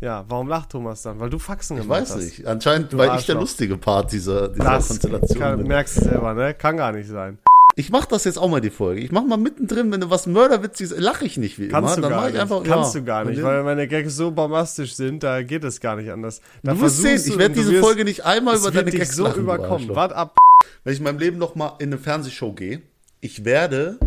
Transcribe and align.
Ja, 0.00 0.24
warum 0.28 0.48
lacht 0.48 0.70
Thomas 0.70 1.02
dann? 1.02 1.18
Weil 1.20 1.30
du 1.30 1.38
Faxen 1.38 1.76
Ich 1.78 1.82
gemacht 1.84 2.02
weiß 2.02 2.10
hast. 2.16 2.22
nicht. 2.24 2.46
Anscheinend 2.46 2.92
Du 2.92 2.98
war 2.98 3.18
ich 3.18 3.26
der 3.26 3.36
lustige 3.36 3.76
Part 3.78 4.12
dieser, 4.12 4.48
dieser 4.48 4.64
Das 4.64 4.88
Konstellation. 4.88 5.38
kann, 5.38 5.58
bin. 5.58 5.68
merkst 5.68 5.96
du 5.96 6.00
selber, 6.02 6.34
ne? 6.34 6.52
Kann 6.54 6.76
gar 6.76 6.92
nicht 6.92 7.08
sein. 7.08 7.38
Ich 7.78 7.90
mach 7.90 8.06
das 8.06 8.24
jetzt 8.24 8.38
auch 8.38 8.48
mal 8.48 8.60
die 8.60 8.70
Folge. 8.70 9.00
Ich 9.02 9.12
mach 9.12 9.22
mal 9.24 9.36
mittendrin, 9.36 9.92
wenn 9.92 10.00
du 10.00 10.08
was 10.08 10.26
Mörderwitziges, 10.26 10.98
lache 10.98 11.26
ich 11.26 11.36
nicht 11.36 11.58
wie 11.58 11.68
Kannst 11.68 11.98
immer. 11.98 12.08
du 12.08 12.14
gar 12.14 12.26
ich 12.26 12.32
nicht. 12.32 12.40
einfach, 12.42 12.62
Kannst 12.62 12.94
ja. 12.94 13.00
du 13.00 13.06
gar 13.06 13.24
nicht, 13.24 13.42
weil 13.42 13.62
meine 13.64 13.86
Gags 13.88 14.16
so 14.16 14.30
bombastisch 14.30 14.94
sind, 14.94 15.22
da 15.22 15.42
geht 15.42 15.62
es 15.64 15.80
gar 15.80 15.96
nicht 15.96 16.10
anders. 16.10 16.40
Da 16.62 16.72
Du 16.72 16.80
wirst 16.80 16.98
sehen, 17.02 17.20
ich 17.22 17.38
werde 17.38 17.54
diese 17.54 17.72
wirst- 17.72 17.84
Folge 17.84 18.04
nicht 18.04 18.24
einmal 18.24 18.56
über 18.56 18.70
deine 18.70 18.90
Gags 18.90 19.14
so 19.16 19.24
lachen, 19.24 19.42
überkommen. 19.42 19.94
Wart 19.94 20.12
ab. 20.14 20.36
Wenn 20.84 20.92
ich 20.94 21.00
in 21.00 21.04
meinem 21.04 21.18
Leben 21.18 21.36
noch 21.38 21.54
mal 21.54 21.74
in 21.78 21.88
eine 21.90 21.98
Fernsehshow 21.98 22.52
gehe, 22.52 22.80
ich 23.20 23.44
werde 23.44 23.98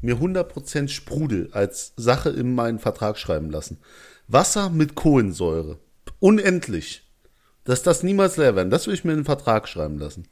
mir 0.00 0.16
100% 0.20 0.88
Sprudel 0.88 1.48
als 1.52 1.92
Sache 1.96 2.30
in 2.30 2.54
meinen 2.56 2.80
Vertrag 2.80 3.18
schreiben 3.18 3.50
lassen. 3.50 3.78
Wasser 4.28 4.70
mit 4.70 4.94
Kohlensäure. 4.94 5.78
Unendlich. 6.20 7.02
Dass 7.64 7.82
das 7.82 8.02
niemals 8.02 8.36
leer 8.36 8.56
werden. 8.56 8.70
Das 8.70 8.86
will 8.86 8.94
ich 8.94 9.04
mir 9.04 9.12
in 9.12 9.20
den 9.20 9.24
Vertrag 9.24 9.68
schreiben 9.68 9.98
lassen. 9.98 10.26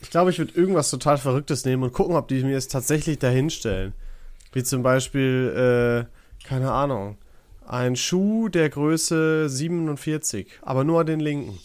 Ich 0.00 0.10
glaube, 0.10 0.30
ich 0.30 0.38
würde 0.38 0.54
irgendwas 0.54 0.90
total 0.90 1.18
Verrücktes 1.18 1.64
nehmen 1.64 1.82
und 1.82 1.92
gucken, 1.92 2.16
ob 2.16 2.28
die 2.28 2.42
mir 2.42 2.56
es 2.56 2.68
tatsächlich 2.68 3.18
dahinstellen. 3.18 3.94
Wie 4.52 4.62
zum 4.62 4.82
Beispiel, 4.82 6.06
äh, 6.06 6.46
keine 6.46 6.72
Ahnung, 6.72 7.18
ein 7.66 7.96
Schuh 7.96 8.48
der 8.48 8.68
Größe 8.70 9.48
47, 9.48 10.48
aber 10.62 10.84
nur 10.84 11.04
den 11.04 11.20
linken. 11.20 11.58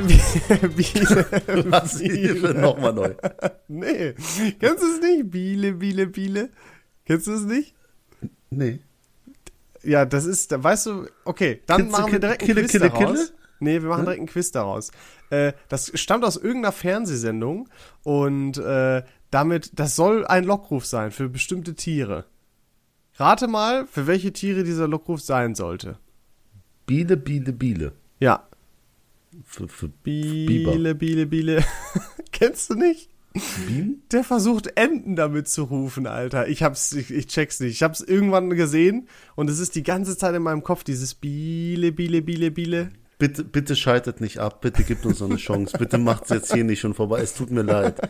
Biele, 0.00 0.68
Biele, 0.68 1.24
Biele. 1.24 1.70
Was 1.70 2.00
hier 2.00 2.54
nochmal 2.54 2.92
neu. 2.92 3.14
Nee, 3.68 4.14
kennst 4.58 4.82
du 4.82 4.86
es 4.86 5.00
nicht? 5.00 5.30
Biele, 5.30 5.74
Biele, 5.74 6.06
Biele. 6.06 6.50
Kennst 7.04 7.26
du 7.26 7.32
es 7.32 7.42
nicht? 7.42 7.74
Nee. 8.50 8.80
Ja, 9.82 10.04
das 10.04 10.24
ist, 10.24 10.50
weißt 10.62 10.86
du, 10.86 11.06
okay, 11.24 11.60
dann 11.66 11.82
Kitze, 11.82 11.90
machen 11.90 12.04
wir 12.04 12.10
Kille, 12.10 12.20
direkt 12.20 12.42
einen 12.42 12.48
Kille, 12.48 12.60
Quiz 12.62 12.70
Kille, 12.72 12.90
daraus. 12.90 13.18
Kille? 13.18 13.28
Nee, 13.60 13.82
wir 13.82 13.88
machen 13.88 14.04
direkt 14.04 14.20
einen 14.20 14.28
Quiz 14.28 14.50
daraus. 14.52 14.90
Äh, 15.30 15.52
das 15.68 15.92
stammt 15.94 16.24
aus 16.24 16.36
irgendeiner 16.36 16.72
Fernsehsendung 16.72 17.68
und 18.02 18.58
äh, 18.58 19.02
damit, 19.30 19.78
das 19.78 19.96
soll 19.96 20.26
ein 20.26 20.44
Lockruf 20.44 20.86
sein 20.86 21.10
für 21.10 21.28
bestimmte 21.28 21.74
Tiere. 21.74 22.26
Rate 23.14 23.48
mal, 23.48 23.86
für 23.86 24.06
welche 24.06 24.32
Tiere 24.32 24.64
dieser 24.64 24.88
Lockruf 24.88 25.20
sein 25.20 25.54
sollte. 25.54 25.98
Biele, 26.86 27.16
Biele, 27.16 27.52
Biele. 27.52 27.92
Ja. 28.20 28.48
Für, 29.44 29.68
für 29.68 29.88
Biele, 29.88 30.94
Biele, 30.94 31.26
Biele. 31.26 31.64
Kennst 32.32 32.70
du 32.70 32.74
nicht? 32.74 33.08
Bienen? 33.66 34.02
Der 34.12 34.24
versucht 34.24 34.76
Enten 34.76 35.16
damit 35.16 35.48
zu 35.48 35.64
rufen, 35.64 36.06
Alter. 36.06 36.48
Ich 36.48 36.62
hab's, 36.62 36.92
ich, 36.92 37.10
ich 37.10 37.28
check's 37.28 37.60
nicht. 37.60 37.72
Ich 37.72 37.82
hab's 37.82 38.00
irgendwann 38.00 38.50
gesehen 38.50 39.08
und 39.34 39.48
es 39.48 39.58
ist 39.58 39.74
die 39.74 39.82
ganze 39.82 40.16
Zeit 40.16 40.34
in 40.34 40.42
meinem 40.42 40.62
Kopf 40.62 40.84
dieses 40.84 41.14
Biele, 41.14 41.92
Biele, 41.92 42.22
Biele, 42.22 42.50
Biele. 42.50 42.90
Bitte, 43.18 43.44
bitte 43.44 43.76
schaltet 43.76 44.20
nicht 44.20 44.38
ab, 44.38 44.60
bitte 44.62 44.82
gebt 44.82 45.06
uns 45.06 45.20
noch 45.20 45.30
eine 45.30 45.38
Chance, 45.38 45.78
bitte 45.78 45.96
macht's 45.96 46.30
jetzt 46.30 46.52
hier 46.52 46.64
nicht 46.64 46.80
schon 46.80 46.92
vorbei, 46.92 47.20
es 47.20 47.34
tut 47.34 47.52
mir 47.52 47.62
leid. 47.62 48.00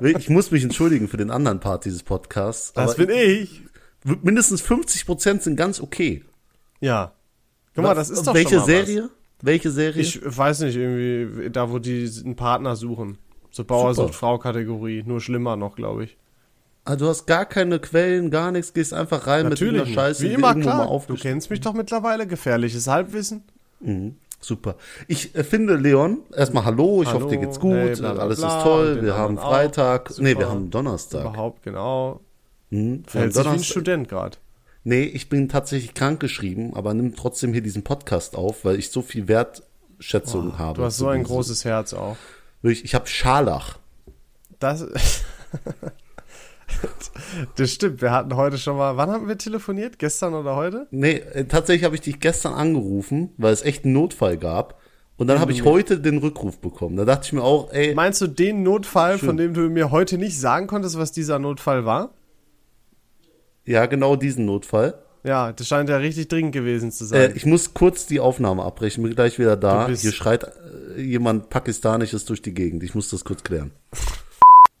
Ich 0.00 0.28
muss 0.28 0.50
mich 0.50 0.64
entschuldigen 0.64 1.06
für 1.06 1.16
den 1.16 1.30
anderen 1.30 1.60
Part 1.60 1.84
dieses 1.84 2.02
Podcasts. 2.02 2.72
Das 2.72 2.96
bin 2.96 3.10
ich. 3.10 3.62
mindestens 4.22 4.60
50 4.60 5.06
Prozent 5.06 5.42
sind 5.44 5.54
ganz 5.54 5.80
okay. 5.80 6.24
Ja. 6.80 7.12
Guck 7.76 7.84
mal, 7.84 7.94
das 7.94 8.10
ist 8.10 8.26
doch 8.26 8.34
Welche 8.34 8.56
schon 8.56 8.58
mal 8.58 8.66
Serie? 8.66 9.10
Welche 9.42 9.70
Serie? 9.70 10.00
Ich 10.02 10.20
weiß 10.24 10.60
nicht, 10.60 10.76
irgendwie, 10.76 11.50
da 11.50 11.70
wo 11.70 11.78
die 11.78 12.10
einen 12.24 12.36
Partner 12.36 12.76
suchen. 12.76 13.18
So 13.50 13.64
Bauersucht 13.64 14.14
Frau-Kategorie. 14.14 15.04
Nur 15.06 15.20
schlimmer 15.20 15.56
noch, 15.56 15.76
glaube 15.76 16.04
ich. 16.04 16.16
ah, 16.84 16.96
du 16.96 17.06
hast 17.06 17.26
gar 17.26 17.46
keine 17.46 17.78
Quellen, 17.78 18.30
gar 18.30 18.50
nichts, 18.50 18.72
gehst 18.72 18.92
einfach 18.92 19.26
rein 19.26 19.44
mit 19.44 19.52
Natürlich. 19.52 19.74
irgendeiner 19.74 19.94
Scheiße, 20.08 20.22
Wie 20.24 20.28
die 20.28 20.34
immer, 20.34 20.54
klar. 20.54 21.02
Du 21.06 21.14
kennst 21.14 21.50
mich 21.50 21.60
doch 21.60 21.72
mittlerweile. 21.72 22.26
Gefährliches 22.26 22.86
Halbwissen. 22.86 23.42
Mhm. 23.80 24.16
Super. 24.40 24.76
Ich 25.08 25.34
äh, 25.34 25.42
finde, 25.44 25.76
Leon, 25.76 26.18
erstmal 26.36 26.66
Hallo, 26.66 27.02
ich 27.02 27.08
Hallo, 27.08 27.20
hoffe, 27.20 27.28
dir 27.30 27.38
geht's 27.38 27.58
gut, 27.58 27.72
hey, 27.74 27.96
bla, 27.96 28.12
bla, 28.12 28.22
alles 28.22 28.40
bla, 28.40 28.58
ist 28.58 28.62
toll, 28.62 29.02
wir 29.02 29.14
haben 29.14 29.38
anderen 29.38 29.38
auch. 29.38 29.50
Freitag, 29.50 30.18
nee, 30.18 30.36
wir 30.36 30.50
haben 30.50 30.70
Donnerstag. 30.70 31.22
Überhaupt, 31.22 31.62
genau. 31.62 32.20
Haben 32.70 33.04
Verhält 33.06 33.32
sich 33.32 33.42
wie 33.42 33.46
ein 33.46 33.52
Donnerstag. 33.52 33.70
Student 33.70 34.08
gerade. 34.08 34.36
Nee, 34.84 35.04
ich 35.04 35.30
bin 35.30 35.48
tatsächlich 35.48 35.94
krank 35.94 36.20
geschrieben, 36.20 36.74
aber 36.74 36.92
nimm 36.92 37.16
trotzdem 37.16 37.52
hier 37.52 37.62
diesen 37.62 37.82
Podcast 37.82 38.36
auf, 38.36 38.64
weil 38.66 38.78
ich 38.78 38.90
so 38.90 39.00
viel 39.00 39.28
Wertschätzung 39.28 40.58
habe. 40.58 40.78
Du 40.78 40.84
hast 40.84 40.98
so 40.98 41.08
ein 41.08 41.24
großes 41.24 41.64
Herz 41.64 41.94
auch. 41.94 42.16
Wirklich, 42.60 42.84
Ich 42.84 42.94
habe 42.94 43.06
Scharlach. 43.06 43.78
Das. 44.58 44.86
das 47.56 47.70
stimmt. 47.70 48.02
Wir 48.02 48.10
hatten 48.10 48.36
heute 48.36 48.58
schon 48.58 48.76
mal. 48.76 48.96
Wann 48.96 49.10
haben 49.10 49.26
wir 49.26 49.38
telefoniert? 49.38 49.98
Gestern 49.98 50.34
oder 50.34 50.54
heute? 50.56 50.86
Nee, 50.90 51.16
äh, 51.32 51.44
tatsächlich 51.44 51.84
habe 51.84 51.94
ich 51.94 52.02
dich 52.02 52.20
gestern 52.20 52.52
angerufen, 52.54 53.30
weil 53.38 53.52
es 53.52 53.62
echt 53.62 53.84
einen 53.84 53.94
Notfall 53.94 54.36
gab. 54.36 54.80
Und 55.16 55.28
dann 55.28 55.38
habe 55.38 55.52
ich 55.52 55.64
heute 55.64 56.00
den 56.00 56.18
Rückruf 56.18 56.58
bekommen. 56.58 56.96
Da 56.96 57.04
dachte 57.04 57.26
ich 57.26 57.32
mir 57.32 57.42
auch, 57.42 57.72
ey, 57.72 57.94
Meinst 57.94 58.20
du 58.20 58.26
den 58.26 58.64
Notfall, 58.64 59.18
Schön. 59.18 59.28
von 59.28 59.36
dem 59.36 59.54
du 59.54 59.60
mir 59.70 59.92
heute 59.92 60.18
nicht 60.18 60.38
sagen 60.40 60.66
konntest, 60.66 60.98
was 60.98 61.12
dieser 61.12 61.38
Notfall 61.38 61.84
war? 61.84 62.10
Ja, 63.64 63.86
genau 63.86 64.16
diesen 64.16 64.44
Notfall. 64.44 64.94
Ja, 65.22 65.52
das 65.52 65.66
scheint 65.68 65.88
ja 65.88 65.96
richtig 65.96 66.28
dringend 66.28 66.52
gewesen 66.52 66.92
zu 66.92 67.04
Äh, 67.04 67.08
sein. 67.08 67.32
ich 67.34 67.46
muss 67.46 67.72
kurz 67.72 68.06
die 68.06 68.20
Aufnahme 68.20 68.62
abbrechen, 68.62 69.02
bin 69.02 69.14
gleich 69.14 69.38
wieder 69.38 69.56
da. 69.56 69.88
Hier 69.88 70.12
schreit 70.12 70.44
äh, 70.96 71.00
jemand 71.00 71.48
Pakistanisches 71.48 72.26
durch 72.26 72.42
die 72.42 72.52
Gegend. 72.52 72.82
Ich 72.82 72.94
muss 72.94 73.08
das 73.08 73.24
kurz 73.24 73.42
klären. 73.42 73.70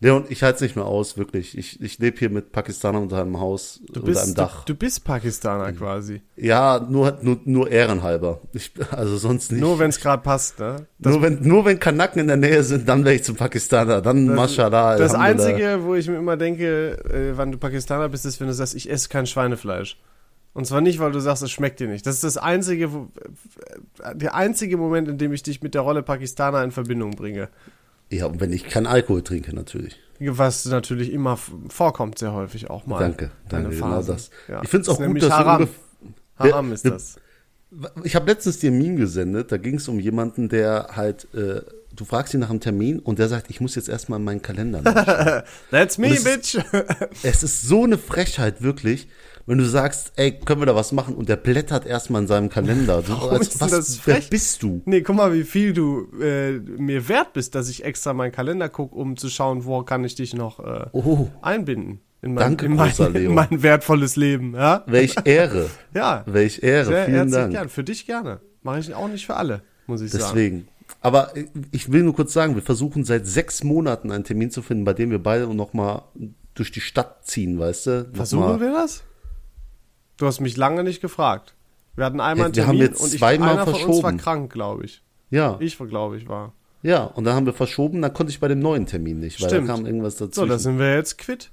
Leon, 0.04 0.26
ich 0.28 0.42
halte 0.42 0.56
es 0.56 0.60
nicht 0.60 0.76
mehr 0.76 0.84
aus, 0.84 1.16
wirklich. 1.16 1.56
Ich, 1.56 1.80
ich 1.80 1.98
lebe 1.98 2.18
hier 2.18 2.28
mit 2.28 2.52
Pakistanern 2.52 3.04
unter 3.04 3.22
einem 3.22 3.40
Haus, 3.40 3.80
du, 3.86 4.00
unter 4.00 4.20
einem 4.20 4.26
bist, 4.26 4.38
Dach. 4.38 4.64
du, 4.66 4.74
du 4.74 4.78
bist 4.78 5.02
Pakistaner 5.02 5.72
quasi. 5.72 6.20
Ja, 6.36 6.78
nur, 6.78 7.16
nur, 7.22 7.40
nur 7.46 7.70
ehrenhalber. 7.70 8.42
Ich, 8.52 8.72
also 8.90 9.16
sonst 9.16 9.50
nicht. 9.50 9.62
Nur 9.62 9.78
wenn 9.78 9.88
es 9.88 9.98
gerade 9.98 10.22
passt, 10.22 10.58
ne? 10.58 10.86
nur, 10.98 11.22
wenn, 11.22 11.40
nur 11.40 11.64
wenn 11.64 11.80
Kanaken 11.80 12.20
in 12.20 12.26
der 12.26 12.36
Nähe 12.36 12.62
sind, 12.64 12.86
dann 12.86 13.02
wäre 13.06 13.14
ich 13.14 13.24
zum 13.24 13.36
Pakistaner. 13.36 14.02
Dann, 14.02 14.26
mashallah. 14.26 14.98
Das. 14.98 15.14
Einzige, 15.14 15.78
wo 15.84 15.94
ich 15.94 16.06
mir 16.06 16.16
immer 16.18 16.36
denke, 16.36 16.98
äh, 17.04 17.34
wann 17.38 17.50
du 17.50 17.56
Pakistaner 17.56 18.10
bist, 18.10 18.26
ist, 18.26 18.38
wenn 18.40 18.48
du 18.48 18.52
sagst, 18.52 18.74
ich 18.74 18.90
esse 18.90 19.08
kein 19.08 19.26
Schweinefleisch. 19.26 19.98
Und 20.52 20.66
zwar 20.66 20.82
nicht, 20.82 20.98
weil 20.98 21.12
du 21.12 21.20
sagst, 21.20 21.42
es 21.42 21.50
schmeckt 21.50 21.80
dir 21.80 21.88
nicht. 21.88 22.06
Das 22.06 22.16
ist 22.16 22.24
das 22.24 22.36
einzige, 22.36 22.92
wo, 22.92 23.08
äh, 24.02 24.14
der 24.14 24.34
einzige 24.34 24.76
Moment, 24.76 25.08
in 25.08 25.16
dem 25.16 25.32
ich 25.32 25.42
dich 25.42 25.62
mit 25.62 25.72
der 25.72 25.80
Rolle 25.80 26.02
Pakistaner 26.02 26.62
in 26.62 26.72
Verbindung 26.72 27.12
bringe. 27.12 27.48
Ja, 28.14 28.26
und 28.26 28.40
wenn 28.40 28.52
ich 28.52 28.68
keinen 28.68 28.86
Alkohol 28.86 29.22
trinke, 29.22 29.54
natürlich. 29.54 29.98
Was 30.20 30.64
natürlich 30.66 31.12
immer 31.12 31.36
vorkommt, 31.68 32.18
sehr 32.18 32.32
häufig 32.32 32.70
auch 32.70 32.86
mal. 32.86 32.98
Danke, 32.98 33.30
Deine 33.48 33.64
danke, 33.64 33.78
genau 33.78 34.02
das. 34.02 34.30
Ja. 34.48 34.62
Ich 34.62 34.68
finde 34.68 34.82
es 34.82 34.88
auch 34.88 35.00
ist 35.00 35.06
gut, 35.06 35.22
dass 35.22 35.30
Haram. 35.30 35.68
Haram 36.36 36.72
ist 36.72 36.84
das. 36.86 37.16
Ich 38.04 38.14
habe 38.14 38.26
letztens 38.26 38.60
dir 38.60 38.70
ein 38.70 38.78
Meme 38.78 38.96
gesendet, 38.96 39.50
da 39.50 39.56
ging 39.56 39.76
es 39.76 39.88
um 39.88 39.98
jemanden, 39.98 40.48
der 40.48 40.90
halt, 40.92 41.26
äh, 41.34 41.60
du 41.94 42.04
fragst 42.04 42.32
ihn 42.32 42.40
nach 42.40 42.50
einem 42.50 42.60
Termin 42.60 43.00
und 43.00 43.18
der 43.18 43.28
sagt, 43.28 43.50
ich 43.50 43.60
muss 43.60 43.74
jetzt 43.74 43.88
erstmal 43.88 44.20
in 44.20 44.24
meinen 44.24 44.42
Kalender 44.42 44.80
nachschauen. 44.80 45.42
That's 45.72 45.98
me, 45.98 46.14
es 46.14 46.22
bitch. 46.22 46.56
es 47.24 47.42
ist 47.42 47.62
so 47.62 47.82
eine 47.82 47.98
Frechheit, 47.98 48.62
wirklich, 48.62 49.08
wenn 49.46 49.58
du 49.58 49.64
sagst, 49.64 50.12
ey, 50.16 50.32
können 50.32 50.60
wir 50.62 50.66
da 50.66 50.74
was 50.74 50.92
machen? 50.92 51.14
Und 51.14 51.28
der 51.28 51.36
blättert 51.36 51.86
erstmal 51.86 52.22
in 52.22 52.28
seinem 52.28 52.48
Kalender. 52.48 53.02
So, 53.02 53.12
Warum 53.12 53.40
ist 53.40 53.54
denn 53.54 53.60
was, 53.60 53.70
das 53.72 54.00
wer 54.06 54.20
bist 54.20 54.62
du? 54.62 54.80
nee, 54.86 55.02
guck 55.02 55.16
mal, 55.16 55.32
wie 55.34 55.44
viel 55.44 55.72
du 55.72 56.08
äh, 56.20 56.52
mir 56.52 57.08
wert 57.08 57.32
bist, 57.34 57.54
dass 57.54 57.68
ich 57.68 57.84
extra 57.84 58.14
meinen 58.14 58.32
Kalender 58.32 58.68
gucke, 58.68 58.94
um 58.94 59.16
zu 59.16 59.28
schauen, 59.28 59.64
wo 59.64 59.82
kann 59.82 60.02
ich 60.04 60.14
dich 60.14 60.34
noch 60.34 60.60
äh, 60.60 60.86
Oh, 60.92 61.28
einbinden. 61.42 62.00
In 62.22 62.32
mein, 62.32 62.42
Danke, 62.56 62.64
in 62.66 62.76
mein, 62.76 62.92
Leo. 63.12 63.28
in 63.30 63.34
mein 63.34 63.62
wertvolles 63.62 64.16
Leben, 64.16 64.54
ja? 64.54 64.82
welch 64.86 65.14
Ehre. 65.24 65.68
Ja, 65.94 66.22
Welch 66.26 66.62
Ehre. 66.62 66.86
sehr 66.86 67.04
Vielen 67.04 67.30
Dank. 67.30 67.50
gern. 67.52 67.68
Für 67.68 67.84
dich 67.84 68.06
gerne. 68.06 68.40
Mache 68.62 68.78
ich 68.80 68.94
auch 68.94 69.08
nicht 69.08 69.26
für 69.26 69.36
alle, 69.36 69.60
muss 69.86 70.00
ich 70.00 70.10
sagen. 70.10 70.24
Deswegen. 70.34 70.68
Aber 71.02 71.32
ich 71.70 71.92
will 71.92 72.02
nur 72.02 72.14
kurz 72.14 72.32
sagen, 72.32 72.54
wir 72.54 72.62
versuchen 72.62 73.04
seit 73.04 73.26
sechs 73.26 73.62
Monaten 73.62 74.10
einen 74.10 74.24
Termin 74.24 74.50
zu 74.50 74.62
finden, 74.62 74.84
bei 74.84 74.94
dem 74.94 75.10
wir 75.10 75.22
beide 75.22 75.52
noch 75.54 75.74
mal 75.74 76.02
durch 76.54 76.72
die 76.72 76.80
Stadt 76.80 77.26
ziehen, 77.26 77.58
weißt 77.58 77.86
du? 77.88 78.10
Versuchen 78.14 78.40
mal- 78.40 78.60
wir 78.60 78.72
das? 78.72 79.02
Du 80.24 80.28
hast 80.28 80.40
mich 80.40 80.56
lange 80.56 80.84
nicht 80.84 81.02
gefragt. 81.02 81.52
Wir 81.96 82.06
hatten 82.06 82.18
einmal 82.18 82.38
Ja, 82.38 82.44
einen 82.46 82.54
wir 82.56 82.62
haben 82.66 82.76
Termin 82.78 82.92
jetzt 82.92 83.00
und 83.02 83.12
ich, 83.12 83.18
zweimal 83.18 83.50
einer 83.50 83.64
von 83.66 83.74
uns 83.74 83.82
war 83.82 83.88
verschoben. 83.92 84.16
krank, 84.16 84.50
glaube 84.54 84.86
ich. 84.86 85.02
Ja, 85.28 85.58
Ich, 85.60 85.76
glaube 85.76 86.16
ich, 86.16 86.26
war. 86.30 86.54
ja. 86.82 87.02
Und 87.04 87.24
dann 87.24 87.34
haben 87.34 87.44
wir 87.44 87.52
verschoben, 87.52 88.00
dann 88.00 88.14
konnte 88.14 88.30
ich 88.32 88.40
bei 88.40 88.48
dem 88.48 88.60
neuen 88.60 88.86
Termin 88.86 89.20
nicht, 89.20 89.38
weil 89.42 89.50
Stimmt. 89.50 89.68
da 89.68 89.74
kam 89.74 89.84
irgendwas 89.84 90.16
So, 90.16 90.24
dazwischen. 90.24 90.48
da 90.48 90.58
sind 90.58 90.78
wir 90.78 90.94
jetzt 90.94 91.18
quitt. 91.18 91.50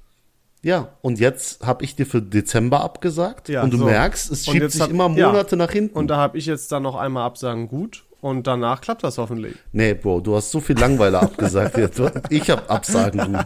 ja, 0.62 0.88
und 1.01 1.19
jetzt 1.19 1.65
habe 1.68 1.83
ich 1.83 1.97
dir 1.97 2.06
für 2.06 2.21
Dezember 2.21 2.79
abgesagt 2.81 3.50
Ja, 3.50 3.62
und 3.62 3.71
du 3.73 3.77
so. 3.79 3.83
merkst, 3.85 4.31
es 4.31 4.45
schiebt 4.45 4.71
sich 4.71 4.79
hab- 4.79 4.89
immer 4.89 5.09
ja. 5.18 5.27
Monate 5.27 5.57
nach 5.57 5.71
hinten. 5.71 5.97
Und 5.97 6.07
da 6.07 6.15
habe 6.15 6.38
ich 6.38 6.45
jetzt 6.45 6.71
dann 6.71 6.83
noch 6.83 6.95
einmal 6.95 7.25
Absagen 7.25 7.68
gut 7.68 8.06
und 8.21 8.47
danach 8.47 8.79
klappt 8.79 9.03
das 9.03 9.18
hoffentlich. 9.18 9.56
nee, 9.73 9.94
Bro, 9.95 10.21
du 10.21 10.33
hast 10.38 10.50
so 10.51 10.62
viel 10.62 10.79
Langweiler 10.79 11.21
abgesagt. 11.23 11.77
Ich 12.29 12.50
habe 12.50 12.69
Absagen 12.69 13.33
gut. 13.33 13.45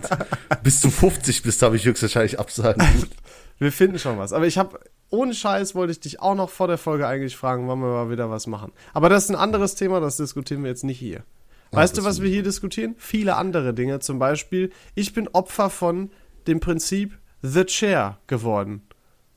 Bis 0.61 0.81
du 0.81 0.91
50 0.91 1.41
bist, 1.41 1.63
habe 1.63 1.77
ich 1.77 1.85
höchstwahrscheinlich 1.85 2.39
Absagen 2.39 2.85
gut. 2.99 3.09
Wir 3.57 3.71
finden 3.71 3.99
schon 3.99 4.17
was. 4.17 4.33
Aber 4.33 4.47
ich 4.47 4.57
habe, 4.57 4.79
ohne 5.09 5.33
Scheiß 5.33 5.75
wollte 5.75 5.91
ich 5.91 5.99
dich 5.99 6.19
auch 6.19 6.35
noch 6.35 6.49
vor 6.49 6.67
der 6.67 6.77
Folge 6.77 7.07
eigentlich 7.07 7.37
fragen, 7.37 7.67
wann 7.67 7.79
wir 7.79 7.87
mal 7.87 8.09
wieder 8.09 8.29
was 8.29 8.47
machen. 8.47 8.73
Aber 8.93 9.09
das 9.09 9.25
ist 9.25 9.29
ein 9.29 9.35
anderes 9.35 9.75
Thema, 9.75 9.99
das 9.99 10.17
diskutieren 10.17 10.63
wir 10.63 10.69
jetzt 10.69 10.83
nicht 10.83 10.99
hier. 10.99 11.23
Weißt 11.71 11.97
das 11.97 12.03
du, 12.03 12.09
was 12.09 12.21
wir 12.21 12.29
hier 12.29 12.43
diskutieren? 12.43 12.95
Viele 12.97 13.35
andere 13.35 13.73
Dinge. 13.73 13.99
Zum 13.99 14.19
Beispiel, 14.19 14.71
ich 14.93 15.13
bin 15.13 15.27
Opfer 15.29 15.69
von 15.69 16.11
dem 16.47 16.59
Prinzip 16.59 17.17
The 17.41 17.65
Chair 17.65 18.17
geworden. 18.27 18.81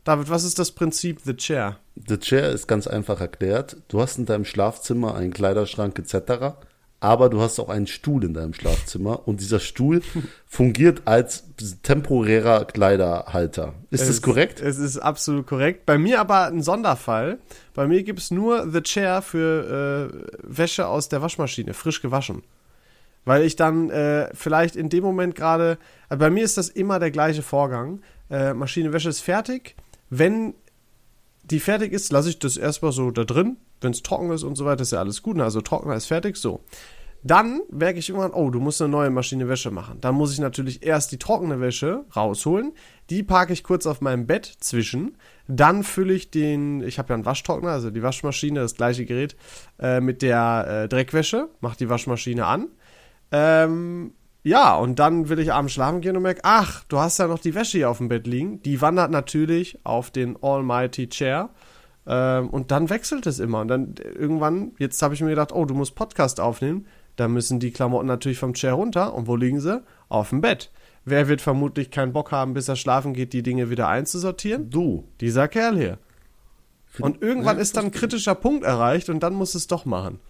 David, 0.05 0.31
was 0.31 0.45
ist 0.45 0.59
das 0.59 0.71
Prinzip 0.71 1.21
The 1.25 1.37
Chair? 1.37 1.79
The 2.09 2.19
Chair 2.19 2.51
ist 2.51 2.67
ganz 2.67 2.87
einfach 2.87 3.21
erklärt. 3.21 3.77
Du 3.89 4.01
hast 4.01 4.19
in 4.19 4.27
deinem 4.27 4.45
Schlafzimmer 4.45 5.15
einen 5.15 5.33
Kleiderschrank 5.33 5.99
etc., 5.99 6.55
aber 7.01 7.29
du 7.29 7.41
hast 7.41 7.59
auch 7.61 7.69
einen 7.69 7.87
Stuhl 7.87 8.25
in 8.25 8.35
deinem 8.35 8.55
Schlafzimmer 8.55 9.27
und 9.29 9.41
dieser 9.41 9.61
Stuhl 9.61 10.03
fungiert 10.47 11.03
als 11.05 11.45
temporärer 11.83 12.65
Kleiderhalter. 12.65 13.75
Ist 13.91 14.03
das 14.03 14.09
Es- 14.09 14.23
korrekt? 14.23 14.61
Es 14.61 14.79
ist 14.79 14.99
absolut 14.99 15.47
korrekt. 15.47 15.87
Bei 15.87 15.99
mir 15.99 16.21
aber 16.21 16.47
ein 16.47 16.63
Sonderfall. 16.63 17.39
Bei 17.75 17.87
mir 17.87 18.03
gibt 18.03 18.19
es 18.19 18.31
nur 18.31 18.71
The 18.71 18.81
Chair 18.83 19.23
für 19.23 20.11
äh, 20.13 20.37
Wäsche 20.43 20.87
aus 20.89 21.09
der 21.09 21.23
Waschmaschine, 21.23 21.75
frisch 21.75 22.03
gewaschen. 22.03 22.43
Weil 23.25 23.43
ich 23.43 23.57
dann 23.57 23.91
äh, 23.91 24.31
vielleicht 24.35 24.75
in 24.75 24.89
dem 24.89 25.05
Moment 25.05 25.35
gerade, 25.35 25.79
äh, 26.09 26.17
bei 26.17 26.31
mir 26.31 26.45
ist 26.45 26.57
das 26.57 26.69
immer 26.69 26.99
der 26.99 27.11
gleiche 27.11 27.43
Vorgang. 27.43 28.01
Äh, 28.31 28.55
Maschine 28.55 28.93
Wäsche 28.93 29.09
ist 29.11 29.21
fertig. 29.21 29.77
Wenn 30.11 30.55
die 31.51 31.61
fertig 31.61 31.93
ist, 31.93 32.13
lasse 32.13 32.31
ich 32.31 32.39
das 32.39 32.57
erstmal 32.57 32.93
so 32.93 33.11
da 33.11 33.25
drin. 33.25 33.57
Wenn 33.81 33.93
es 33.93 34.03
trocken 34.03 34.31
ist 34.31 34.43
und 34.43 34.57
so 34.57 34.65
weiter, 34.65 34.83
ist 34.83 34.93
ja 34.93 34.99
alles 34.99 35.23
gut. 35.23 35.39
Also 35.41 35.61
Trockner 35.61 35.95
ist 35.95 36.07
fertig, 36.07 36.37
so. 36.37 36.61
Dann 37.23 37.63
merke 37.71 37.99
ich 37.99 38.09
irgendwann, 38.09 38.33
oh, 38.33 38.51
du 38.51 38.61
musst 38.61 38.81
eine 38.81 38.91
neue 38.91 39.11
Maschine 39.11 39.49
Wäsche 39.49 39.71
machen. 39.71 40.01
Dann 40.01 40.15
muss 40.15 40.33
ich 40.33 40.39
natürlich 40.39 40.85
erst 40.85 41.11
die 41.11 41.19
trockene 41.19 41.61
Wäsche 41.61 42.05
rausholen. 42.15 42.73
Die 43.11 43.23
parke 43.23 43.53
ich 43.53 43.65
kurz 43.65 43.87
auf 43.87 44.01
meinem 44.01 44.27
Bett 44.27 44.47
zwischen. 44.61 45.17
Dann 45.49 45.83
fülle 45.83 46.15
ich 46.15 46.31
den, 46.31 46.83
ich 46.83 46.99
habe 46.99 47.09
ja 47.11 47.15
einen 47.15 47.25
Waschtrockner, 47.25 47.71
also 47.71 47.91
die 47.91 48.03
Waschmaschine, 48.03 48.61
das 48.61 48.77
gleiche 48.77 49.05
Gerät, 49.05 49.37
äh, 49.81 50.01
mit 50.01 50.23
der 50.23 50.85
äh, 50.85 50.89
Dreckwäsche, 50.89 51.49
mache 51.61 51.77
die 51.77 51.89
Waschmaschine 51.89 52.47
an. 52.47 52.69
Ähm, 53.33 54.13
ja, 54.43 54.77
und 54.77 54.99
dann 54.99 55.29
will 55.29 55.39
ich 55.41 55.53
abends 55.53 55.73
schlafen 55.73 56.01
gehen 56.01 56.17
und 56.17 56.23
merke, 56.23 56.43
ach, 56.45 56.85
du 56.85 56.99
hast 56.99 57.19
ja 57.19 57.27
noch 57.27 57.39
die 57.39 57.55
Wäsche 57.55 57.79
hier 57.79 57.91
auf 57.91 57.99
dem 57.99 58.09
Bett 58.09 58.27
liegen. 58.27 58.63
Die 58.63 58.81
wandert 58.81 59.11
natürlich 59.11 59.79
auf 59.85 60.11
den 60.11 60.37
Almighty 60.43 61.09
Chair. 61.09 61.51
Ähm, 62.07 62.49
und 62.49 62.71
dann 62.71 62.89
wechselt 62.89 63.27
es 63.27 63.41
immer. 63.41 63.61
Und 63.61 63.69
dann 63.69 63.95
äh, 63.97 64.09
irgendwann, 64.11 64.73
jetzt 64.79 65.03
habe 65.03 65.15
ich 65.15 65.21
mir 65.21 65.31
gedacht, 65.31 65.53
oh, 65.53 65.65
du 65.65 65.75
musst 65.75 65.95
Podcast 65.95 66.41
aufnehmen. 66.41 66.87
Da 67.17 67.27
müssen 67.29 67.59
die 67.59 67.73
Klamotten 67.73 68.07
natürlich 68.07 68.39
vom 68.39 68.55
Chair 68.55 68.75
runter. 68.75 69.13
Und 69.13 69.27
wo 69.27 69.37
liegen 69.37 69.61
sie? 69.61 69.83
Auf 70.09 70.31
dem 70.31 70.41
Bett. 70.41 70.71
Wer 71.05 71.29
wird 71.29 71.41
vermutlich 71.41 71.91
keinen 71.91 72.13
Bock 72.13 72.33
haben, 72.33 72.55
bis 72.55 72.69
er 72.69 72.77
schlafen 72.77 73.15
geht, 73.15 73.33
die 73.33 73.43
Dinge 73.43 73.71
wieder 73.71 73.89
einzusortieren? 73.89 74.71
Du. 74.71 75.05
Dieser 75.21 75.49
Kerl 75.49 75.77
hier. 75.77 75.99
Und 77.01 77.23
irgendwann 77.23 77.59
ist 77.59 77.77
dann 77.77 77.87
ein 77.87 77.91
kritischer 77.91 78.35
Punkt 78.35 78.65
erreicht 78.65 79.09
und 79.09 79.21
dann 79.21 79.35
muss 79.35 79.55
es 79.55 79.67
doch 79.67 79.85
machen. 79.85 80.21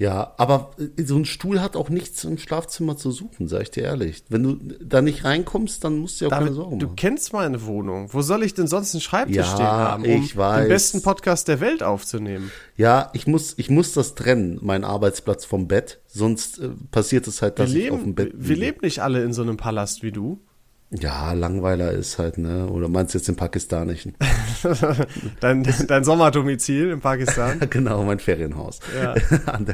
Ja, 0.00 0.32
aber 0.38 0.70
äh, 0.96 1.02
so 1.04 1.16
ein 1.16 1.26
Stuhl 1.26 1.60
hat 1.60 1.76
auch 1.76 1.90
nichts 1.90 2.24
im 2.24 2.38
Schlafzimmer 2.38 2.96
zu 2.96 3.10
suchen, 3.10 3.48
sag 3.48 3.60
ich 3.60 3.70
dir 3.70 3.82
ehrlich. 3.82 4.24
Wenn 4.30 4.42
du 4.42 4.54
da 4.82 5.02
nicht 5.02 5.24
reinkommst, 5.24 5.84
dann 5.84 5.98
musst 5.98 6.18
du 6.20 6.24
dir 6.24 6.28
auch 6.28 6.30
keine 6.38 6.46
David, 6.46 6.56
Sorgen 6.56 6.78
du 6.78 6.86
machen. 6.86 6.96
kennst 6.96 7.32
meine 7.34 7.66
Wohnung. 7.66 8.08
Wo 8.10 8.22
soll 8.22 8.42
ich 8.42 8.54
denn 8.54 8.66
sonst 8.66 8.94
einen 8.94 9.02
Schreibtisch 9.02 9.36
Ja, 9.36 9.44
stehen 9.44 9.66
haben, 9.66 10.04
um 10.04 10.10
ich 10.10 10.34
weiß. 10.38 10.60
den 10.62 10.68
besten 10.68 11.02
Podcast 11.02 11.48
der 11.48 11.60
Welt 11.60 11.82
aufzunehmen? 11.82 12.50
Ja, 12.78 13.10
ich 13.12 13.26
muss, 13.26 13.52
ich 13.58 13.68
muss 13.68 13.92
das 13.92 14.14
trennen, 14.14 14.58
meinen 14.62 14.84
Arbeitsplatz 14.84 15.44
vom 15.44 15.68
Bett. 15.68 16.00
Sonst 16.06 16.60
äh, 16.60 16.70
passiert 16.90 17.26
es 17.26 17.42
halt, 17.42 17.58
Wir 17.58 17.66
dass 17.66 17.74
ich 17.74 17.90
auf 17.90 18.00
dem 18.02 18.14
Bett 18.14 18.32
wir 18.34 18.54
liege. 18.56 18.66
leben 18.68 18.78
nicht 18.80 19.00
alle 19.02 19.22
in 19.22 19.34
so 19.34 19.42
einem 19.42 19.58
Palast 19.58 20.02
wie 20.02 20.12
du. 20.12 20.40
Ja, 20.92 21.32
Langweiler 21.34 21.92
ist 21.92 22.18
halt, 22.18 22.36
ne? 22.36 22.66
Oder 22.66 22.88
meinst 22.88 23.14
du 23.14 23.18
jetzt 23.18 23.28
den 23.28 23.36
pakistanischen? 23.36 24.14
Dein, 25.40 25.66
dein 25.86 26.04
Sommerdomizil 26.04 26.90
in 26.90 27.00
Pakistan. 27.00 27.60
genau, 27.70 28.02
mein 28.02 28.18
Ferienhaus. 28.18 28.80
Ja. 29.00 29.14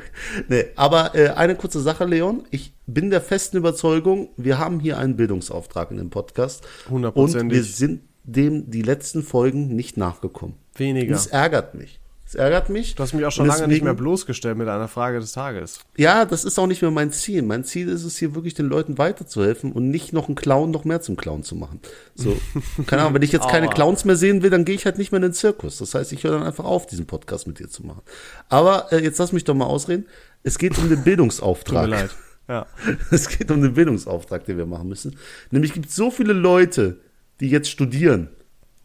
Nee, 0.48 0.66
aber 0.76 1.14
äh, 1.14 1.30
eine 1.30 1.54
kurze 1.54 1.80
Sache, 1.80 2.04
Leon. 2.04 2.44
Ich 2.50 2.74
bin 2.86 3.10
der 3.10 3.20
festen 3.20 3.56
Überzeugung, 3.56 4.28
wir 4.36 4.58
haben 4.58 4.78
hier 4.78 4.98
einen 4.98 5.16
Bildungsauftrag 5.16 5.90
in 5.90 5.96
dem 5.96 6.10
Podcast. 6.10 6.66
Und 6.86 6.96
Hundertprozentig. 6.96 7.56
wir 7.56 7.64
sind 7.64 8.02
dem 8.24 8.70
die 8.70 8.82
letzten 8.82 9.22
Folgen 9.22 9.74
nicht 9.74 9.96
nachgekommen. 9.96 10.56
Weniger. 10.74 11.12
Das 11.12 11.26
ärgert 11.28 11.74
mich. 11.74 12.00
Ärgert 12.36 12.68
mich. 12.68 12.94
Du 12.94 13.02
hast 13.02 13.12
mich 13.14 13.24
auch 13.24 13.32
schon 13.32 13.42
Und 13.44 13.48
lange 13.48 13.62
nicht 13.62 13.70
deswegen- 13.70 13.84
mehr 13.86 13.94
bloßgestellt 13.94 14.56
mit 14.56 14.68
einer 14.68 14.88
Frage 14.88 15.18
des 15.20 15.32
Tages. 15.32 15.80
Ja, 15.96 16.24
das 16.24 16.44
ist 16.44 16.58
auch 16.58 16.66
nicht 16.66 16.82
mehr 16.82 16.90
mein 16.90 17.10
Ziel. 17.12 17.42
Mein 17.42 17.64
Ziel 17.64 17.88
ist 17.88 18.04
es 18.04 18.16
hier 18.16 18.34
wirklich 18.34 18.54
den 18.54 18.66
Leuten 18.66 18.98
weiterzuhelfen 18.98 19.72
und 19.72 19.90
nicht 19.90 20.12
noch 20.12 20.26
einen 20.28 20.34
Clown 20.36 20.70
noch 20.70 20.84
mehr 20.84 21.00
zum 21.00 21.16
Clown 21.16 21.42
zu 21.42 21.56
machen. 21.56 21.80
So, 22.14 22.36
keine 22.86 23.02
Ahnung, 23.02 23.14
wenn 23.14 23.22
ich 23.22 23.32
jetzt 23.32 23.48
keine. 23.48 23.68
Clowns 23.68 24.04
mehr 24.04 24.16
sehen 24.16 24.42
will, 24.42 24.50
dann 24.50 24.64
gehe 24.64 24.74
ich 24.74 24.84
halt 24.84 24.98
nicht 24.98 25.12
mehr 25.12 25.16
in 25.18 25.22
den 25.22 25.32
Zirkus. 25.32 25.78
Das 25.78 25.94
heißt, 25.94 26.12
ich 26.12 26.22
höre 26.24 26.32
dann 26.32 26.42
einfach 26.44 26.64
auf, 26.64 26.86
diesen 26.86 27.06
Podcast 27.06 27.46
mit 27.46 27.58
dir 27.58 27.68
zu 27.68 27.84
machen. 27.84 28.02
Aber 28.48 28.92
äh, 28.92 29.02
jetzt 29.02 29.18
lass 29.18 29.32
mich 29.32 29.44
doch 29.44 29.54
mal 29.54 29.66
ausreden. 29.66 30.06
Es 30.42 30.58
geht 30.58 30.78
um 30.78 30.88
den 30.88 30.96
Tut 30.98 31.04
Bildungsauftrag. 31.04 31.84
mir 31.88 31.96
leid. 31.96 32.10
Ja. 32.48 32.66
Es 33.10 33.28
geht 33.28 33.50
um 33.50 33.60
den 33.62 33.74
Bildungsauftrag, 33.74 34.44
den 34.44 34.56
wir 34.58 34.66
machen 34.66 34.88
müssen. 34.88 35.16
Nämlich 35.50 35.72
gibt 35.72 35.88
es 35.88 35.96
so 35.96 36.10
viele 36.12 36.32
Leute, 36.32 37.00
die 37.40 37.48
jetzt 37.50 37.68
studieren 37.68 38.28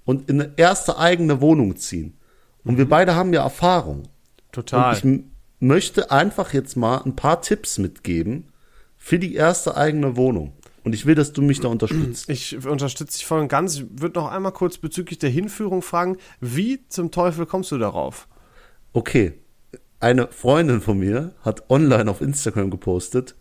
und 0.04 0.30
in 0.30 0.42
eine 0.42 0.52
erste 0.58 0.98
eigene 0.98 1.42
Wohnung 1.42 1.76
ziehen. 1.78 2.14
Und 2.64 2.78
wir 2.78 2.88
beide 2.88 3.16
haben 3.16 3.34
ja 3.34 3.44
Erfahrung. 3.44 4.04
Total. 4.52 4.96
Und 4.96 4.98
ich 4.98 5.24
möchte 5.60 6.12
einfach 6.12 6.54
jetzt 6.54 6.76
mal 6.76 7.02
ein 7.04 7.16
paar 7.16 7.42
Tipps 7.42 7.78
mitgeben 7.78 8.50
für 8.98 9.20
die 9.20 9.36
erste 9.36 9.78
eigene 9.78 10.16
Wohnung. 10.16 10.54
Und 10.84 10.94
ich 10.94 11.06
will, 11.06 11.16
dass 11.16 11.32
du 11.32 11.42
mich 11.42 11.60
da 11.60 11.68
unterstützt. 11.68 12.30
Ich 12.30 12.66
unterstütze 12.66 13.18
dich 13.18 13.26
voll 13.28 13.40
und 13.40 13.48
ganz. 13.48 13.76
Ich 13.76 13.86
würde 14.02 14.20
noch 14.20 14.32
einmal 14.32 14.52
kurz 14.52 14.80
bezüglich 14.80 15.20
der 15.20 15.30
Hinführung 15.30 15.82
fragen, 15.82 16.18
wie 16.40 16.88
zum 16.88 17.12
Teufel 17.12 17.46
kommst 17.46 17.72
du 17.72 17.78
darauf? 17.78 18.28
Okay, 18.94 19.34
eine 20.00 20.28
Freundin 20.30 20.82
von 20.82 20.98
mir 20.98 21.36
hat 21.44 21.70
online 21.70 22.10
auf 22.10 22.22
Instagram 22.22 22.72
gepostet, 22.72 23.36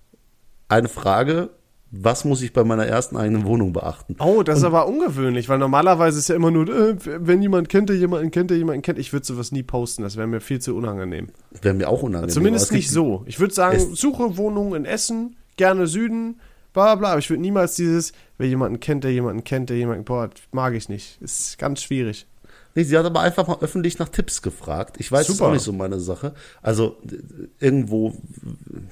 eine 0.68 0.88
Frage, 0.88 1.50
was 1.92 2.24
muss 2.24 2.40
ich 2.42 2.52
bei 2.52 2.62
meiner 2.64 2.86
ersten 2.86 3.16
eigenen 3.16 3.44
Wohnung 3.44 3.72
beachten? 3.72 4.14
Oh, 4.20 4.42
das 4.42 4.58
ist 4.58 4.64
aber 4.64 4.86
ungewöhnlich, 4.86 5.48
weil 5.48 5.58
normalerweise 5.58 6.18
ist 6.18 6.28
ja 6.28 6.36
immer 6.36 6.50
nur, 6.50 6.68
äh, 6.68 6.96
wenn 7.04 7.42
jemand 7.42 7.68
kennt, 7.68 7.88
der 7.88 7.96
jemanden 7.96 8.30
kennt, 8.30 8.50
der 8.50 8.58
jemanden 8.58 8.82
kennt. 8.82 8.98
Ich 8.98 9.12
würde 9.12 9.26
sowas 9.26 9.50
nie 9.50 9.62
posten, 9.64 10.02
das 10.02 10.16
wäre 10.16 10.26
mir 10.28 10.40
viel 10.40 10.60
zu 10.60 10.76
unangenehm. 10.76 11.28
Wäre 11.62 11.74
mir 11.74 11.88
auch 11.88 12.02
unangenehm. 12.02 12.32
Zumindest 12.32 12.70
nicht 12.72 12.90
so. 12.90 13.24
Ich 13.26 13.40
würde 13.40 13.52
sagen, 13.54 13.76
Es- 13.76 14.00
suche 14.00 14.36
Wohnungen 14.36 14.74
in 14.74 14.84
Essen, 14.84 15.36
gerne 15.56 15.86
Süden, 15.88 16.40
bla 16.72 16.84
bla 16.84 16.94
bla. 16.94 17.08
Aber 17.10 17.18
ich 17.18 17.28
würde 17.28 17.42
niemals 17.42 17.74
dieses, 17.74 18.12
wer 18.38 18.46
jemanden 18.46 18.78
kennt, 18.78 19.02
der 19.04 19.12
jemanden 19.12 19.42
kennt, 19.42 19.68
der 19.70 19.76
jemanden, 19.76 20.04
boah, 20.04 20.30
mag 20.52 20.74
ich 20.74 20.88
nicht. 20.88 21.20
Ist 21.20 21.58
ganz 21.58 21.82
schwierig. 21.82 22.26
Nee, 22.74 22.84
sie 22.84 22.96
hat 22.96 23.04
aber 23.04 23.20
einfach 23.20 23.46
mal 23.48 23.58
öffentlich 23.60 23.98
nach 23.98 24.08
Tipps 24.08 24.42
gefragt. 24.42 24.96
Ich 24.98 25.10
weiß, 25.10 25.26
das 25.26 25.30
ist 25.30 25.38
Super. 25.38 25.50
auch 25.50 25.54
nicht 25.54 25.64
so 25.64 25.72
meine 25.72 25.98
Sache. 25.98 26.34
Also 26.62 26.96
irgendwo 27.58 28.14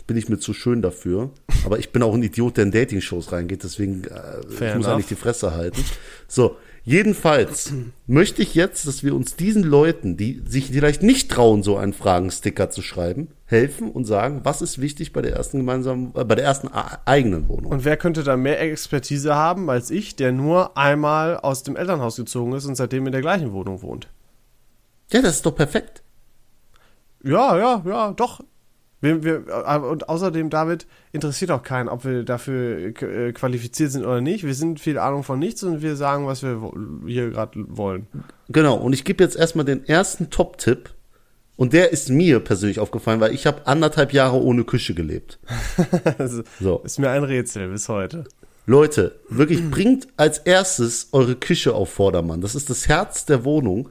bin 0.06 0.16
ich 0.16 0.28
mir 0.28 0.38
zu 0.38 0.52
schön 0.52 0.82
dafür. 0.82 1.30
Aber 1.64 1.78
ich 1.78 1.92
bin 1.92 2.02
auch 2.02 2.14
ein 2.14 2.22
Idiot, 2.22 2.56
der 2.56 2.64
in 2.64 2.72
Dating-Shows 2.72 3.32
reingeht. 3.32 3.62
Deswegen 3.62 4.04
äh, 4.04 4.40
ich 4.40 4.48
muss 4.48 4.60
enough. 4.60 4.86
eigentlich 4.88 5.06
die 5.06 5.14
Fresse 5.14 5.54
halten. 5.54 5.84
So, 6.26 6.56
jedenfalls 6.84 7.72
möchte 8.06 8.42
ich 8.42 8.54
jetzt, 8.54 8.86
dass 8.86 9.02
wir 9.02 9.14
uns 9.14 9.36
diesen 9.36 9.62
Leuten, 9.62 10.16
die 10.16 10.42
sich 10.46 10.66
vielleicht 10.68 11.02
nicht 11.02 11.30
trauen, 11.30 11.62
so 11.62 11.76
einen 11.76 11.92
Fragensticker 11.92 12.70
zu 12.70 12.82
schreiben, 12.82 13.28
helfen 13.46 13.90
und 13.90 14.04
sagen, 14.04 14.40
was 14.44 14.62
ist 14.62 14.80
wichtig 14.80 15.12
bei 15.12 15.22
der 15.22 15.32
ersten 15.34 15.58
gemeinsamen, 15.58 16.12
äh, 16.14 16.24
bei 16.24 16.34
der 16.34 16.44
ersten 16.44 16.68
a- 16.68 16.98
eigenen 17.04 17.48
Wohnung. 17.48 17.72
Und 17.72 17.84
wer 17.84 17.96
könnte 17.96 18.22
da 18.22 18.36
mehr 18.36 18.60
Expertise 18.60 19.34
haben 19.34 19.70
als 19.70 19.90
ich, 19.90 20.16
der 20.16 20.32
nur 20.32 20.76
einmal 20.76 21.36
aus 21.38 21.62
dem 21.62 21.76
Elternhaus 21.76 22.16
gezogen 22.16 22.52
ist 22.54 22.64
und 22.66 22.74
seitdem 22.74 23.06
in 23.06 23.12
der 23.12 23.20
gleichen 23.22 23.52
Wohnung 23.52 23.82
wohnt? 23.82 24.08
ja, 25.12 25.22
das 25.22 25.36
ist 25.36 25.46
doch 25.46 25.54
perfekt. 25.54 26.02
Ja, 27.24 27.56
ja, 27.58 27.82
ja, 27.86 28.12
doch. 28.12 28.40
Wir, 29.00 29.22
wir, 29.22 29.44
äh, 29.48 29.78
und 29.78 30.08
außerdem, 30.08 30.50
David, 30.50 30.86
interessiert 31.12 31.50
auch 31.50 31.62
keinen, 31.62 31.88
ob 31.88 32.04
wir 32.04 32.24
dafür 32.24 32.78
äh, 33.00 33.32
qualifiziert 33.32 33.92
sind 33.92 34.04
oder 34.04 34.20
nicht. 34.20 34.44
Wir 34.44 34.54
sind 34.54 34.80
viel 34.80 34.98
Ahnung 34.98 35.22
von 35.22 35.38
nichts 35.38 35.62
und 35.62 35.82
wir 35.82 35.96
sagen, 35.96 36.26
was 36.26 36.42
wir 36.42 36.72
hier 37.06 37.30
gerade 37.30 37.64
wollen. 37.68 38.06
Genau, 38.48 38.76
und 38.76 38.92
ich 38.92 39.04
gebe 39.04 39.22
jetzt 39.22 39.36
erstmal 39.36 39.64
den 39.64 39.86
ersten 39.86 40.30
Top-Tipp. 40.30 40.90
Und 41.56 41.72
der 41.72 41.90
ist 41.90 42.08
mir 42.08 42.38
persönlich 42.38 42.78
aufgefallen, 42.78 43.18
weil 43.18 43.34
ich 43.34 43.44
habe 43.44 43.66
anderthalb 43.66 44.12
Jahre 44.12 44.40
ohne 44.40 44.62
Küche 44.62 44.94
gelebt. 44.94 45.40
Das 46.16 46.42
So. 46.60 46.80
ist 46.84 47.00
mir 47.00 47.10
ein 47.10 47.24
Rätsel 47.24 47.68
bis 47.68 47.88
heute. 47.88 48.24
Leute, 48.64 49.18
wirklich 49.28 49.68
bringt 49.68 50.06
als 50.16 50.38
erstes 50.38 51.08
eure 51.10 51.34
Küche 51.34 51.74
auf 51.74 51.90
Vordermann. 51.90 52.42
Das 52.42 52.54
ist 52.54 52.70
das 52.70 52.86
Herz 52.86 53.24
der 53.24 53.44
Wohnung. 53.44 53.88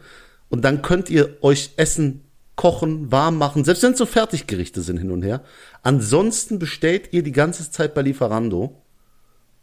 Und 0.49 0.63
dann 0.63 0.81
könnt 0.81 1.09
ihr 1.09 1.37
euch 1.41 1.71
Essen 1.75 2.21
kochen, 2.57 3.09
warm 3.11 3.37
machen, 3.37 3.63
selbst 3.63 3.83
wenn 3.83 3.93
es 3.93 3.97
so 3.97 4.05
Fertiggerichte 4.05 4.81
sind 4.81 4.97
hin 4.97 5.11
und 5.11 5.21
her. 5.21 5.41
Ansonsten 5.83 6.59
bestellt 6.59 7.13
ihr 7.13 7.23
die 7.23 7.31
ganze 7.31 7.71
Zeit 7.71 7.93
bei 7.93 8.01
Lieferando. 8.01 8.81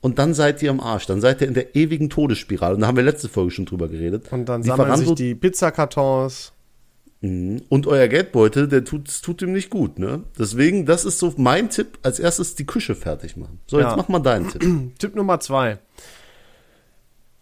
Und 0.01 0.19
dann 0.19 0.35
seid 0.35 0.63
ihr 0.63 0.71
am 0.71 0.81
Arsch. 0.81 1.07
Dann 1.07 1.21
seid 1.21 1.41
ihr 1.41 1.49
in 1.49 1.55
der 1.55 1.77
ewigen 1.77 2.11
Todesspirale. 2.11 2.75
Und 2.75 2.83
da 2.83 2.87
haben 2.87 2.97
wir 2.97 3.05
letzte 3.05 3.29
Folge 3.29 3.51
schon 3.51 3.65
drüber 3.65 3.89
geredet. 3.89 4.31
Und 4.33 4.47
dann 4.47 4.63
sammeln 4.63 4.97
sich 4.97 5.15
die 5.15 5.35
Pizzakartons. 5.35 6.53
Und 7.23 7.87
euer 7.87 8.07
Geldbeutel, 8.09 8.69
der 8.69 8.85
tut, 8.85 9.23
tut 9.23 9.41
ihm 9.41 9.53
nicht 9.53 9.71
gut, 9.71 9.99
ne? 9.99 10.25
Deswegen, 10.39 10.85
das 10.85 11.07
ist 11.07 11.19
so 11.19 11.33
mein 11.39 11.71
Tipp, 11.71 11.99
als 12.03 12.19
erstes 12.19 12.55
die 12.55 12.67
Küche 12.67 12.95
fertig 12.95 13.39
machen. 13.39 13.61
So, 13.67 13.79
jetzt 13.79 13.93
Ja. 13.93 13.97
mach 13.97 14.09
mal 14.09 14.19
deinen 14.19 14.51
Tipp. 14.51 14.63
Tipp 14.99 15.15
Nummer 15.17 15.41
zwei. 15.41 15.79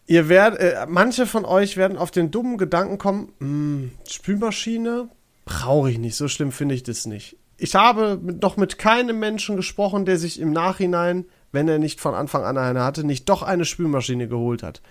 Ihr 0.07 0.29
werdet, 0.29 0.61
äh, 0.61 0.87
manche 0.89 1.27
von 1.27 1.45
euch 1.45 1.77
werden 1.77 1.99
auf 1.99 2.13
den 2.13 2.31
dummen 2.31 2.59
Gedanken 2.59 2.97
kommen, 2.99 3.33
hm, 3.41 3.91
Spülmaschine 4.09 5.09
brauche 5.45 5.91
ich 5.91 5.99
nicht, 5.99 6.17
so 6.17 6.29
schlimm 6.29 6.53
finde 6.53 6.75
ich 6.75 6.83
das 6.83 7.07
nicht. 7.07 7.37
ich 7.59 7.75
habe 7.75 8.21
noch 8.41 8.57
mit 8.57 8.79
keinem 8.79 9.19
Menschen 9.19 9.57
gesprochen, 9.57 10.05
der 10.05 10.19
sich 10.19 10.41
im 10.41 10.53
Nachhinein, 10.53 11.27
wenn 11.53 11.69
er 11.69 11.79
nicht 11.79 12.01
von 12.01 12.15
Anfang 12.15 12.45
an 12.45 12.59
eine 12.59 12.83
hatte, 12.83 13.05
nicht 13.05 13.29
doch 13.29 13.43
eine 13.43 13.65
Spülmaschine 13.65 14.27
geholt 14.27 14.63
hat. 14.63 14.83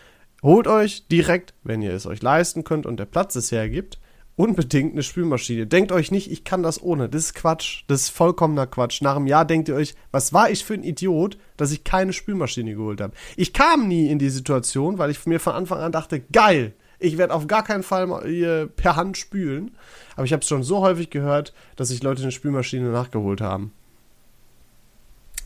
Holt 0.41 0.67
euch 0.67 1.07
direkt, 1.07 1.53
wenn 1.63 1.81
ihr 1.81 1.93
es 1.93 2.05
euch 2.05 2.21
leisten 2.21 2.63
könnt 2.63 2.85
und 2.85 2.97
der 2.97 3.05
Platz 3.05 3.35
es 3.35 3.51
hergibt, 3.51 3.99
unbedingt 4.35 4.93
eine 4.93 5.03
Spülmaschine. 5.03 5.67
Denkt 5.67 5.91
euch 5.91 6.11
nicht, 6.11 6.31
ich 6.31 6.43
kann 6.43 6.63
das 6.63 6.81
ohne. 6.81 7.09
Das 7.09 7.25
ist 7.25 7.35
Quatsch. 7.35 7.83
Das 7.87 8.03
ist 8.03 8.09
vollkommener 8.09 8.65
Quatsch. 8.67 9.01
Nach 9.01 9.15
einem 9.15 9.27
Jahr 9.27 9.45
denkt 9.45 9.69
ihr 9.69 9.75
euch, 9.75 9.93
was 10.11 10.33
war 10.33 10.49
ich 10.49 10.65
für 10.65 10.73
ein 10.73 10.83
Idiot, 10.83 11.37
dass 11.57 11.71
ich 11.71 11.83
keine 11.83 12.13
Spülmaschine 12.13 12.73
geholt 12.73 13.01
habe. 13.01 13.13
Ich 13.35 13.53
kam 13.53 13.87
nie 13.87 14.07
in 14.07 14.17
die 14.17 14.29
Situation, 14.29 14.97
weil 14.97 15.11
ich 15.11 15.25
mir 15.25 15.39
von 15.39 15.53
Anfang 15.53 15.79
an 15.79 15.91
dachte, 15.91 16.21
geil, 16.21 16.73
ich 17.01 17.17
werde 17.17 17.33
auf 17.33 17.47
gar 17.47 17.63
keinen 17.63 17.83
Fall 17.83 18.69
per 18.75 18.95
Hand 18.95 19.17
spülen. 19.17 19.71
Aber 20.15 20.25
ich 20.25 20.33
habe 20.33 20.41
es 20.41 20.47
schon 20.47 20.63
so 20.63 20.81
häufig 20.81 21.09
gehört, 21.09 21.53
dass 21.75 21.89
sich 21.89 22.03
Leute 22.03 22.21
eine 22.21 22.31
Spülmaschine 22.31 22.89
nachgeholt 22.89 23.41
haben. 23.41 23.73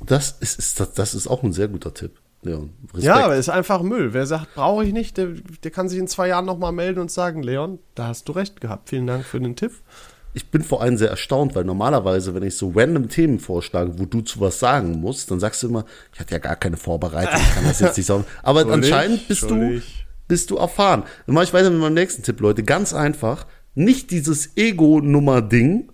Das 0.06 0.32
ist, 0.40 0.60
ist, 0.60 0.80
das, 0.80 0.94
das 0.94 1.16
ist 1.16 1.28
auch 1.28 1.44
ein 1.44 1.54
sehr 1.54 1.68
guter 1.68 1.94
Tipp. 1.94 2.20
Leon, 2.42 2.70
Ja, 2.98 3.26
aber 3.26 3.36
ist 3.38 3.50
einfach 3.50 3.82
Müll. 3.82 4.14
Wer 4.14 4.28
sagt, 4.28 4.54
brauche 4.54 4.86
ich 4.86 4.94
nicht, 4.94 5.18
der, 5.18 5.30
der 5.64 5.72
kann 5.72 5.90
sich 5.90 5.98
in 5.98 6.08
zwei 6.08 6.28
Jahren 6.28 6.46
nochmal 6.46 6.74
melden 6.74 7.00
und 7.00 7.10
sagen, 7.10 7.42
Leon, 7.42 7.80
da 7.96 8.08
hast 8.08 8.28
du 8.28 8.34
recht 8.34 8.62
gehabt. 8.62 8.90
Vielen 8.90 9.08
Dank 9.08 9.26
für 9.26 9.40
den 9.40 9.56
Tipp. 9.56 9.72
Ich 10.34 10.52
bin 10.52 10.62
vor 10.62 10.82
allem 10.82 10.98
sehr 10.98 11.10
erstaunt, 11.10 11.56
weil 11.56 11.64
normalerweise, 11.64 12.36
wenn 12.36 12.44
ich 12.44 12.56
so 12.58 12.72
random 12.76 13.10
Themen 13.10 13.40
vorschlage, 13.40 13.98
wo 13.98 14.06
du 14.06 14.22
zu 14.22 14.42
was 14.42 14.60
sagen 14.60 15.00
musst, 15.00 15.32
dann 15.32 15.40
sagst 15.40 15.64
du 15.64 15.70
immer, 15.70 15.86
ich 16.14 16.20
hatte 16.20 16.34
ja 16.34 16.40
gar 16.40 16.58
keine 16.58 16.78
Vorbereitung, 16.78 17.40
ich 17.40 17.56
kann 17.56 17.64
das 17.64 17.80
jetzt 17.80 17.98
nicht 17.98 18.06
sagen. 18.06 18.26
Aber 18.44 18.68
anscheinend 18.72 19.28
bist 19.28 19.50
du. 19.50 19.82
Bist 20.28 20.52
du 20.52 20.58
erfahren. 20.58 21.04
Dann 21.26 21.36
mache 21.36 21.46
ich 21.46 21.54
weiter 21.54 21.70
mit 21.70 21.80
meinem 21.80 21.94
nächsten 21.94 22.24
Tipp, 22.24 22.40
Leute. 22.40 22.64
Ganz 22.64 22.94
einfach, 22.94 23.46
nicht 23.76 24.12
dieses 24.12 24.56
Ego-Nummer-Ding, 24.56 25.92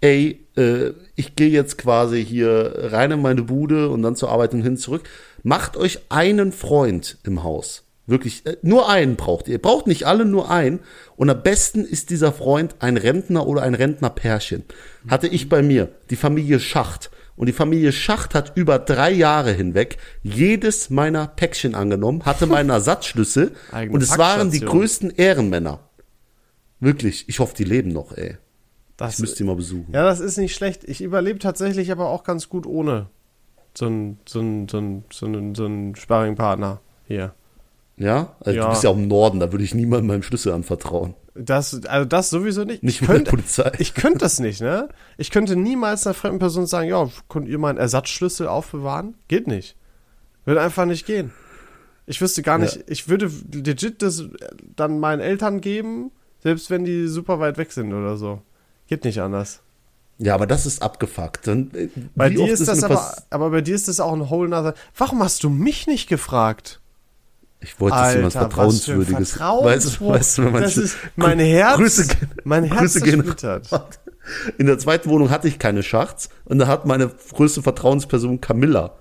ey, 0.00 0.46
äh, 0.56 0.92
ich 1.16 1.36
gehe 1.36 1.48
jetzt 1.48 1.78
quasi 1.78 2.24
hier 2.24 2.90
rein 2.92 3.10
in 3.10 3.22
meine 3.22 3.42
Bude 3.42 3.88
und 3.88 4.02
dann 4.02 4.16
zur 4.16 4.30
Arbeit 4.30 4.54
und 4.54 4.62
hin 4.62 4.76
zurück. 4.76 5.08
Macht 5.42 5.76
euch 5.76 6.00
einen 6.10 6.52
Freund 6.52 7.18
im 7.24 7.42
Haus. 7.42 7.84
Wirklich, 8.06 8.44
äh, 8.44 8.56
nur 8.62 8.88
einen 8.88 9.16
braucht 9.16 9.48
ihr. 9.48 9.54
Ihr 9.54 9.62
braucht 9.62 9.86
nicht 9.86 10.06
alle, 10.06 10.24
nur 10.24 10.50
einen. 10.50 10.80
Und 11.16 11.30
am 11.30 11.42
besten 11.42 11.84
ist 11.84 12.10
dieser 12.10 12.32
Freund 12.32 12.76
ein 12.80 12.96
Rentner 12.96 13.46
oder 13.46 13.62
ein 13.62 13.74
Rentnerpärchen. 13.74 14.64
Hatte 15.08 15.26
ich 15.26 15.48
bei 15.48 15.62
mir. 15.62 15.88
Die 16.10 16.16
Familie 16.16 16.60
Schacht. 16.60 17.10
Und 17.36 17.46
die 17.46 17.52
Familie 17.52 17.90
Schacht 17.92 18.34
hat 18.34 18.52
über 18.56 18.78
drei 18.78 19.10
Jahre 19.10 19.52
hinweg 19.52 19.98
jedes 20.22 20.88
meiner 20.90 21.26
Päckchen 21.26 21.74
angenommen, 21.74 22.24
hatte 22.24 22.46
meinen 22.46 22.70
Ersatzschlüssel 22.70 23.54
und 23.90 24.02
es 24.02 24.16
waren 24.18 24.50
die 24.50 24.60
größten 24.60 25.10
Ehrenmänner. 25.10 25.80
Wirklich, 26.80 27.28
ich 27.28 27.38
hoffe, 27.40 27.54
die 27.56 27.64
leben 27.64 27.90
noch, 27.92 28.12
ey. 28.16 28.36
Das, 28.96 29.14
Ich 29.14 29.20
müsste 29.20 29.38
die 29.38 29.44
mal 29.44 29.56
besuchen. 29.56 29.92
ja, 29.92 30.04
das 30.04 30.20
ist 30.20 30.36
nicht 30.38 30.54
schlecht. 30.54 30.84
Ich 30.84 31.00
überlebe 31.00 31.38
tatsächlich 31.40 31.90
aber 31.90 32.08
auch 32.08 32.22
ganz 32.22 32.48
gut 32.48 32.66
ohne 32.66 33.08
so 33.76 33.86
einen 33.86 34.20
so 34.28 34.38
einen- 34.38 34.68
so 34.68 34.78
einen- 34.78 35.04
so 35.12 35.26
einen- 35.26 35.54
so 35.56 35.64
einen 35.64 35.96
Sparringpartner 35.96 36.80
hier. 37.06 37.34
Ja? 37.96 38.36
Also 38.40 38.56
Ja. 38.58 38.64
Du 38.66 38.70
bist 38.70 38.84
ja 38.84 38.90
auch 38.90 38.96
im 38.96 39.08
Norden, 39.08 39.40
da 39.40 39.52
würde 39.52 39.64
ich 39.64 39.74
niemandem 39.74 40.08
meinen 40.08 40.22
Schlüssel 40.22 40.52
anvertrauen. 40.52 41.14
Das, 41.36 41.84
also 41.86 42.04
das 42.04 42.30
sowieso 42.30 42.64
nicht. 42.64 42.82
Nicht 42.82 43.00
ich 43.00 43.06
der 43.06 43.16
könnte, 43.16 43.30
Polizei. 43.30 43.72
ich 43.78 43.94
könnte 43.94 44.18
das 44.18 44.38
nicht, 44.38 44.60
ne? 44.60 44.88
Ich 45.18 45.30
könnte 45.30 45.56
niemals 45.56 46.06
einer 46.06 46.14
fremden 46.14 46.38
Person 46.38 46.66
sagen, 46.66 46.88
ja, 46.88 47.08
könnt 47.28 47.48
ihr 47.48 47.58
meinen 47.58 47.78
Ersatzschlüssel 47.78 48.46
aufbewahren? 48.46 49.16
Geht 49.28 49.46
nicht. 49.48 49.76
Würde 50.44 50.60
einfach 50.60 50.84
nicht 50.86 51.06
gehen. 51.06 51.32
Ich 52.06 52.20
wüsste 52.20 52.42
gar 52.42 52.58
nicht, 52.58 52.76
Ja. 52.76 52.82
ich 52.86 53.08
würde 53.08 53.30
legit 53.52 54.02
das 54.02 54.24
dann 54.76 55.00
meinen 55.00 55.20
Eltern 55.20 55.60
geben, 55.60 56.12
selbst 56.40 56.70
wenn 56.70 56.84
die 56.84 57.08
super 57.08 57.40
weit 57.40 57.56
weg 57.58 57.72
sind 57.72 57.92
oder 57.94 58.16
so. 58.16 58.42
Geht 58.86 59.04
nicht 59.04 59.20
anders. 59.20 59.60
Ja, 60.18 60.34
aber 60.34 60.46
das 60.46 60.66
ist 60.66 60.82
abgefuckt. 60.82 61.46
Dann, 61.48 61.70
äh, 61.74 61.88
Bei 62.14 62.28
dir 62.30 62.52
ist 62.52 62.68
das 62.68 62.84
aber, 62.84 63.12
aber 63.30 63.50
bei 63.50 63.62
dir 63.62 63.74
ist 63.74 63.88
das 63.88 63.98
auch 63.98 64.12
ein 64.12 64.30
whole 64.30 64.48
nother. 64.48 64.74
Warum 64.96 65.20
hast 65.22 65.42
du 65.42 65.50
mich 65.50 65.86
nicht 65.88 66.08
gefragt? 66.08 66.80
Ich 67.64 67.80
wollte, 67.80 67.96
dass 67.96 68.14
jemand 68.14 68.32
Vertrauenswürdiges. 68.34 69.30
Vertrauensbruch. 69.32 70.12
Weißt 70.14 70.38
du, 70.38 70.44
wenn 70.44 70.52
man 70.52 70.62
das 70.62 70.76
ist, 70.76 70.96
mein 71.16 71.38
Herz, 71.38 71.76
Grüße 71.76 72.04
mein 72.44 72.64
Herz 72.64 72.78
Grüße 72.80 73.00
gehen. 73.00 73.34
In 74.58 74.66
der 74.66 74.78
zweiten 74.78 75.08
Wohnung 75.08 75.30
hatte 75.30 75.48
ich 75.48 75.58
keine 75.58 75.82
Schachts 75.82 76.28
und 76.44 76.58
da 76.58 76.66
hat 76.66 76.84
meine 76.86 77.10
größte 77.32 77.62
Vertrauensperson 77.62 78.40
Camilla. 78.40 78.92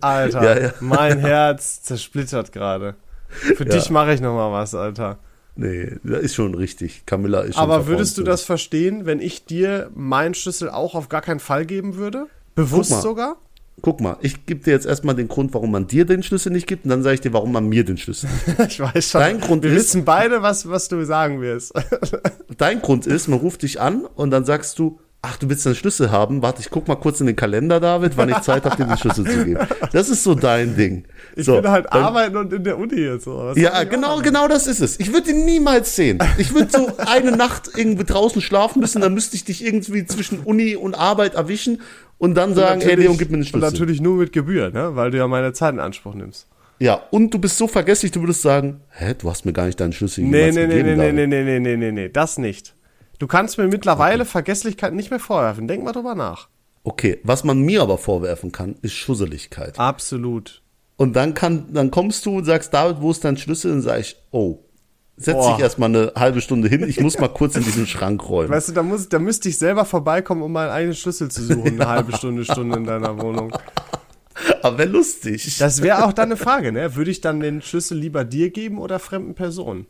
Alter, 0.00 0.42
Ja, 0.42 0.62
ja. 0.66 0.72
mein 0.80 1.18
Herz 1.18 1.82
zersplittert 1.82 2.52
gerade. 2.52 2.94
Für 3.28 3.66
Ja. 3.66 3.74
dich 3.74 3.90
mache 3.90 4.14
ich 4.14 4.20
noch 4.20 4.34
mal 4.34 4.52
was, 4.52 4.74
Alter. 4.74 5.18
Nee, 5.54 5.96
das 6.02 6.20
ist 6.22 6.34
schon 6.34 6.54
richtig. 6.54 7.04
Camilla 7.04 7.40
ist 7.40 7.54
schon 7.56 7.62
Aber 7.62 7.86
würdest 7.86 8.16
du 8.16 8.22
das 8.22 8.42
verstehen, 8.42 9.06
wenn 9.06 9.20
ich 9.20 9.44
dir 9.44 9.90
meinen 9.94 10.34
Schlüssel 10.34 10.70
auch 10.70 10.94
auf 10.94 11.08
gar 11.08 11.20
keinen 11.20 11.40
Fall 11.40 11.66
geben 11.66 11.96
würde? 11.96 12.26
Bewusst 12.54 13.02
sogar? 13.02 13.36
Guck 13.80 14.00
mal, 14.00 14.16
ich 14.20 14.46
gebe 14.46 14.62
dir 14.62 14.72
jetzt 14.72 14.86
erstmal 14.86 15.14
den 15.16 15.28
Grund, 15.28 15.54
warum 15.54 15.70
man 15.72 15.86
dir 15.86 16.04
den 16.04 16.22
Schlüssel 16.22 16.52
nicht 16.52 16.66
gibt 16.66 16.84
und 16.84 16.90
dann 16.90 17.02
sage 17.02 17.14
ich 17.14 17.20
dir, 17.20 17.32
warum 17.32 17.52
man 17.52 17.68
mir 17.68 17.84
den 17.84 17.96
Schlüssel 17.96 18.28
nicht 18.30 18.44
gibt. 18.58 18.60
Ich 18.72 18.80
weiß 18.80 19.10
schon. 19.10 19.20
Dein 19.20 19.40
Grund 19.40 19.62
Wir 19.64 19.70
ist- 19.70 19.76
wissen 19.76 20.04
beide, 20.04 20.42
was, 20.42 20.68
was 20.68 20.88
du 20.88 21.04
sagen 21.04 21.40
wirst. 21.40 21.72
Dein 22.58 22.80
Grund 22.82 23.06
ist, 23.06 23.28
man 23.28 23.38
ruft 23.40 23.62
dich 23.62 23.80
an 23.80 24.04
und 24.14 24.30
dann 24.30 24.44
sagst 24.44 24.78
du, 24.78 25.00
ach, 25.24 25.36
du 25.36 25.48
willst 25.48 25.66
einen 25.66 25.74
Schlüssel 25.76 26.10
haben? 26.10 26.42
Warte, 26.42 26.60
ich 26.60 26.68
guck 26.70 26.86
mal 26.88 26.96
kurz 26.96 27.20
in 27.20 27.26
den 27.28 27.36
Kalender, 27.36 27.80
David, 27.80 28.16
wann 28.16 28.28
ich 28.28 28.40
Zeit 28.40 28.64
habe, 28.64 28.76
dir 28.76 28.84
den 28.86 28.98
Schlüssel 28.98 29.24
zu 29.24 29.44
geben. 29.44 29.66
Das 29.92 30.08
ist 30.10 30.22
so 30.22 30.34
dein 30.34 30.76
Ding. 30.76 31.04
Ich 31.34 31.46
so, 31.46 31.62
bin 31.62 31.70
halt 31.70 31.86
dann- 31.90 32.02
arbeiten 32.04 32.36
und 32.36 32.52
in 32.52 32.62
der 32.62 32.76
Uni 32.76 33.00
jetzt. 33.00 33.24
So. 33.24 33.52
Ja, 33.56 33.84
genau, 33.84 34.20
genau 34.20 34.48
das 34.48 34.66
ist 34.66 34.80
es. 34.82 35.00
Ich 35.00 35.14
würde 35.14 35.30
ihn 35.30 35.46
niemals 35.46 35.96
sehen. 35.96 36.18
Ich 36.36 36.52
würde 36.54 36.70
so 36.70 36.92
eine 36.98 37.32
Nacht 37.34 37.70
irgendwie 37.74 38.04
draußen 38.04 38.42
schlafen 38.42 38.80
müssen, 38.80 39.00
dann 39.00 39.14
müsste 39.14 39.34
ich 39.36 39.44
dich 39.44 39.64
irgendwie 39.64 40.04
zwischen 40.04 40.40
Uni 40.40 40.76
und 40.76 40.94
Arbeit 40.94 41.32
erwischen 41.34 41.80
und 42.22 42.34
dann 42.34 42.54
sagen, 42.54 42.80
ey 42.80 42.86
Natürlich- 42.86 43.04
Leon, 43.06 43.18
gib 43.18 43.30
mir 43.30 43.38
den 43.38 43.40
Und 43.40 43.46
Schlüssel. 43.48 43.70
natürlich 43.72 44.00
nur 44.00 44.16
mit 44.16 44.32
Gebühr, 44.32 44.70
ne? 44.70 44.94
weil 44.94 45.10
du 45.10 45.18
ja 45.18 45.26
meine 45.26 45.52
Zeit 45.52 45.74
in 45.74 45.80
Anspruch 45.80 46.14
nimmst. 46.14 46.46
Ja, 46.78 47.00
und 47.10 47.34
du 47.34 47.38
bist 47.40 47.58
so 47.58 47.66
vergesslich, 47.66 48.12
du 48.12 48.20
würdest 48.20 48.42
sagen, 48.42 48.80
hä, 48.90 49.14
du 49.18 49.28
hast 49.28 49.44
mir 49.44 49.52
gar 49.52 49.66
nicht 49.66 49.80
deinen 49.80 49.92
Schlüssel 49.92 50.22
Nee, 50.24 50.52
nee, 50.52 50.66
nee, 50.68 50.76
gegeben, 50.82 50.98
nee, 50.98 51.12
nee, 51.12 51.26
nee, 51.26 51.42
nee, 51.42 51.42
nee, 51.44 51.58
nee, 51.60 51.76
nee, 51.76 51.92
nee, 51.92 52.08
das 52.08 52.38
nicht. 52.38 52.74
Du 53.18 53.26
kannst 53.26 53.58
mir 53.58 53.66
mittlerweile 53.66 54.24
Vergesslichkeit 54.24 54.94
nicht 54.94 55.10
mehr 55.10 55.20
vorwerfen. 55.20 55.66
Denk 55.66 55.82
mal 55.84 55.92
drüber 55.92 56.14
nach. 56.14 56.48
Okay, 56.84 57.18
was 57.24 57.42
man 57.44 57.60
mir 57.60 57.82
aber 57.82 57.98
vorwerfen 57.98 58.52
kann, 58.52 58.76
ist 58.82 58.94
Schusseligkeit. 58.94 59.78
Absolut. 59.80 60.62
Und 60.96 61.14
dann 61.16 61.34
kann, 61.34 61.72
dann 61.72 61.90
kommst 61.90 62.24
du 62.26 62.36
und 62.38 62.44
sagst, 62.44 62.72
David, 62.72 63.00
wo 63.00 63.10
ist 63.10 63.24
dein 63.24 63.36
Schlüssel? 63.36 63.72
Und 63.72 63.82
sag 63.82 63.98
ich, 64.00 64.16
oh, 64.30 64.60
setz 65.16 65.46
dich 65.46 65.58
erstmal 65.58 65.88
eine 65.90 66.12
halbe 66.16 66.40
Stunde 66.40 66.68
hin, 66.68 66.84
ich 66.88 67.00
muss 67.00 67.18
mal 67.20 67.28
kurz 67.28 67.56
in 67.56 67.62
diesen 67.64 67.86
Schrank 67.86 68.28
räumen. 68.28 68.50
Weißt 68.50 68.68
du, 68.70 68.72
da, 68.72 68.82
muss, 68.82 69.08
da 69.08 69.18
müsste 69.18 69.48
ich 69.48 69.58
selber 69.58 69.84
vorbeikommen, 69.84 70.42
um 70.42 70.52
meinen 70.52 70.70
eigenen 70.70 70.94
Schlüssel 70.96 71.30
zu 71.30 71.42
suchen. 71.44 71.80
Eine 71.80 71.88
halbe 71.88 72.12
Stunde, 72.16 72.44
Stunde 72.44 72.76
in 72.78 72.84
deiner 72.84 73.20
Wohnung. 73.20 73.52
Aber 74.62 74.78
wäre 74.78 74.88
lustig. 74.88 75.58
Das 75.58 75.82
wäre 75.82 76.04
auch 76.04 76.12
dann 76.12 76.26
eine 76.30 76.36
Frage, 76.36 76.72
ne? 76.72 76.96
Würde 76.96 77.10
ich 77.10 77.20
dann 77.20 77.40
den 77.40 77.60
Schlüssel 77.62 77.98
lieber 77.98 78.24
dir 78.24 78.50
geben 78.50 78.78
oder 78.78 78.98
fremden 78.98 79.34
Personen? 79.34 79.86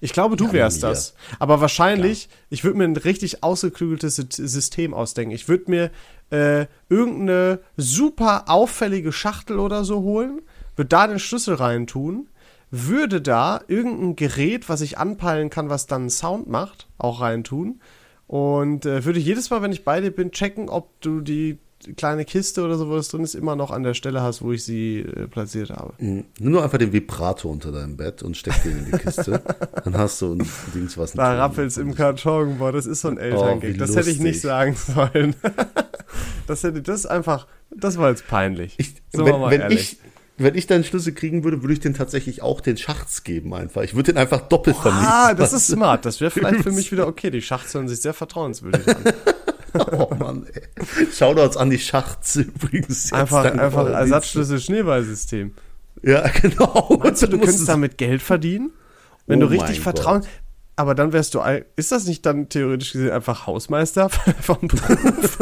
Ich 0.00 0.12
glaube, 0.12 0.36
du 0.36 0.46
Ja, 0.46 0.52
wärst 0.52 0.82
mir. 0.82 0.88
das. 0.88 1.14
Aber 1.38 1.60
wahrscheinlich, 1.60 2.28
ich 2.50 2.64
würde 2.64 2.78
mir 2.78 2.84
ein 2.84 2.96
richtig 2.96 3.42
ausgeklügeltes 3.42 4.16
Sy- 4.18 4.46
System 4.46 4.94
ausdenken. 4.94 5.32
Ich 5.34 5.48
würde 5.48 5.70
mir 5.70 5.90
äh, 6.30 6.66
irgendeine 6.88 7.60
super 7.76 8.44
auffällige 8.48 9.12
Schachtel 9.12 9.58
oder 9.58 9.84
so 9.84 10.00
holen, 10.02 10.42
würde 10.74 10.88
da 10.88 11.06
den 11.06 11.18
Schlüssel 11.18 11.54
reintun, 11.54 12.28
würde 12.70 13.20
da 13.20 13.60
irgendein 13.68 14.16
Gerät, 14.16 14.68
was 14.68 14.80
ich 14.80 14.98
anpeilen 14.98 15.50
kann, 15.50 15.68
was 15.68 15.86
dann 15.86 16.10
Sound 16.10 16.48
macht, 16.48 16.88
auch 16.98 17.20
reintun. 17.20 17.80
Und 18.26 18.86
äh, 18.86 19.04
würde 19.04 19.20
jedes 19.20 19.50
Mal, 19.50 19.62
wenn 19.62 19.72
ich 19.72 19.84
bei 19.84 20.00
dir 20.00 20.10
bin, 20.10 20.32
checken, 20.32 20.68
ob 20.68 21.00
du 21.00 21.20
die 21.20 21.58
kleine 21.96 22.24
Kiste 22.24 22.64
oder 22.64 22.76
so, 22.76 22.88
wo 22.88 22.96
es 22.96 23.08
drin 23.08 23.22
ist, 23.22 23.34
immer 23.34 23.54
noch 23.54 23.70
an 23.70 23.82
der 23.82 23.94
Stelle 23.94 24.22
hast, 24.22 24.42
wo 24.42 24.52
ich 24.52 24.64
sie 24.64 25.00
äh, 25.00 25.28
platziert 25.28 25.70
habe. 25.70 25.92
Mhm. 25.98 26.24
Nimm 26.38 26.52
nur 26.52 26.64
einfach 26.64 26.78
den 26.78 26.92
Vibrator 26.92 27.50
unter 27.50 27.70
deinem 27.70 27.96
Bett 27.96 28.22
und 28.22 28.36
steck 28.36 28.62
den 28.62 28.78
in 28.78 28.84
die 28.86 28.98
Kiste. 28.98 29.42
Dann 29.84 29.96
hast 29.96 30.20
du 30.22 30.34
ein 30.34 30.48
Dings, 30.74 30.96
was 30.96 31.12
Da 31.12 31.34
rappelt's 31.34 31.76
im 31.76 31.94
Karton, 31.94 32.58
boah, 32.58 32.72
das 32.72 32.86
ist 32.86 33.02
so 33.02 33.08
ein 33.08 33.18
Elterngag. 33.18 33.74
Oh, 33.74 33.78
das 33.78 33.94
hätte 33.94 34.10
ich 34.10 34.18
nicht 34.18 34.40
sagen 34.40 34.74
sollen. 34.94 35.36
das 36.46 36.62
hätte, 36.64 36.82
das 36.82 37.00
ist 37.00 37.06
einfach, 37.06 37.46
das 37.70 37.98
war 37.98 38.10
jetzt 38.10 38.26
peinlich. 38.26 38.74
Ich, 38.78 38.94
wir 39.12 39.26
wenn, 39.26 39.40
mal 39.40 39.50
wenn, 39.50 39.60
ehrlich. 39.60 39.92
ich, 39.92 39.98
wenn 40.38 40.54
ich 40.54 40.66
deinen 40.66 40.84
Schlüssel 40.84 41.14
kriegen 41.14 41.44
würde, 41.44 41.62
würde 41.62 41.72
ich 41.72 41.80
den 41.80 41.94
tatsächlich 41.94 42.42
auch 42.42 42.60
den 42.60 42.76
Schachts 42.76 43.24
geben 43.24 43.54
einfach. 43.54 43.82
Ich 43.82 43.94
würde 43.94 44.12
den 44.12 44.18
einfach 44.18 44.42
doppelt 44.42 44.76
vermieten. 44.76 45.06
Ah, 45.08 45.34
das 45.34 45.52
ist 45.52 45.68
smart. 45.68 46.04
Das 46.04 46.20
wäre 46.20 46.30
vielleicht 46.30 46.62
für 46.62 46.72
mich 46.72 46.92
wieder 46.92 47.06
okay. 47.06 47.30
Die 47.30 47.42
Schachts 47.42 47.72
hören 47.74 47.88
sich 47.88 48.00
sehr 48.00 48.14
vertrauenswürdig 48.14 48.86
an. 48.88 48.96
Oh 49.92 50.14
Mann, 50.14 50.46
ey. 50.52 51.06
Shoutouts 51.12 51.56
an 51.56 51.68
die 51.70 51.78
Schachts 51.78 52.36
übrigens. 52.36 53.12
Einfach, 53.12 53.44
einfach 53.44 53.70
für 53.72 53.78
euren 53.78 53.92
Ersatzschlüssel 53.94 54.58
Schneeballsystem. 54.58 55.48
Dienst. 55.48 55.66
Ja, 56.02 56.28
genau. 56.42 56.98
Meinst 57.02 57.22
du, 57.22 57.26
du 57.26 57.38
könntest 57.38 57.68
damit 57.68 57.98
Geld 57.98 58.22
verdienen? 58.22 58.70
Wenn 59.26 59.42
Oh 59.42 59.46
du 59.46 59.52
richtig 59.52 59.80
vertrauen. 59.80 60.22
Aber 60.78 60.94
dann 60.94 61.14
wärst 61.14 61.32
du, 61.34 61.40
ist 61.76 61.90
das 61.90 62.06
nicht 62.06 62.26
dann 62.26 62.50
theoretisch 62.50 62.92
gesehen 62.92 63.10
einfach 63.10 63.46
Hausmeister 63.46 64.10
vom 64.40 64.68
Beruf? 64.68 65.38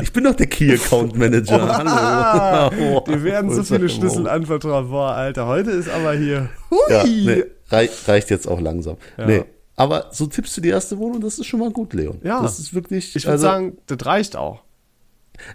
Ich 0.00 0.12
bin 0.12 0.22
doch 0.22 0.36
der 0.36 0.46
Key 0.46 0.72
Account 0.72 1.18
Manager. 1.18 1.60
Ah, 1.60 2.70
Hallo. 2.70 3.00
dir 3.00 3.24
werden 3.24 3.50
so 3.50 3.64
viele 3.64 3.88
Schlüssel 3.88 4.22
mal? 4.22 4.30
anvertraut. 4.30 4.88
Boah, 4.88 5.10
Alter, 5.10 5.48
heute 5.48 5.72
ist 5.72 5.88
aber 5.88 6.12
hier. 6.12 6.50
Hui. 6.70 6.78
Ja, 6.88 7.04
nee, 7.04 7.44
rei 7.68 7.90
reicht 8.06 8.30
jetzt 8.30 8.46
auch 8.46 8.60
langsam. 8.60 8.96
Ja. 9.18 9.26
Nee, 9.26 9.44
Aber 9.74 10.06
so 10.12 10.26
tippst 10.26 10.56
du 10.56 10.60
die 10.60 10.68
erste 10.68 10.98
Wohnung, 10.98 11.20
das 11.20 11.40
ist 11.40 11.46
schon 11.46 11.58
mal 11.58 11.72
gut, 11.72 11.92
Leon. 11.92 12.20
Ja. 12.22 12.40
Das 12.40 12.60
ist 12.60 12.72
wirklich. 12.72 13.16
Ich 13.16 13.24
würde 13.24 13.32
also, 13.32 13.42
sagen, 13.42 13.78
das 13.86 14.06
reicht 14.06 14.36
auch. 14.36 14.62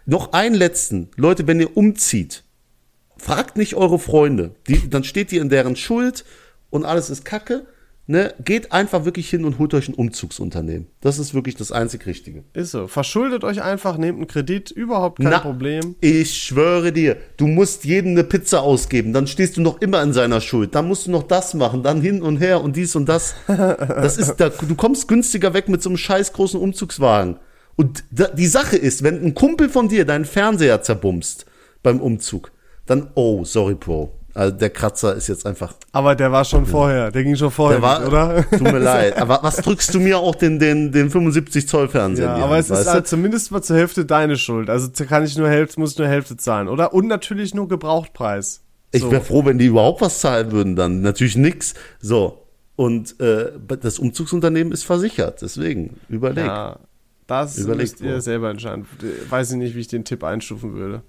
Noch 0.06 0.34
einen 0.34 0.56
letzten. 0.56 1.10
Leute, 1.16 1.48
wenn 1.48 1.62
ihr 1.62 1.78
umzieht, 1.78 2.44
fragt 3.18 3.56
nicht 3.56 3.76
eure 3.76 3.98
Freunde. 3.98 4.56
Die, 4.68 4.90
dann 4.90 5.06
steht 5.06 5.32
ihr 5.32 5.42
in 5.42 5.48
deren 5.48 5.78
Schuld 5.78 6.26
und 6.70 6.84
alles 6.84 7.10
ist 7.10 7.24
kacke. 7.24 7.66
Ne? 8.08 8.36
Geht 8.44 8.72
einfach 8.72 9.04
wirklich 9.04 9.30
hin 9.30 9.46
und 9.46 9.58
holt 9.58 9.74
euch 9.74 9.90
ein 9.90 9.96
Umzugsunternehmen. 9.96 10.88
Das 11.02 11.18
ist 11.18 11.34
wirklich 11.34 11.56
das 11.56 11.72
einzig 11.72 12.06
Richtige. 12.06 12.44
Ist 12.54 12.72
so. 12.72 12.88
Verschuldet 12.88 13.44
euch 13.44 13.64
einfach, 13.64 13.98
nehmt 13.98 14.20
einen 14.20 14.28
Kredit, 14.28 14.70
überhaupt 14.70 15.20
kein 15.20 15.32
Na, 15.32 15.40
Problem. 15.40 15.96
Ich 16.02 16.38
schwöre 16.38 16.92
dir, 16.92 17.18
du 17.38 17.48
musst 17.48 17.84
jedem 17.84 18.12
eine 18.12 18.24
Pizza 18.24 18.62
ausgeben, 18.62 19.12
dann 19.12 19.26
stehst 19.26 19.58
du 19.58 19.62
noch 19.62 19.82
immer 19.82 20.04
in 20.04 20.14
seiner 20.14 20.40
Schuld. 20.40 20.76
Dann 20.76 20.88
musst 20.88 21.08
du 21.08 21.12
noch 21.12 21.24
das 21.24 21.56
machen, 21.56 21.82
dann 21.82 22.00
hin 22.00 22.22
und 22.22 22.38
her 22.38 22.62
und 22.62 22.76
dies 22.76 22.96
und 22.96 23.10
das. 23.10 23.34
Das 23.48 24.18
ist, 24.18 24.36
da, 24.36 24.50
du 24.50 24.76
kommst 24.76 25.08
günstiger 25.08 25.54
weg 25.54 25.68
mit 25.68 25.82
so 25.82 25.90
einem 25.90 25.98
scheiß 25.98 26.34
großen 26.34 26.60
Umzugswagen. 26.60 27.38
Und 27.76 28.04
da, 28.12 28.28
die 28.28 28.48
Sache 28.48 28.78
ist, 28.78 29.04
wenn 29.04 29.24
ein 29.24 29.34
Kumpel 29.34 29.68
von 29.70 29.90
dir 29.90 30.06
deinen 30.06 30.26
Fernseher 30.26 30.82
zerbumst 30.82 31.46
beim 31.82 32.00
Umzug, 32.00 32.52
dann, 32.86 33.10
oh, 33.16 33.44
sorry, 33.44 33.76
Bro. 33.76 34.15
Also 34.36 34.54
der 34.54 34.70
Kratzer 34.70 35.16
ist 35.16 35.28
jetzt 35.28 35.46
einfach 35.46 35.74
Aber 35.94 36.14
der 36.14 36.30
war 36.30 36.44
schon 36.44 36.66
vorher, 36.66 37.10
der 37.10 37.24
ging 37.24 37.38
schon 37.38 37.52
vorher, 37.52 37.80
der 37.80 37.82
war, 37.82 38.00
mit, 38.02 38.08
oder? 38.10 38.44
Tut 38.50 38.62
mir 38.64 38.80
leid. 38.80 39.18
Aber 39.18 39.40
was 39.42 39.56
drückst 39.56 39.94
du 39.94 40.02
mir 40.02 40.20
auch 40.20 40.36
den, 40.36 40.60
den, 40.60 40.92
den 40.92 41.10
75 41.10 41.66
Zoll 41.68 41.88
Fernseher? 41.88 42.26
Ja, 42.26 42.44
aber 42.44 42.56
Hand, 42.58 42.70
es 42.70 42.70
ist 42.70 42.86
halt 42.88 43.08
zumindest 43.08 43.52
mal 43.54 43.62
zur 43.62 43.78
Hälfte 43.78 44.06
deine 44.06 44.36
Schuld. 44.36 44.70
Also 44.70 44.90
kann 45.06 45.24
ich 45.24 45.38
nur 45.38 45.48
Hälfte, 45.48 45.80
muss 45.80 45.94
ich 45.94 45.98
nur 45.98 46.10
Hälfte 46.10 46.36
zahlen, 46.36 46.68
oder? 46.68 46.94
Und 46.94 47.08
natürlich 47.08 47.56
nur 47.56 47.70
Gebrauchtpreis. 47.70 48.62
Ich 48.92 49.02
So. 49.02 49.12
wäre 49.12 49.22
froh, 49.24 49.46
wenn 49.46 49.58
die 49.58 49.68
überhaupt 49.68 50.02
was 50.02 50.20
zahlen 50.20 50.52
würden, 50.52 50.76
dann 50.76 51.02
natürlich 51.02 51.38
nix. 51.38 51.74
So. 52.02 52.44
Und 52.76 53.18
äh, 53.22 53.54
das 53.82 54.00
Umzugsunternehmen 54.00 54.74
ist 54.74 54.84
versichert, 54.84 55.42
deswegen 55.42 55.98
überleg. 56.10 56.46
Ja, 56.46 56.80
das 57.26 57.58
Überleg, 57.58 57.84
müsst 57.84 58.02
ihr 58.02 58.12
Bro. 58.14 58.20
selber 58.20 58.50
entscheiden. 58.50 58.86
Weiß 59.30 59.52
ich 59.52 59.58
nicht, 59.58 59.76
wie 59.76 59.80
ich 59.80 59.88
den 59.88 60.04
Tipp 60.04 60.24
einstufen 60.24 60.74
würde. 60.76 61.02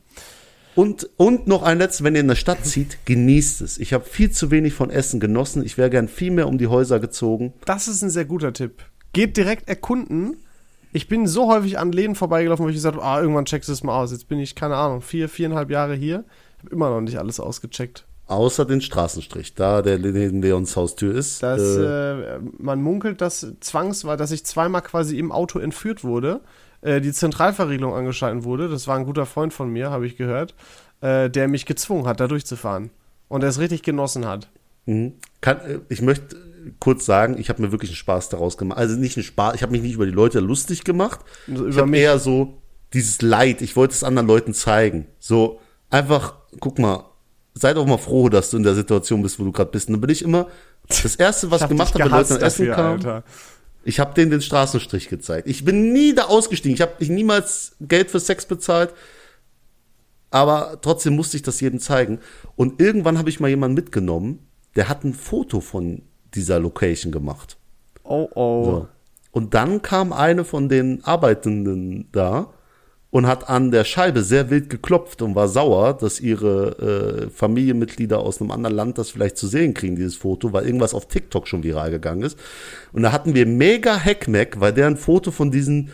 Und, 0.77 1.09
und 1.17 1.47
noch 1.47 1.63
ein 1.63 1.79
letztes, 1.79 2.05
wenn 2.05 2.15
ihr 2.15 2.21
in 2.21 2.29
der 2.29 2.35
Stadt 2.35 2.65
zieht, 2.67 2.99
genießt 3.07 3.63
es. 3.63 3.79
Ich 3.79 3.95
habe 3.95 4.05
viel 4.05 4.31
zu 4.31 4.51
wenig 4.51 4.75
von 4.75 4.91
Essen 4.91 5.21
genossen. 5.21 5.65
Ich 5.65 5.79
wäre 5.79 5.89
gern 5.89 6.07
viel 6.07 6.31
mehr 6.31 6.47
um 6.47 6.59
die 6.59 6.67
Häuser 6.67 7.01
gezogen. 7.01 7.55
Das 7.65 7.89
ist 7.89 8.03
ein 8.03 8.11
sehr 8.11 8.27
guter 8.27 8.53
Tipp. 8.53 8.85
Geht 9.15 9.39
direkt 9.39 9.69
erkunden. 9.69 10.37
Ich 10.93 11.09
bin 11.09 11.27
so 11.27 11.49
häufig 11.49 11.79
an 11.79 11.93
Läden 11.93 12.15
vorbeigelaufen, 12.15 12.65
wo 12.65 12.69
ich 12.69 12.77
gesagt 12.77 12.97
habe, 12.97 13.07
ah, 13.07 13.21
irgendwann 13.21 13.47
checkst 13.47 13.71
du 13.71 13.73
es 13.73 13.83
mal 13.83 13.99
aus. 13.99 14.13
Jetzt 14.13 14.29
bin 14.29 14.39
ich, 14.39 14.55
keine 14.55 14.77
Ahnung, 14.77 15.01
vier, 15.01 15.31
viereinhalb 15.31 15.71
Jahre 15.71 15.95
hier. 15.95 16.25
Habe 16.59 16.71
immer 16.71 16.91
noch 16.91 17.01
nicht 17.01 17.19
alles 17.19 17.41
ausgecheckt. 17.41 18.07
Außer 18.27 18.67
den 18.67 18.83
Straßenstrich, 18.83 19.55
da 19.55 19.81
der 19.81 19.99
neben 19.99 20.43
Leons 20.43 20.77
Haustür 20.77 21.15
ist. 21.15 21.43
Das, 21.43 21.61
äh, 21.61 22.37
äh, 22.37 22.41
man 22.59 22.83
munkelt, 22.83 23.21
dass 23.23 23.47
zwangsweise, 23.61 24.17
dass 24.19 24.31
ich 24.31 24.45
zweimal 24.45 24.83
quasi 24.83 25.19
im 25.19 25.33
Auto 25.33 25.59
entführt 25.59 26.05
wurde, 26.05 26.41
äh, 26.81 27.01
die 27.01 27.13
Zentralverriegelung 27.13 27.95
angeschalten 27.95 28.45
wurde. 28.45 28.69
Das 28.69 28.87
war 28.87 28.97
ein 28.97 29.05
guter 29.05 29.27
Freund 29.27 29.53
von 29.53 29.71
mir, 29.71 29.91
habe 29.91 30.07
ich 30.07 30.17
gehört, 30.17 30.55
äh, 31.01 31.31
der 31.31 31.49
mich 31.49 31.67
gezwungen 31.67 32.07
hat, 32.07 32.21
da 32.21 32.29
durchzufahren. 32.29 32.91
Und 33.29 33.41
der 33.41 33.51
es 33.51 33.59
richtig 33.59 33.83
genossen 33.83 34.27
hat. 34.27 34.49
Mhm. 34.87 35.15
Kann, 35.41 35.61
äh, 35.61 35.79
ich 35.89 36.03
möchte 36.03 36.37
kurz 36.81 37.07
sagen, 37.07 37.37
ich 37.39 37.49
habe 37.49 37.63
mir 37.63 37.73
wirklich 37.73 37.91
einen 37.91 37.97
Spaß 37.97 38.29
daraus 38.29 38.57
gemacht. 38.57 38.79
Also 38.79 38.97
nicht 38.97 39.17
einen 39.17 39.25
Spaß, 39.25 39.55
ich 39.55 39.63
habe 39.63 39.73
mich 39.73 39.83
nicht 39.83 39.95
über 39.95 40.07
die 40.07 40.13
Leute 40.13 40.41
lustig 40.41 40.85
gemacht. 40.85 41.21
Also 41.49 41.67
ich 41.67 41.73
über 41.73 41.83
habe 41.83 41.91
mich. 41.91 42.01
eher 42.01 42.19
so 42.19 42.63
dieses 42.93 43.23
Leid, 43.23 43.63
ich 43.63 43.77
wollte 43.77 43.95
es 43.95 44.05
anderen 44.05 44.29
Leuten 44.29 44.55
zeigen. 44.55 45.07
So 45.19 45.61
einfach, 45.91 46.35
guck 46.61 46.79
mal, 46.79 47.05
sei 47.55 47.75
doch 47.75 47.87
mal 47.87 47.99
froh, 47.99 48.29
dass 48.29 48.51
du 48.51 48.57
in 48.57 48.63
der 48.63 48.75
Situation 48.75 49.23
bist, 49.23 49.39
wo 49.39 49.45
du 49.45 49.53
gerade 49.53 49.71
bist. 49.71 49.89
Und 49.89 49.95
dann 49.95 50.01
bin 50.01 50.11
ich 50.11 50.23
immer, 50.23 50.49
das 50.89 51.17
Erste, 51.17 51.51
was 51.51 51.63
Ich 51.63 51.65
ich 51.65 51.69
gemacht 51.71 51.95
habe, 51.95 52.05
wenn 52.05 52.11
Leute 52.11 52.35
an 52.35 52.43
Essen 52.43 52.71
kamen. 52.71 53.23
Ich 53.87 54.01
habe 54.01 54.15
denen 54.15 54.33
den 54.33 54.43
Straßenstrich 54.43 55.09
gezeigt. 55.09 55.47
Ich 55.47 55.65
bin 55.65 55.93
nie 55.93 56.13
da 56.13 56.25
ausgestiegen. 56.25 56.75
Ich 56.75 56.83
habe 56.83 57.05
niemals 57.07 57.77
Geld 57.81 58.11
für 58.11 58.19
Sex 58.19 58.45
bezahlt. 58.45 58.93
Aber 60.33 60.81
trotzdem 60.83 61.15
musste 61.15 61.37
ich 61.37 61.45
das 61.45 61.61
jedem 61.61 61.79
zeigen. 61.79 62.19
Und 62.57 62.81
irgendwann 62.81 63.17
habe 63.17 63.31
ich 63.31 63.39
mal 63.39 63.47
jemanden 63.49 63.77
mitgenommen, 63.77 64.41
der 64.75 64.89
hat 64.89 65.05
ein 65.05 65.15
Foto 65.15 65.61
von 65.61 66.03
dieser 66.35 66.59
Location 66.59 67.13
gemacht. 67.13 67.59
Oh, 68.03 68.29
oh. 68.35 68.65
So. 68.65 68.89
Und 69.31 69.55
dann 69.55 69.83
kam 69.83 70.13
eine 70.13 70.45
von 70.45 70.69
den 70.69 71.05
Arbeitenden 71.05 72.09
da 72.11 72.53
und 73.11 73.27
hat 73.27 73.49
an 73.49 73.71
der 73.71 73.85
Scheibe 73.85 74.23
sehr 74.23 74.51
wild 74.51 74.69
geklopft 74.69 75.23
und 75.23 75.35
war 75.35 75.49
sauer, 75.49 75.95
dass 75.95 76.21
ihre 76.21 77.27
äh, 77.27 77.31
Familienmitglieder 77.31 78.19
aus 78.19 78.41
einem 78.41 78.51
anderen 78.51 78.77
Land 78.77 78.99
das 78.99 79.11
vielleicht 79.11 79.37
zu 79.37 79.47
sehen 79.47 79.75
kriegen, 79.75 79.97
dieses 79.97 80.17
Foto, 80.17 80.53
weil 80.53 80.67
irgendwas 80.67 80.93
auf 80.93 81.07
TikTok 81.07 81.49
schon 81.49 81.63
viral 81.63 81.91
gegangen 81.91 82.23
ist. 82.23 82.39
Und 82.93 83.03
da 83.03 83.13
hatten 83.13 83.35
wir 83.35 83.47
mega 83.47 83.99
Hackmack, 83.99 84.61
weil 84.61 84.73
der 84.73 84.89
ein 84.89 84.97
Foto 84.97 85.31
von 85.31 85.51
diesen 85.51 85.91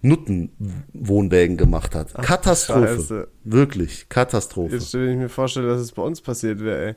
Nuttenwohnwägen 0.00 1.56
gemacht 1.56 1.94
hat. 1.94 2.14
Katastrophe. 2.14 2.96
Scheiße. 2.96 3.28
Wirklich, 3.44 4.08
Katastrophe. 4.08 4.74
Jetzt, 4.74 4.92
wenn 4.94 5.10
ich 5.10 5.16
mir 5.16 5.28
vorstelle, 5.28 5.68
dass 5.68 5.80
es 5.80 5.92
bei 5.92 6.02
uns 6.02 6.20
passiert 6.20 6.60
wäre, 6.60 6.86
ey. 6.86 6.94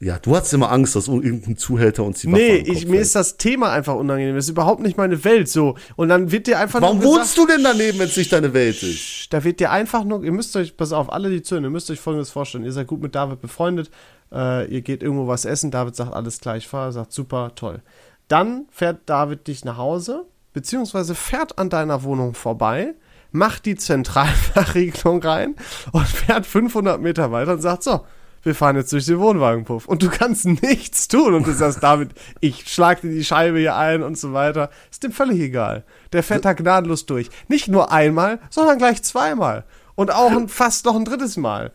Ja, 0.00 0.16
du 0.20 0.36
hattest 0.36 0.54
immer 0.54 0.70
Angst, 0.70 0.94
dass 0.94 1.08
irgendein 1.08 1.56
Zuhälter 1.56 2.04
uns 2.04 2.20
die 2.20 2.28
Waffe 2.30 2.40
Nee, 2.40 2.56
ich, 2.58 2.86
mir 2.86 2.92
hält. 2.92 3.02
ist 3.02 3.16
das 3.16 3.36
Thema 3.36 3.72
einfach 3.72 3.96
unangenehm. 3.96 4.36
Das 4.36 4.44
ist 4.44 4.50
überhaupt 4.50 4.80
nicht 4.80 4.96
meine 4.96 5.24
Welt 5.24 5.48
so. 5.48 5.74
Und 5.96 6.08
dann 6.08 6.30
wird 6.30 6.46
dir 6.46 6.60
einfach 6.60 6.80
Warum 6.80 7.00
nur 7.00 7.16
wohnst 7.16 7.36
du 7.36 7.46
denn 7.46 7.64
daneben, 7.64 7.98
wenn 7.98 8.06
es 8.06 8.16
nicht 8.16 8.32
deine 8.32 8.54
Welt 8.54 8.80
ist? 8.84 9.26
Da 9.32 9.42
wird 9.42 9.58
dir 9.58 9.72
einfach 9.72 10.04
nur, 10.04 10.22
ihr 10.22 10.30
müsst 10.30 10.54
euch, 10.54 10.76
pass 10.76 10.92
auf, 10.92 11.12
alle 11.12 11.30
die 11.30 11.42
zuhören, 11.42 11.64
ihr 11.64 11.70
müsst 11.70 11.90
euch 11.90 11.98
folgendes 11.98 12.30
vorstellen. 12.30 12.64
Ihr 12.64 12.72
seid 12.72 12.86
gut 12.86 13.02
mit 13.02 13.16
David 13.16 13.40
befreundet, 13.40 13.90
äh, 14.30 14.72
ihr 14.72 14.82
geht 14.82 15.02
irgendwo 15.02 15.26
was 15.26 15.44
essen, 15.44 15.72
David 15.72 15.96
sagt 15.96 16.12
alles 16.14 16.38
klar, 16.38 16.56
ich 16.56 16.68
fahre, 16.68 16.92
sagt 16.92 17.12
super, 17.12 17.52
toll. 17.56 17.82
Dann 18.28 18.66
fährt 18.70 19.00
David 19.06 19.48
dich 19.48 19.64
nach 19.64 19.78
Hause, 19.78 20.26
beziehungsweise 20.52 21.16
fährt 21.16 21.58
an 21.58 21.70
deiner 21.70 22.04
Wohnung 22.04 22.34
vorbei, 22.34 22.94
macht 23.32 23.66
die 23.66 23.74
Zentralverriegelung 23.74 25.22
rein 25.24 25.56
und 25.90 26.06
fährt 26.06 26.46
500 26.46 27.00
Meter 27.00 27.32
weiter 27.32 27.54
und 27.54 27.62
sagt 27.62 27.82
so, 27.82 28.02
wir 28.42 28.54
fahren 28.54 28.76
jetzt 28.76 28.92
durch 28.92 29.06
den 29.06 29.18
Wohnwagenpuff. 29.18 29.86
Und 29.86 30.02
du 30.02 30.08
kannst 30.08 30.44
nichts 30.46 31.08
tun. 31.08 31.34
Und 31.34 31.46
du 31.46 31.52
sagst, 31.52 31.82
David, 31.82 32.10
ich 32.40 32.66
schlag 32.68 33.00
dir 33.00 33.10
die 33.10 33.24
Scheibe 33.24 33.58
hier 33.58 33.76
ein 33.76 34.02
und 34.02 34.18
so 34.18 34.32
weiter. 34.32 34.70
Ist 34.90 35.02
dem 35.02 35.12
völlig 35.12 35.40
egal. 35.40 35.84
Der 36.12 36.22
fährt 36.22 36.44
da 36.44 36.52
gnadenlos 36.52 37.06
durch. 37.06 37.30
Nicht 37.48 37.68
nur 37.68 37.92
einmal, 37.92 38.40
sondern 38.50 38.78
gleich 38.78 39.02
zweimal. 39.02 39.64
Und 39.94 40.12
auch 40.12 40.30
ein, 40.30 40.48
fast 40.48 40.84
noch 40.84 40.94
ein 40.94 41.04
drittes 41.04 41.36
Mal. 41.36 41.72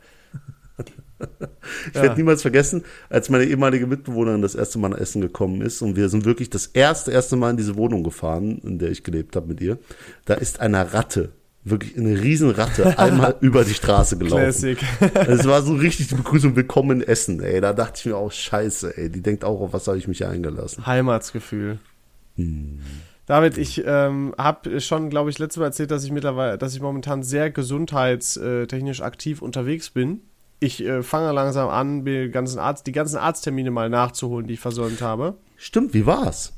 Ich 1.88 1.96
werde 1.96 2.16
niemals 2.16 2.42
vergessen, 2.42 2.84
als 3.10 3.30
meine 3.30 3.46
ehemalige 3.46 3.88
Mitbewohnerin 3.88 4.42
das 4.42 4.56
erste 4.56 4.80
Mal 4.80 4.90
nach 4.90 4.98
Essen 4.98 5.22
gekommen 5.22 5.62
ist 5.62 5.82
und 5.82 5.96
wir 5.96 6.10
sind 6.10 6.26
wirklich 6.26 6.50
das 6.50 6.68
erste, 6.68 7.12
erste 7.12 7.36
Mal 7.36 7.52
in 7.52 7.58
diese 7.58 7.78
Wohnung 7.78 8.04
gefahren, 8.04 8.60
in 8.64 8.80
der 8.80 8.92
ich 8.92 9.04
gelebt 9.04 9.36
habe 9.36 9.48
mit 9.48 9.62
ihr. 9.62 9.78
Da 10.26 10.34
ist 10.34 10.60
eine 10.60 10.94
Ratte, 10.94 11.32
wirklich 11.66 11.98
eine 11.98 12.22
Riesenratte, 12.22 12.98
einmal 13.00 13.36
über 13.42 13.64
die 13.64 13.74
Straße 13.74 14.18
gelaufen. 14.18 14.42
Classic. 14.42 14.78
Es 15.14 15.48
war 15.48 15.62
so 15.62 15.74
richtig 15.76 16.10
die 16.10 16.16
Begrüßung, 16.16 16.56
willkommen 16.56 17.02
in 17.02 17.08
Essen, 17.08 17.42
ey. 17.42 17.62
Da 17.62 17.74
dachte 17.74 18.00
ich 18.00 18.06
mir 18.06 18.18
auch, 18.18 18.32
scheiße, 18.32 18.98
ey. 18.98 19.10
Die 19.10 19.22
denkt 19.22 19.46
auch, 19.46 19.62
auf 19.62 19.74
was 19.74 19.88
habe 19.88 19.98
ich 19.98 20.08
mich 20.08 20.26
eingelassen. 20.26 20.86
Heimatsgefühl. 20.86 21.80
David, 23.26 23.58
ich 23.58 23.84
ähm, 23.86 24.34
habe 24.38 24.82
schon, 24.82 25.10
glaube 25.10 25.30
ich, 25.30 25.40
letztes 25.40 25.60
Mal 25.60 25.68
erzählt, 25.68 25.92
dass 25.92 26.04
ich 26.04 26.12
mittlerweile, 26.12 26.58
dass 26.58 26.74
ich 26.74 26.82
momentan 26.82 27.24
sehr 27.24 27.52
gesundheitstechnisch 27.52 29.02
aktiv 29.02 29.42
unterwegs 29.42 29.92
bin. 29.92 30.22
Ich 30.60 30.84
äh, 30.84 31.04
fange 31.04 31.32
langsam 31.32 31.70
an, 31.70 32.04
mir 32.04 32.30
ganzen 32.30 32.60
Arzt, 32.60 32.88
die 32.88 32.92
ganzen 32.92 33.18
Arzttermine 33.18 33.72
mal 33.72 33.90
nachzuholen, 33.90 34.48
die 34.48 34.56
ich 34.56 34.60
versäumt 34.60 35.02
habe. 35.02 35.36
Stimmt, 35.58 35.94
wie 35.94 36.06
war's? 36.06 36.54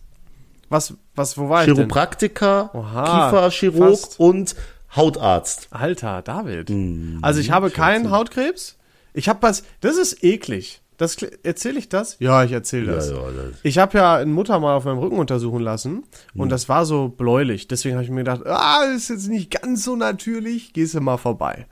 Was, 0.70 0.96
was, 1.14 1.38
wo 1.38 1.50
war 1.50 1.62
ich 1.62 1.68
denn? 1.68 1.76
Chiropraktiker, 1.76 2.72
Oha, 2.74 3.30
Kieferchirurg 3.30 4.00
fast. 4.00 4.20
und 4.20 4.56
Hautarzt. 4.96 5.68
Alter, 5.72 6.22
David. 6.22 6.70
Mhm. 6.70 7.20
also 7.22 7.40
ich 7.40 7.52
habe 7.52 7.70
keinen 7.70 8.12
Hautkrebs. 8.12 8.78
Ich 9.14 9.30
habe 9.30 9.42
was, 9.42 9.64
das 9.82 9.98
ist 9.98 10.24
eklig. 10.24 10.82
Das 10.98 11.18
erzähle 11.44 11.78
ich 11.80 11.90
das? 11.90 12.16
Ja, 12.20 12.46
ich 12.46 12.54
erzähle 12.54 12.94
das. 12.94 13.10
Ja, 13.10 13.16
ja, 13.18 13.22
das- 13.50 13.60
Ich 13.64 13.78
habe 13.78 13.98
ja 13.98 14.16
eine 14.16 14.32
Mutter 14.32 14.60
mal 14.62 14.76
auf 14.76 14.86
meinem 14.86 15.00
Rücken 15.00 15.18
untersuchen 15.18 15.62
lassen 15.62 16.04
Mhm. 16.34 16.42
und 16.42 16.50
das 16.50 16.70
war 16.70 16.86
so 16.86 17.10
bläulich. 17.10 17.68
Deswegen 17.68 17.96
habe 17.96 18.06
ich 18.06 18.10
mir 18.12 18.24
gedacht, 18.24 18.46
ah, 18.46 18.84
ist 18.96 19.10
jetzt 19.10 19.28
nicht 19.28 19.52
ganz 19.62 19.84
so 19.84 19.98
natürlich, 19.98 20.72
gehst 20.72 20.94
du 20.94 21.02
mal 21.02 21.18
vorbei. 21.18 21.68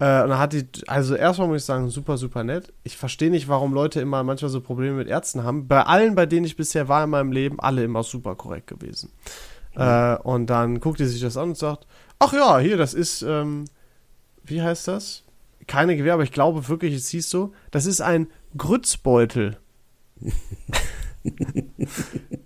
Äh, 0.00 0.22
und 0.24 0.30
dann 0.30 0.38
hat 0.38 0.52
die, 0.52 0.66
also 0.88 1.14
erstmal 1.14 1.46
muss 1.48 1.62
ich 1.62 1.64
sagen, 1.64 1.88
super, 1.90 2.18
super 2.18 2.42
nett. 2.42 2.72
Ich 2.82 2.96
verstehe 2.96 3.30
nicht, 3.30 3.46
warum 3.48 3.72
Leute 3.72 4.00
immer 4.00 4.24
manchmal 4.24 4.50
so 4.50 4.60
Probleme 4.60 4.96
mit 4.96 5.06
Ärzten 5.08 5.44
haben. 5.44 5.68
Bei 5.68 5.84
allen, 5.84 6.16
bei 6.16 6.26
denen 6.26 6.44
ich 6.44 6.56
bisher 6.56 6.88
war 6.88 7.04
in 7.04 7.10
meinem 7.10 7.30
Leben, 7.30 7.60
alle 7.60 7.84
immer 7.84 8.02
super 8.02 8.34
korrekt 8.34 8.66
gewesen. 8.66 9.10
Äh, 9.76 10.16
und 10.16 10.46
dann 10.46 10.80
guckt 10.80 10.98
die 10.98 11.04
sich 11.06 11.20
das 11.20 11.36
an 11.36 11.50
und 11.50 11.56
sagt, 11.56 11.86
ach 12.18 12.32
ja, 12.32 12.58
hier, 12.58 12.76
das 12.76 12.94
ist, 12.94 13.22
ähm, 13.22 13.64
wie 14.44 14.62
heißt 14.62 14.88
das? 14.88 15.24
Keine 15.66 15.96
Gewehr, 15.96 16.14
aber 16.14 16.22
ich 16.22 16.32
glaube 16.32 16.68
wirklich, 16.68 16.94
es 16.94 17.08
hieß 17.08 17.28
so, 17.28 17.52
das 17.70 17.86
ist 17.86 18.00
ein 18.00 18.28
Grützbeutel. 18.56 19.58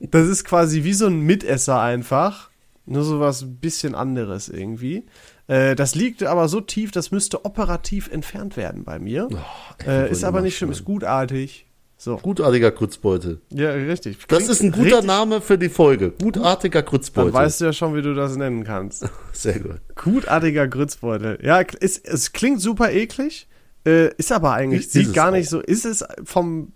das 0.01 0.29
ist 0.29 0.45
quasi 0.45 0.85
wie 0.85 0.95
so 0.95 1.07
ein 1.07 1.21
Mitesser 1.21 1.81
einfach. 1.81 2.51
Nur 2.87 3.05
so 3.05 3.21
was 3.21 3.45
bisschen 3.47 3.95
anderes 3.95 4.49
irgendwie. 4.49 5.07
Äh, 5.47 5.77
das 5.77 5.95
liegt 5.95 6.25
aber 6.25 6.49
so 6.49 6.61
tief, 6.61 6.91
das 6.91 7.11
müsste 7.13 7.45
operativ 7.45 8.11
entfernt 8.11 8.57
werden 8.57 8.85
bei 8.85 8.99
mir. 8.99 9.29
Oh, 9.31 9.85
äh, 9.87 10.11
ist 10.11 10.25
aber 10.25 10.41
nicht 10.41 10.57
schlimm, 10.57 10.73
ist 10.73 10.85
gutartig. 10.85 11.67
So. 12.03 12.17
Gutartiger 12.17 12.71
Grützbeutel. 12.71 13.43
Ja, 13.53 13.73
richtig. 13.73 14.17
Das 14.27 14.39
Klingt 14.39 14.51
ist 14.51 14.63
ein 14.63 14.73
guter 14.73 14.85
richtig- 14.85 15.05
Name 15.07 15.43
für 15.43 15.59
die 15.59 15.69
Folge. 15.69 16.13
Gutartiger 16.13 16.81
Dann 16.81 16.89
Grützbeutel. 16.89 17.35
weißt 17.35 17.61
du 17.61 17.67
ja 17.67 17.73
schon, 17.75 17.95
wie 17.95 18.01
du 18.01 18.15
das 18.15 18.37
nennen 18.37 18.65
kannst. 18.65 19.07
Sehr 19.33 19.61
gut. 19.61 19.81
Gutartiger 19.97 20.67
Grützbeutel. 20.67 21.39
Ja, 21.43 21.61
ist, 21.61 22.09
es 22.09 22.33
klingt 22.33 22.63
super 22.63 22.91
eklig, 22.91 23.49
äh, 23.87 24.15
ist 24.17 24.33
aber 24.33 24.55
eigentlich, 24.55 24.81
Ist 24.87 24.93
sieht 24.93 25.13
gar 25.13 25.29
auch. 25.29 25.33
nicht 25.33 25.51
so, 25.51 25.61
ist 25.61 25.85
es 25.85 26.03
vom 26.25 26.73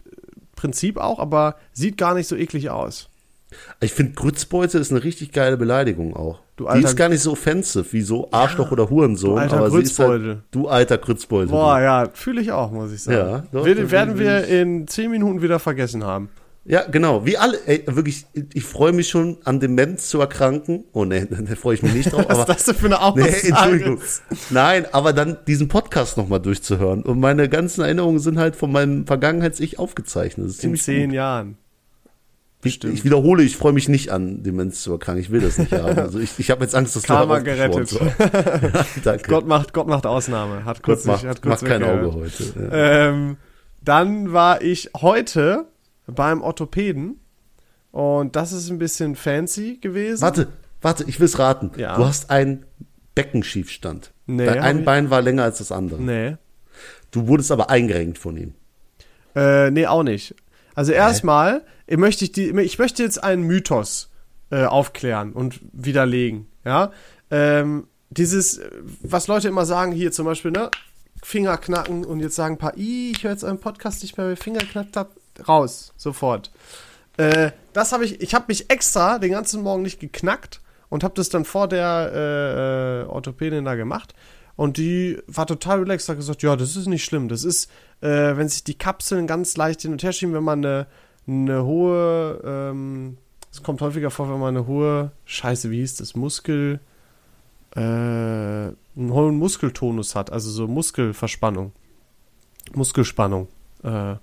Prinzip 0.56 0.98
auch, 0.98 1.18
aber 1.18 1.56
sieht 1.72 1.96
gar 1.96 2.12
nicht 2.14 2.28
so 2.28 2.36
eklig 2.36 2.68
aus. 2.68 3.08
Ich 3.80 3.92
finde, 3.92 4.12
Grützbeutel 4.14 4.80
ist 4.80 4.90
eine 4.90 5.02
richtig 5.04 5.32
geile 5.32 5.56
Beleidigung 5.56 6.14
auch. 6.16 6.40
Du 6.56 6.64
die 6.64 6.70
alter- 6.70 6.88
ist 6.88 6.96
gar 6.96 7.08
nicht 7.08 7.20
so 7.20 7.32
offensive 7.32 7.92
wie 7.92 8.02
so 8.02 8.28
Arschloch 8.30 8.70
oder 8.70 8.88
Hurensohn. 8.88 9.34
du 9.34 9.38
alter 9.40 9.56
aber 9.58 9.70
sie 9.70 9.78
ist 9.82 9.96
Grützbeutel. 9.96 10.28
halt, 10.28 10.38
du 10.52 10.68
alter 10.68 10.98
Grützbeutel. 10.98 11.48
Boah, 11.48 11.80
ja, 11.80 12.08
fühle 12.12 12.40
ich 12.40 12.52
auch, 12.52 12.70
muss 12.70 12.92
ich 12.92 13.02
sagen. 13.02 13.16
Ja, 13.18 13.44
doch, 13.52 13.64
wir, 13.66 13.74
da 13.74 13.90
werden 13.90 14.18
wir 14.18 14.46
in 14.46 14.86
zehn 14.86 15.10
Minuten 15.10 15.42
wieder 15.42 15.58
vergessen 15.58 16.04
haben. 16.04 16.28
Ja, 16.66 16.82
genau. 16.90 17.26
Wie 17.26 17.36
alle, 17.36 17.58
ey, 17.66 17.82
wirklich, 17.86 18.24
ich 18.54 18.64
freue 18.64 18.92
mich 18.92 19.08
schon 19.10 19.36
an 19.44 19.60
Demenz 19.60 20.08
zu 20.08 20.18
erkranken. 20.18 20.84
Oh 20.94 21.04
ne, 21.04 21.26
da 21.30 21.54
freue 21.56 21.74
ich 21.74 21.82
mich 21.82 21.92
nicht 21.92 22.10
drauf. 22.12 22.24
Was 22.26 22.38
aber, 22.38 22.40
ist 22.52 22.60
das 22.60 22.64
denn 22.64 22.74
für 22.76 22.86
eine 22.86 23.00
Aussage? 23.02 23.30
Nee, 23.42 23.48
Entschuldigung. 23.50 23.98
Nein, 24.48 24.86
aber 24.92 25.12
dann 25.12 25.36
diesen 25.46 25.68
Podcast 25.68 26.16
nochmal 26.16 26.40
durchzuhören. 26.40 27.02
Und 27.02 27.20
meine 27.20 27.50
ganzen 27.50 27.82
Erinnerungen 27.82 28.18
sind 28.18 28.38
halt 28.38 28.56
von 28.56 28.72
meinem 28.72 29.06
Vergangenheits-Ich 29.06 29.78
aufgezeichnet. 29.78 30.58
In 30.64 30.74
zehn 30.76 31.08
gut. 31.10 31.14
Jahren. 31.16 31.58
Ich, 32.64 32.82
ich 32.82 33.04
wiederhole, 33.04 33.42
ich 33.42 33.56
freue 33.56 33.72
mich 33.72 33.88
nicht 33.88 34.10
an 34.10 34.42
Demenz 34.42 34.82
zu 34.82 34.92
erkranken. 34.92 35.22
Ich 35.22 35.30
will 35.30 35.40
das 35.40 35.58
nicht 35.58 35.72
haben. 35.72 35.98
Also 35.98 36.18
ich, 36.18 36.38
ich 36.38 36.50
habe 36.50 36.62
jetzt 36.64 36.74
Angst, 36.74 36.96
dass 36.96 37.02
Karma 37.04 37.38
du 37.38 37.44
gerettet. 37.44 37.98
hast. 38.00 38.96
Danke. 39.04 39.28
Gott 39.28 39.46
macht, 39.46 39.72
Gott 39.72 39.86
macht 39.86 40.06
Ausnahme. 40.06 40.64
Hat 40.64 40.82
kurz 40.82 41.00
Gott 41.04 41.06
macht, 41.06 41.22
nicht, 41.22 41.30
hat 41.30 41.42
kurz 41.42 41.62
macht 41.62 41.70
kein. 41.70 41.82
Auge 41.82 42.14
heute. 42.14 42.44
Ja. 42.58 43.08
Ähm, 43.08 43.36
dann 43.82 44.32
war 44.32 44.62
ich 44.62 44.90
heute 44.96 45.66
beim 46.06 46.42
Orthopäden 46.42 47.20
und 47.90 48.34
das 48.34 48.52
ist 48.52 48.70
ein 48.70 48.78
bisschen 48.78 49.14
fancy 49.14 49.78
gewesen. 49.80 50.22
Warte, 50.22 50.48
warte, 50.80 51.04
ich 51.06 51.20
will's 51.20 51.38
raten. 51.38 51.70
Ja. 51.76 51.96
Du 51.96 52.04
hast 52.04 52.30
einen 52.30 52.64
Beckenschiefstand. 53.14 54.12
Nee, 54.26 54.46
Dein 54.46 54.58
ein 54.60 54.84
Bein 54.84 55.10
war 55.10 55.22
länger 55.22 55.44
als 55.44 55.58
das 55.58 55.70
andere. 55.70 56.00
Nee. 56.00 56.36
Du 57.10 57.28
wurdest 57.28 57.52
aber 57.52 57.70
eingerenkt 57.70 58.18
von 58.18 58.36
ihm. 58.36 58.54
Äh, 59.36 59.70
nee, 59.70 59.86
auch 59.86 60.02
nicht. 60.02 60.34
Also 60.74 60.92
erstmal 60.92 61.62
ich 61.86 61.96
möchte 61.96 62.28
die, 62.28 62.50
ich 62.60 62.78
möchte 62.78 63.02
jetzt 63.02 63.22
einen 63.22 63.42
Mythos 63.42 64.10
äh, 64.50 64.64
aufklären 64.64 65.32
und 65.32 65.60
widerlegen. 65.72 66.46
Ja, 66.64 66.92
ähm, 67.30 67.88
dieses, 68.10 68.60
was 69.02 69.26
Leute 69.26 69.48
immer 69.48 69.66
sagen, 69.66 69.92
hier 69.92 70.12
zum 70.12 70.26
Beispiel, 70.26 70.50
ne, 70.50 70.70
Finger 71.22 71.56
knacken 71.56 72.04
und 72.04 72.20
jetzt 72.20 72.36
sagen 72.36 72.54
ein 72.54 72.58
paar, 72.58 72.76
"Ih, 72.76 73.12
ich 73.12 73.24
höre 73.24 73.32
jetzt 73.32 73.44
euren 73.44 73.60
Podcast 73.60 74.02
nicht 74.02 74.16
mehr, 74.16 74.26
weil 74.26 74.36
Finger 74.36 74.60
knackt 74.60 74.96
hab, 74.96 75.10
raus, 75.48 75.92
sofort. 75.96 76.52
Äh, 77.16 77.52
das 77.72 77.92
habe 77.92 78.04
ich, 78.04 78.20
ich 78.20 78.34
habe 78.34 78.46
mich 78.48 78.70
extra 78.70 79.18
den 79.18 79.32
ganzen 79.32 79.62
Morgen 79.62 79.82
nicht 79.82 80.00
geknackt 80.00 80.60
und 80.88 81.04
habe 81.04 81.14
das 81.14 81.28
dann 81.28 81.44
vor 81.44 81.68
der 81.68 82.10
äh, 82.14 83.02
äh, 83.02 83.06
Orthopädin 83.06 83.64
da 83.64 83.74
gemacht. 83.74 84.14
Und 84.56 84.76
die 84.76 85.18
war 85.26 85.46
total 85.46 85.80
relaxed, 85.80 86.08
hat 86.08 86.16
gesagt, 86.16 86.42
ja, 86.42 86.54
das 86.54 86.76
ist 86.76 86.86
nicht 86.86 87.04
schlimm. 87.04 87.28
Das 87.28 87.42
ist, 87.42 87.68
äh, 88.00 88.36
wenn 88.36 88.48
sich 88.48 88.62
die 88.62 88.78
Kapseln 88.78 89.26
ganz 89.26 89.56
leicht 89.56 89.82
hin 89.82 89.90
und 89.90 90.02
her 90.02 90.12
schieben, 90.12 90.34
wenn 90.34 90.44
man 90.44 90.64
eine, 90.64 90.86
eine 91.26 91.64
hohe, 91.64 92.40
ähm, 92.44 93.18
es 93.50 93.62
kommt 93.62 93.80
häufiger 93.80 94.10
vor, 94.10 94.30
wenn 94.30 94.40
man 94.40 94.56
eine 94.56 94.66
hohe, 94.66 95.12
scheiße, 95.24 95.70
wie 95.70 95.78
hieß 95.78 95.96
das, 95.96 96.14
Muskel, 96.14 96.80
äh, 97.74 97.80
einen 97.80 98.76
hohen 98.96 99.38
Muskeltonus 99.38 100.14
hat, 100.14 100.30
also 100.30 100.50
so 100.50 100.66
Muskelverspannung, 100.68 101.72
Muskelspannung. 102.74 103.48
Äh, 103.82 104.16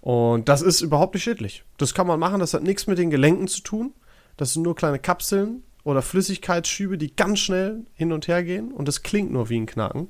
und 0.00 0.48
das 0.48 0.62
ist 0.62 0.82
überhaupt 0.82 1.14
nicht 1.14 1.24
schädlich. 1.24 1.64
Das 1.78 1.94
kann 1.94 2.06
man 2.06 2.20
machen, 2.20 2.38
das 2.40 2.54
hat 2.54 2.62
nichts 2.62 2.86
mit 2.86 2.98
den 2.98 3.10
Gelenken 3.10 3.48
zu 3.48 3.62
tun. 3.62 3.92
Das 4.36 4.52
sind 4.52 4.62
nur 4.62 4.76
kleine 4.76 4.98
Kapseln 4.98 5.62
oder 5.82 6.02
Flüssigkeitsschübe, 6.02 6.98
die 6.98 7.14
ganz 7.14 7.40
schnell 7.40 7.84
hin 7.94 8.12
und 8.12 8.28
her 8.28 8.44
gehen 8.44 8.72
und 8.72 8.88
das 8.88 9.02
klingt 9.02 9.32
nur 9.32 9.48
wie 9.48 9.58
ein 9.58 9.66
Knacken. 9.66 10.08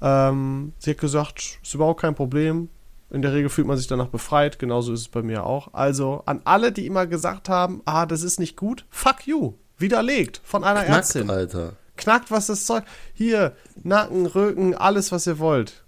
Ähm, 0.00 0.72
sie 0.78 0.90
hat 0.90 0.98
gesagt, 0.98 1.58
ist 1.62 1.74
überhaupt 1.74 2.00
kein 2.00 2.14
Problem. 2.14 2.68
In 3.10 3.22
der 3.22 3.32
Regel 3.32 3.48
fühlt 3.48 3.66
man 3.66 3.76
sich 3.76 3.86
danach 3.86 4.08
befreit, 4.08 4.58
genauso 4.58 4.92
ist 4.92 5.00
es 5.00 5.08
bei 5.08 5.22
mir 5.22 5.44
auch. 5.44 5.72
Also 5.72 6.22
an 6.26 6.42
alle, 6.44 6.72
die 6.72 6.86
immer 6.86 7.06
gesagt 7.06 7.48
haben, 7.48 7.80
ah, 7.86 8.04
das 8.04 8.22
ist 8.22 8.38
nicht 8.38 8.56
gut, 8.56 8.84
fuck 8.90 9.26
you. 9.26 9.54
Widerlegt 9.78 10.40
von 10.44 10.64
einer 10.64 10.82
Knackt, 10.82 10.98
Ärztin. 10.98 11.30
Alter. 11.30 11.72
Knackt, 11.96 12.30
was 12.30 12.48
das 12.48 12.66
Zeug. 12.66 12.84
Hier, 13.14 13.54
Nacken, 13.82 14.26
Rücken, 14.26 14.74
alles, 14.74 15.10
was 15.12 15.26
ihr 15.26 15.38
wollt. 15.38 15.84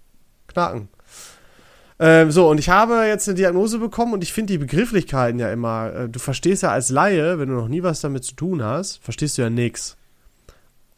Knacken. 0.47 0.89
Ähm, 1.99 2.31
so, 2.31 2.49
und 2.49 2.57
ich 2.57 2.69
habe 2.69 3.05
jetzt 3.05 3.27
eine 3.29 3.35
Diagnose 3.35 3.77
bekommen 3.77 4.13
und 4.13 4.23
ich 4.23 4.33
finde 4.33 4.53
die 4.53 4.57
Begrifflichkeiten 4.57 5.39
ja 5.39 5.51
immer, 5.51 5.93
äh, 5.93 6.09
du 6.09 6.17
verstehst 6.17 6.63
ja 6.63 6.71
als 6.71 6.89
Laie, 6.89 7.37
wenn 7.37 7.49
du 7.49 7.55
noch 7.55 7.67
nie 7.67 7.83
was 7.83 8.01
damit 8.01 8.23
zu 8.23 8.33
tun 8.33 8.63
hast, 8.63 8.97
verstehst 9.03 9.37
du 9.37 9.43
ja 9.43 9.51
nix. 9.51 9.97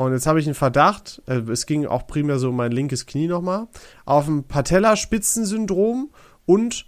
Und 0.03 0.13
jetzt 0.13 0.27
habe 0.27 0.39
ich 0.39 0.45
einen 0.45 0.55
Verdacht, 0.55 1.21
äh, 1.27 1.39
es 1.51 1.65
ging 1.65 1.85
auch 1.85 2.07
primär 2.07 2.39
so 2.39 2.49
um 2.49 2.55
mein 2.55 2.71
linkes 2.71 3.05
Knie 3.05 3.27
nochmal, 3.27 3.67
auf 4.05 4.27
ein 4.27 4.43
Patellaspitzensyndrom 4.43 6.11
und 6.45 6.85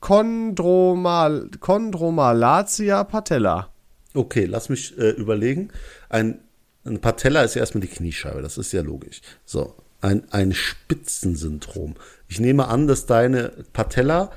Chondromal, 0.00 1.50
Chondromalacia 1.60 3.04
patella. 3.04 3.70
Okay, 4.12 4.44
lass 4.44 4.68
mich 4.68 4.96
äh, 4.98 5.10
überlegen. 5.10 5.70
Ein, 6.08 6.40
ein 6.84 7.00
Patella 7.00 7.42
ist 7.42 7.54
ja 7.54 7.60
erstmal 7.60 7.80
die 7.80 7.88
Kniescheibe, 7.88 8.42
das 8.42 8.58
ist 8.58 8.72
ja 8.72 8.82
logisch. 8.82 9.22
So, 9.44 9.74
ein, 10.02 10.30
ein 10.30 10.52
Spitzensyndrom. 10.52 11.94
Ich 12.28 12.38
nehme 12.38 12.68
an, 12.68 12.86
dass 12.86 13.06
deine 13.06 13.52
Patella, 13.72 14.30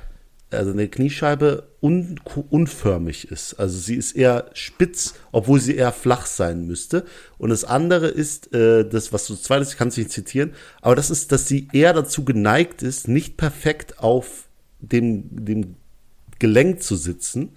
also 0.51 0.71
eine 0.71 0.87
Kniescheibe, 0.87 1.67
un, 1.81 2.19
unförmig 2.49 3.29
ist. 3.31 3.55
Also 3.55 3.77
sie 3.77 3.95
ist 3.95 4.13
eher 4.13 4.49
spitz, 4.53 5.15
obwohl 5.31 5.59
sie 5.59 5.75
eher 5.75 5.91
flach 5.91 6.25
sein 6.25 6.65
müsste. 6.65 7.05
Und 7.37 7.49
das 7.49 7.65
andere 7.65 8.07
ist, 8.07 8.53
äh, 8.53 8.87
das, 8.87 9.11
was 9.11 9.27
du 9.27 9.35
zweites, 9.35 9.71
ich 9.71 9.77
kann 9.77 9.89
es 9.89 9.97
nicht 9.97 10.11
zitieren, 10.11 10.53
aber 10.81 10.95
das 10.95 11.09
ist, 11.09 11.31
dass 11.31 11.47
sie 11.47 11.67
eher 11.73 11.93
dazu 11.93 12.23
geneigt 12.23 12.81
ist, 12.81 13.07
nicht 13.07 13.37
perfekt 13.37 13.99
auf 13.99 14.47
dem, 14.79 15.45
dem 15.45 15.75
Gelenk 16.39 16.81
zu 16.81 16.95
sitzen 16.95 17.51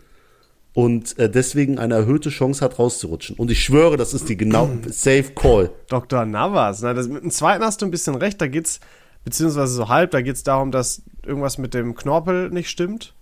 und 0.72 1.18
äh, 1.18 1.29
deswegen 1.29 1.79
eine 1.79 1.94
erhöhte 1.94 2.31
Chance 2.31 2.64
hat, 2.64 2.79
rauszurutschen. 2.79 3.37
Und 3.37 3.50
ich 3.50 3.62
schwöre, 3.62 3.96
das 3.96 4.14
ist 4.14 4.29
die 4.29 4.37
genau 4.37 4.70
Safe 4.88 5.33
Call. 5.35 5.70
Dr. 5.88 6.24
Navas, 6.24 6.83
ne, 6.83 6.94
das, 6.94 7.09
mit 7.09 7.22
dem 7.22 7.31
zweiten 7.31 7.64
hast 7.64 7.83
du 7.83 7.87
ein 7.87 7.90
bisschen 7.90 8.14
recht, 8.14 8.40
da 8.40 8.46
geht's, 8.46 8.81
beziehungsweise 9.24 9.74
so 9.74 9.88
halb, 9.88 10.12
da 10.12 10.22
geht's 10.22 10.42
darum, 10.42 10.70
dass 10.70 11.03
irgendwas 11.24 11.59
mit 11.59 11.74
dem 11.74 11.94
Knorpel 11.94 12.50
nicht 12.50 12.70
stimmt 12.70 13.14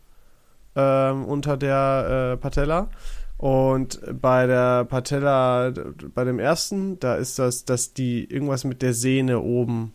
ähm, 0.77 1.25
unter 1.25 1.57
der 1.57 2.35
äh, 2.35 2.37
Patella. 2.37 2.89
Und 3.37 4.01
bei 4.21 4.47
der 4.47 4.85
Patella, 4.85 5.73
bei 6.15 6.25
dem 6.25 6.41
ersten, 6.41 6.99
da 6.99 7.15
ist 7.15 7.39
das, 7.39 7.65
dass 7.65 7.95
die 7.95 8.25
irgendwas 8.25 8.65
mit 8.65 8.83
der 8.83 8.95
Sehne 8.95 9.41
oben 9.41 9.93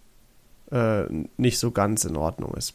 äh, 0.71 1.03
nicht 1.37 1.59
so 1.59 1.71
ganz 1.71 2.05
in 2.05 2.15
Ordnung 2.15 2.53
ist. 2.53 2.73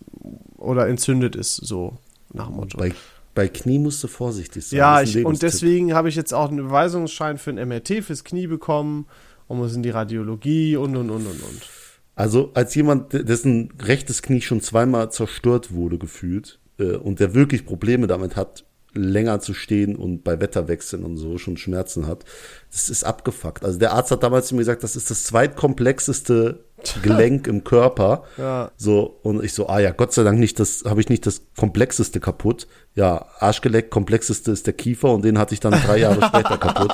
Oder 0.59 0.89
entzündet 0.89 1.37
ist, 1.37 1.57
so 1.57 1.97
nach 2.35 2.49
dem 2.49 2.57
Motto. 2.57 2.77
Bei, 2.77 2.93
bei 3.35 3.49
Knie 3.49 3.79
musst 3.79 4.05
du 4.05 4.09
vorsichtig 4.09 4.67
sein. 4.67 4.79
Ja, 4.79 5.01
ich, 5.01 5.25
und 5.25 5.43
deswegen 5.43 5.95
habe 5.95 6.11
ich 6.11 6.17
jetzt 6.17 6.35
auch 6.35 6.49
einen 6.49 6.59
Beweisungsschein 6.59 7.39
für 7.39 7.51
ein 7.51 7.69
MRT 7.69 8.05
fürs 8.05 8.25
Knie 8.25 8.47
bekommen 8.47 9.07
und 9.47 9.59
muss 9.59 9.75
in 9.75 9.83
die 9.83 9.91
Radiologie 9.91 10.77
und 10.77 10.97
und 10.97 11.09
und 11.09 11.27
und 11.27 11.43
und. 11.43 11.78
Also 12.19 12.51
als 12.55 12.75
jemand, 12.75 13.13
dessen 13.13 13.73
rechtes 13.81 14.23
Knie 14.23 14.41
schon 14.41 14.61
zweimal 14.61 15.13
zerstört 15.13 15.73
wurde, 15.73 15.99
gefühlt, 15.99 16.59
äh, 16.81 16.97
und 16.97 17.21
der 17.21 17.33
wirklich 17.35 17.65
Probleme 17.65 18.07
damit 18.09 18.35
hat, 18.35 18.65
länger 18.95 19.39
zu 19.39 19.55
stehen 19.55 19.95
und 19.95 20.25
bei 20.25 20.41
Wetterwechseln 20.41 21.05
und 21.05 21.17
so 21.19 21.39
schon 21.39 21.57
Schmerzen 21.57 22.07
hat, 22.09 22.25
das 22.73 22.91
ist 22.91 23.05
abgefuckt. 23.05 23.65
Also 23.65 23.79
der 23.79 23.93
Arzt 23.93 24.11
hat 24.11 24.23
damals 24.25 24.49
zu 24.49 24.55
mir 24.57 24.63
gesagt, 24.63 24.83
das 24.83 24.97
ist 24.97 25.11
das 25.11 25.23
zweitkomplexeste 25.25 26.65
Gelenk 27.03 27.47
im 27.47 27.63
Körper. 27.65 28.25
Ja. 28.37 28.73
So, 28.77 29.19
und 29.23 29.45
ich 29.45 29.53
so, 29.53 29.69
ah 29.69 29.79
ja, 29.79 29.91
Gott 29.93 30.13
sei 30.13 30.25
Dank 30.25 30.41
nicht, 30.41 30.59
das 30.59 30.85
habe 30.87 31.01
ich 31.01 31.09
nicht 31.09 31.27
das 31.27 31.43
komplexeste 31.57 32.19
kaputt. 32.19 32.67
Ja, 32.95 33.27
Arschgelenk, 33.39 33.91
komplexeste 33.91 34.51
ist 34.53 34.67
der 34.67 34.75
Kiefer 34.75 35.13
und 35.13 35.25
den 35.25 35.39
hatte 35.39 35.55
ich 35.55 35.61
dann 35.61 35.73
drei 35.73 35.99
Jahre 36.01 36.25
später 36.25 36.59
kaputt. 36.59 36.93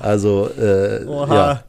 Also, 0.00 0.48
äh, 0.58 1.04
Oha. 1.06 1.34
ja. 1.34 1.64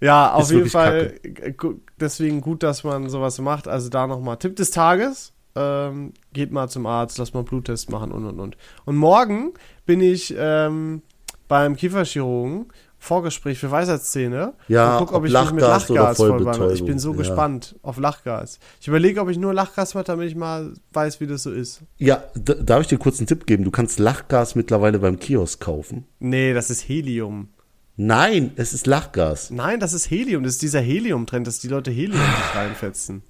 Ja, 0.00 0.32
auf 0.32 0.42
Ist 0.44 0.50
jeden 0.50 0.68
Fall 0.68 1.12
gu- 1.56 1.76
deswegen 2.02 2.40
gut, 2.40 2.62
dass 2.62 2.84
man 2.84 3.08
sowas 3.08 3.38
macht. 3.40 3.68
Also 3.68 3.88
da 3.88 4.06
nochmal 4.06 4.36
Tipp 4.36 4.56
des 4.56 4.70
Tages. 4.70 5.32
Ähm, 5.54 6.12
geht 6.32 6.50
mal 6.50 6.68
zum 6.68 6.86
Arzt, 6.86 7.18
lass 7.18 7.34
mal 7.34 7.42
Bluttest 7.42 7.90
machen 7.90 8.10
und 8.10 8.24
und 8.24 8.40
und. 8.40 8.56
Und 8.84 8.96
morgen 8.96 9.52
bin 9.84 10.00
ich 10.00 10.34
ähm, 10.36 11.02
beim 11.46 11.76
Kieferchirurgen 11.76 12.66
Vorgespräch 13.02 13.58
für 13.58 13.68
Weisheitszähne. 13.68 14.54
Ja, 14.68 14.92
und 14.92 14.98
guck, 15.00 15.08
ob, 15.10 15.16
ob 15.16 15.24
ich 15.26 15.32
mich 15.32 15.50
mit 15.50 15.60
Lachgas 15.60 15.88
Lachgas 15.88 16.16
vollbehandle. 16.18 16.72
Ich 16.72 16.84
bin 16.84 17.00
so 17.00 17.10
ja. 17.10 17.16
gespannt 17.16 17.74
auf 17.82 17.98
Lachgas. 17.98 18.60
Ich 18.80 18.86
überlege, 18.86 19.20
ob 19.20 19.28
ich 19.28 19.38
nur 19.38 19.52
Lachgas 19.52 19.94
mache, 19.94 20.04
damit 20.04 20.28
ich 20.28 20.36
mal 20.36 20.72
weiß, 20.92 21.20
wie 21.20 21.26
das 21.26 21.42
so 21.42 21.50
ist. 21.50 21.80
Ja, 21.98 22.22
da, 22.36 22.54
darf 22.54 22.82
ich 22.82 22.86
dir 22.86 22.98
kurz 22.98 23.18
einen 23.18 23.26
Tipp 23.26 23.44
geben? 23.44 23.64
Du 23.64 23.72
kannst 23.72 23.98
Lachgas 23.98 24.54
mittlerweile 24.54 25.00
beim 25.00 25.18
Kiosk 25.18 25.60
kaufen. 25.60 26.06
Nee, 26.20 26.54
das 26.54 26.70
ist 26.70 26.88
Helium. 26.88 27.48
Nein, 27.96 28.52
es 28.56 28.72
ist 28.72 28.86
Lachgas. 28.86 29.50
Nein, 29.50 29.78
das 29.80 29.92
ist 29.92 30.10
Helium. 30.10 30.42
Das 30.42 30.54
ist 30.54 30.62
dieser 30.62 30.80
Helium-Trend, 30.80 31.46
dass 31.46 31.60
die 31.60 31.68
Leute 31.68 31.90
Helium 31.90 32.20
sich 32.20 32.54
reinfetzen. 32.54 33.22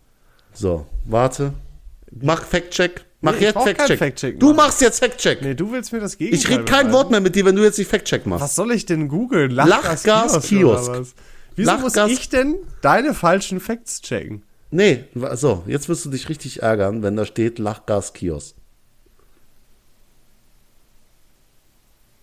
So, 0.53 0.87
warte. 1.05 1.53
Mach 2.21 2.45
Fact-Check. 2.45 3.05
Mach 3.23 3.35
Nee, 3.35 3.41
jetzt 3.47 3.55
Fact-Check. 3.55 3.99
Fact-Check 3.99 4.41
du 4.41 4.53
machst 4.53 4.81
jetzt 4.81 4.99
Fact-Check. 4.99 5.43
Nee, 5.43 5.55
du 5.55 5.73
willst 5.73 5.93
mir 5.93 6.01
das 6.01 6.19
Gegenteil 6.19 6.39
ich 6.41 6.49
rede 6.49 6.65
kein. 6.65 6.93
Wort 6.93 7.11
mehr 7.11 7.21
mit 7.21 7.35
dir, 7.35 7.45
wenn 7.45 7.57
du 7.57 7.63
jetzt 7.63 7.79
nicht 7.79 7.89
Fact-Check 7.91 8.27
machst. 8.27 8.43
Was 8.43 8.55
soll 8.57 8.73
ich 8.73 8.85
denn 8.87 9.09
googeln? 9.09 9.51
Lachgas-Kiosk. 9.53 10.89
Was? 10.89 11.15
Wieso 11.57 11.71
Lachgas- 11.71 11.81
muss 12.03 12.11
ich 12.13 12.29
denn 12.29 12.57
deine 12.81 13.15
falschen 13.15 13.61
Facts 13.61 14.01
checken? 14.01 14.43
Nee, 14.71 15.05
so, 15.35 15.63
jetzt 15.67 15.89
wirst 15.89 16.05
du 16.07 16.11
dich 16.11 16.29
richtig 16.29 16.63
ärgern, 16.63 17.03
wenn 17.03 17.15
da 17.15 17.27
steht 17.27 17.59
Lachgas-Kiosk. 17.59 18.57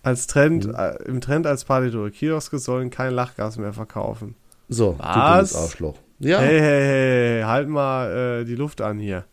Als 0.02 0.26
Trend, 0.26 0.66
Mhm. 0.66 0.74
äh, 0.74 0.94
im 1.04 1.20
Trend 1.20 1.46
als 1.46 1.64
Partydroge. 1.64 2.10
Kioske 2.10 2.58
sollen 2.58 2.90
kein 2.90 3.12
Lachgas 3.12 3.58
mehr 3.58 3.72
verkaufen. 3.72 4.34
So, 4.68 4.94
Was? 4.98 5.54
Arschloch. 5.54 5.96
Ja, 6.20 6.38
Hey, 6.38 6.58
hey, 6.60 6.82
hey, 6.82 7.42
halt 7.44 7.68
mal 7.68 8.40
äh, 8.40 8.44
die 8.44 8.54
Luft 8.54 8.80
an 8.80 8.98
hier. 8.98 9.24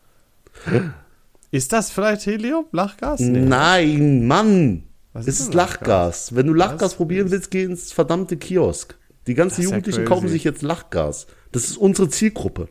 Ist 1.51 1.71
das 1.73 1.91
vielleicht 1.91 2.25
Helium? 2.25 2.65
Lachgas? 2.71 3.19
Nee. 3.21 3.39
nein, 3.39 4.27
Mann. 4.27 4.83
Was 5.13 5.27
es 5.27 5.35
ist 5.39 5.47
ist 5.47 5.53
Lachgas? 5.53 5.79
Lachgas. 5.87 6.35
Wenn 6.35 6.47
du 6.47 6.53
Lachgas 6.53 6.81
Was? 6.91 6.95
probieren 6.95 7.31
willst, 7.31 7.51
geh 7.51 7.63
ins 7.63 7.91
verdammte 7.91 8.37
Kiosk. 8.37 8.95
Die 9.27 9.33
ganzen 9.33 9.61
ja 9.61 9.65
Jugendlichen 9.69 9.99
crazy. 10.05 10.09
kaufen 10.13 10.27
sich 10.29 10.43
jetzt 10.43 10.61
Lachgas. 10.61 11.27
Das 11.51 11.63
ist 11.65 11.77
unsere 11.77 12.09
Zielgruppe. 12.09 12.67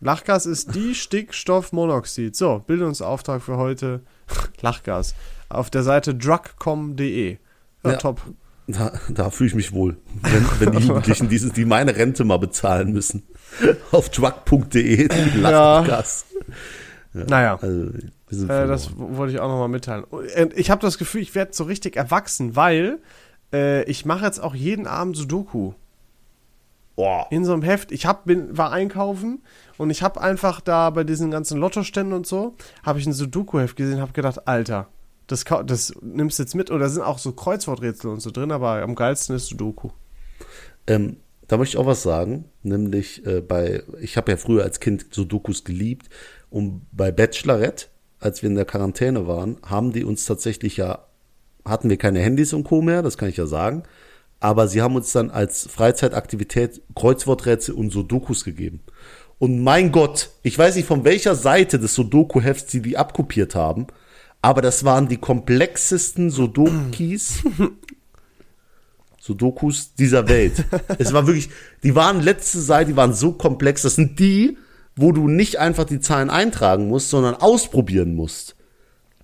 Lachgas 0.00 0.46
ist 0.46 0.74
die 0.74 0.94
Stickstoffmonoxid. 0.94 2.36
So, 2.36 2.60
Bildungsauftrag 2.66 3.42
für 3.42 3.56
heute. 3.56 4.00
Lachgas. 4.60 5.14
Auf 5.54 5.70
der 5.70 5.82
Seite 5.82 6.14
drugcom.de. 6.14 7.38
Ja, 7.84 7.90
Ja. 7.90 7.96
top. 7.96 8.20
Da, 8.66 8.92
da 9.10 9.28
fühle 9.28 9.48
ich 9.48 9.54
mich 9.54 9.72
wohl, 9.72 9.98
wenn, 10.22 10.46
wenn 10.58 10.72
die 10.80 10.86
Jugendlichen 10.88 11.28
dieses, 11.28 11.52
die 11.52 11.66
meine 11.66 11.96
Rente 11.96 12.24
mal 12.24 12.38
bezahlen 12.38 12.92
müssen. 12.92 13.22
Auf 13.92 14.08
drug.de 14.08 15.08
Lachgas. 15.36 16.24
Naja. 17.12 17.58
Also, 17.60 17.92
wir 17.92 18.38
sind 18.38 18.48
Äh, 18.50 18.66
das 18.66 18.96
wollte 18.96 19.34
ich 19.34 19.40
auch 19.40 19.48
nochmal 19.48 19.68
mitteilen. 19.68 20.04
Und 20.04 20.56
ich 20.56 20.70
habe 20.70 20.80
das 20.80 20.96
Gefühl, 20.96 21.20
ich 21.20 21.34
werde 21.34 21.52
so 21.52 21.64
richtig 21.64 21.96
erwachsen, 21.96 22.56
weil 22.56 23.00
äh, 23.52 23.84
ich 23.84 24.06
mache 24.06 24.24
jetzt 24.24 24.42
auch 24.42 24.54
jeden 24.54 24.86
Abend 24.86 25.16
Sudoku. 25.16 25.74
Boah. 26.96 27.26
In 27.30 27.44
so 27.44 27.52
einem 27.52 27.62
Heft. 27.62 27.92
Ich 27.92 28.06
hab, 28.06 28.24
bin, 28.24 28.56
war 28.56 28.72
einkaufen 28.72 29.42
und 29.78 29.90
ich 29.90 30.02
habe 30.02 30.20
einfach 30.20 30.60
da 30.60 30.90
bei 30.90 31.04
diesen 31.04 31.30
ganzen 31.30 31.58
Lottoständen 31.58 32.14
und 32.14 32.26
so, 32.26 32.54
habe 32.82 32.98
ich 32.98 33.06
ein 33.06 33.12
Sudoku-Heft 33.12 33.76
gesehen 33.76 34.00
habe 34.00 34.12
gedacht, 34.12 34.46
Alter, 34.46 34.88
das, 35.26 35.44
das 35.66 35.94
nimmst 36.00 36.38
du 36.38 36.42
jetzt 36.42 36.54
mit. 36.54 36.70
Oder 36.70 36.88
sind 36.88 37.02
auch 37.02 37.18
so 37.18 37.32
Kreuzworträtsel 37.32 38.10
und 38.10 38.20
so 38.20 38.30
drin, 38.30 38.52
aber 38.52 38.82
am 38.82 38.94
geilsten 38.94 39.36
ist 39.36 39.46
Sudoku. 39.46 39.90
Ähm, 40.86 41.16
da 41.48 41.56
möchte 41.56 41.76
ich 41.76 41.78
auch 41.78 41.86
was 41.86 42.02
sagen, 42.02 42.46
nämlich 42.62 43.24
äh, 43.26 43.40
bei, 43.40 43.82
ich 44.00 44.16
habe 44.16 44.32
ja 44.32 44.36
früher 44.36 44.62
als 44.62 44.80
Kind 44.80 45.06
Sudokus 45.10 45.64
geliebt 45.64 46.08
und 46.50 46.86
bei 46.92 47.10
Bachelorette, 47.10 47.86
als 48.18 48.42
wir 48.42 48.48
in 48.48 48.56
der 48.56 48.64
Quarantäne 48.64 49.26
waren, 49.26 49.58
haben 49.64 49.92
die 49.92 50.04
uns 50.04 50.24
tatsächlich 50.24 50.78
ja, 50.78 51.06
hatten 51.64 51.90
wir 51.90 51.98
keine 51.98 52.20
Handys 52.20 52.52
und 52.52 52.64
Co. 52.64 52.80
mehr, 52.80 53.02
das 53.02 53.18
kann 53.18 53.28
ich 53.28 53.36
ja 53.36 53.46
sagen, 53.46 53.82
aber 54.40 54.68
sie 54.68 54.82
haben 54.82 54.96
uns 54.96 55.12
dann 55.12 55.30
als 55.30 55.66
Freizeitaktivität 55.66 56.82
Kreuzworträtsel 56.94 57.74
und 57.74 57.90
Sudokus 57.90 58.44
gegeben. 58.44 58.80
Und 59.38 59.62
mein 59.62 59.92
Gott, 59.92 60.30
ich 60.42 60.58
weiß 60.58 60.76
nicht 60.76 60.86
von 60.86 61.04
welcher 61.04 61.34
Seite 61.34 61.78
des 61.78 61.94
Sudoku-Hefts 61.94 62.70
sie 62.70 62.80
die 62.80 62.96
abkopiert 62.96 63.54
haben, 63.54 63.86
aber 64.44 64.60
das 64.60 64.84
waren 64.84 65.08
die 65.08 65.16
komplexesten 65.16 66.30
Sudokis 66.30 67.42
Sudokus 69.18 69.94
dieser 69.94 70.28
Welt. 70.28 70.64
es 70.98 71.14
war 71.14 71.26
wirklich, 71.26 71.48
die 71.82 71.94
waren 71.94 72.20
letzte 72.20 72.60
Seite, 72.60 72.90
die 72.90 72.96
waren 72.96 73.14
so 73.14 73.32
komplex. 73.32 73.80
Das 73.80 73.94
sind 73.94 74.18
die, 74.18 74.58
wo 74.96 75.12
du 75.12 75.28
nicht 75.28 75.58
einfach 75.58 75.84
die 75.84 75.98
Zahlen 76.00 76.28
eintragen 76.28 76.88
musst, 76.88 77.08
sondern 77.08 77.34
ausprobieren 77.34 78.14
musst. 78.14 78.54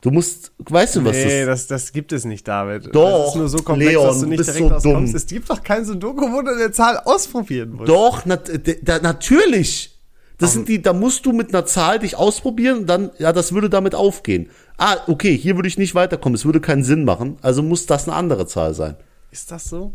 Du 0.00 0.10
musst, 0.10 0.52
weißt 0.58 0.96
du 0.96 1.04
was 1.04 1.12
Nee, 1.16 1.44
das? 1.44 1.66
das, 1.66 1.66
das 1.66 1.92
gibt 1.92 2.12
es 2.12 2.24
nicht, 2.24 2.48
David. 2.48 2.94
Doch, 2.94 3.24
das 3.24 3.28
ist 3.28 3.36
nur 3.36 3.48
so 3.50 3.58
komplex, 3.58 3.92
Leon, 3.92 4.06
dass 4.06 4.20
du 4.20 4.26
nicht 4.26 4.46
direkt 4.46 4.58
so 4.58 4.74
auskommst. 4.76 5.12
dumm. 5.12 5.16
Es 5.16 5.26
gibt 5.26 5.50
doch 5.50 5.62
kein 5.62 5.84
Sudoku, 5.84 6.32
wo 6.32 6.40
du 6.40 6.50
eine 6.54 6.72
Zahl 6.72 6.96
ausprobieren 7.04 7.72
musst. 7.72 7.90
Doch, 7.90 8.24
nat 8.24 8.50
da, 8.82 9.00
natürlich. 9.00 9.99
Das 10.40 10.52
sind 10.54 10.68
die, 10.68 10.82
da 10.82 10.92
musst 10.92 11.26
du 11.26 11.32
mit 11.32 11.50
einer 11.50 11.66
Zahl 11.66 11.98
dich 11.98 12.16
ausprobieren 12.16 12.78
und 12.78 12.86
dann, 12.86 13.10
ja, 13.18 13.32
das 13.32 13.52
würde 13.52 13.70
damit 13.70 13.94
aufgehen. 13.94 14.48
Ah, 14.78 14.96
okay, 15.06 15.36
hier 15.36 15.56
würde 15.56 15.68
ich 15.68 15.78
nicht 15.78 15.94
weiterkommen, 15.94 16.34
es 16.34 16.44
würde 16.44 16.60
keinen 16.60 16.82
Sinn 16.82 17.04
machen, 17.04 17.36
also 17.42 17.62
muss 17.62 17.86
das 17.86 18.08
eine 18.08 18.16
andere 18.16 18.46
Zahl 18.46 18.74
sein. 18.74 18.96
Ist 19.30 19.50
das 19.50 19.64
so? 19.64 19.92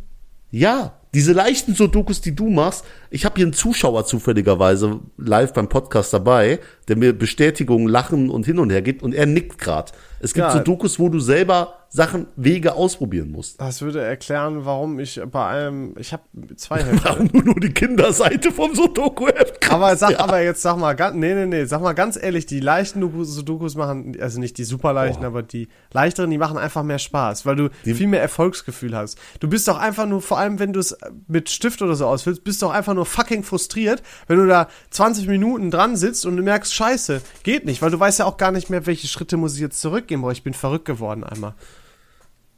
Ja, 0.51 0.93
diese 1.13 1.33
leichten 1.33 1.75
Sudokus, 1.75 2.21
die 2.21 2.35
du 2.35 2.49
machst, 2.49 2.85
ich 3.09 3.25
habe 3.25 3.35
hier 3.35 3.45
einen 3.45 3.53
Zuschauer 3.53 4.05
zufälligerweise 4.05 4.99
live 5.17 5.53
beim 5.53 5.67
Podcast 5.67 6.13
dabei, 6.13 6.59
der 6.87 6.95
mir 6.95 7.17
Bestätigungen, 7.17 7.87
Lachen 7.87 8.29
und 8.29 8.45
hin 8.45 8.59
und 8.59 8.69
her 8.69 8.81
gibt 8.81 9.01
und 9.01 9.13
er 9.13 9.25
nickt 9.25 9.57
grad. 9.57 9.93
Es 10.25 10.33
gibt 10.33 10.47
Ja. 10.47 10.51
Sudokus, 10.53 10.97
wo 10.99 11.07
du 11.09 11.19
selber 11.19 11.75
Sachen, 11.87 12.25
Wege 12.35 12.73
ausprobieren 12.73 13.31
musst. 13.31 13.61
Das 13.61 13.81
würde 13.81 14.01
erklären, 14.01 14.65
warum 14.65 14.99
ich 14.99 15.21
bei 15.31 15.45
einem, 15.45 15.95
ich 15.97 16.11
habe 16.11 16.23
zwei 16.57 16.83
Hefte. 16.83 16.95
Warum 17.05 17.29
du 17.31 17.39
nur 17.39 17.55
die 17.55 17.69
Kinderseite 17.71 18.51
vom 18.51 18.73
Sudoku-Heft 18.75 19.61
kriegst. 19.61 19.71
aber 19.71 19.95
sag, 19.95 20.11
ja. 20.11 20.19
aber 20.19 20.41
jetzt 20.41 20.61
sag 20.61 20.77
mal, 20.77 20.93
ganz, 20.93 21.15
nee, 21.15 21.33
nee, 21.33 21.45
nee, 21.45 21.63
sag 21.65 21.81
mal 21.81 21.93
ganz 21.93 22.21
ehrlich, 22.21 22.45
die 22.47 22.59
leichten 22.59 23.01
Doku- 23.01 23.23
Sudokus 23.23 23.75
machen, 23.75 24.17
also 24.19 24.39
nicht 24.41 24.57
die 24.57 24.65
super 24.65 24.91
leichten, 24.91 25.23
aber 25.23 25.41
die 25.43 25.69
leichteren, 25.93 26.31
die 26.31 26.37
machen 26.37 26.57
einfach 26.57 26.83
mehr 26.83 26.99
Spaß, 26.99 27.45
weil 27.45 27.55
du 27.55 27.69
viel 27.83 28.07
mehr 28.07 28.21
Erfolgsgefühl 28.21 28.95
hast. 28.97 29.17
Du 29.39 29.47
bist 29.47 29.67
doch 29.67 29.77
einfach 29.77 30.05
nur, 30.07 30.21
vor 30.21 30.37
allem 30.39 30.59
wenn 30.59 30.73
du 30.73 30.79
es 30.81 30.97
mit 31.27 31.49
Stift 31.49 31.81
oder 31.81 31.95
so 31.95 32.07
ausfüllst, 32.07 32.43
bist 32.43 32.61
du 32.61 32.65
doch 32.65 32.73
einfach 32.73 32.93
nur 32.95 33.05
fucking 33.05 33.43
frustriert, 33.43 34.01
wenn 34.27 34.37
du 34.39 34.47
da 34.47 34.67
20 34.89 35.27
Minuten 35.27 35.71
dran 35.71 35.95
sitzt 35.95 36.25
und 36.25 36.35
du 36.35 36.43
merkst, 36.43 36.73
scheiße, 36.73 37.21
geht 37.43 37.63
nicht, 37.65 37.81
weil 37.81 37.91
du 37.91 37.99
weißt 37.99 38.19
ja 38.19 38.25
auch 38.25 38.37
gar 38.37 38.51
nicht 38.51 38.69
mehr, 38.69 38.85
welche 38.85 39.07
Schritte 39.07 39.37
muss 39.37 39.53
ich 39.55 39.61
jetzt 39.61 39.79
zurückgehen, 39.79 40.14
boah, 40.21 40.31
ich 40.31 40.43
bin 40.43 40.53
verrückt 40.53 40.85
geworden 40.85 41.23
einmal. 41.23 41.53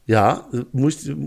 Ja, 0.06 0.48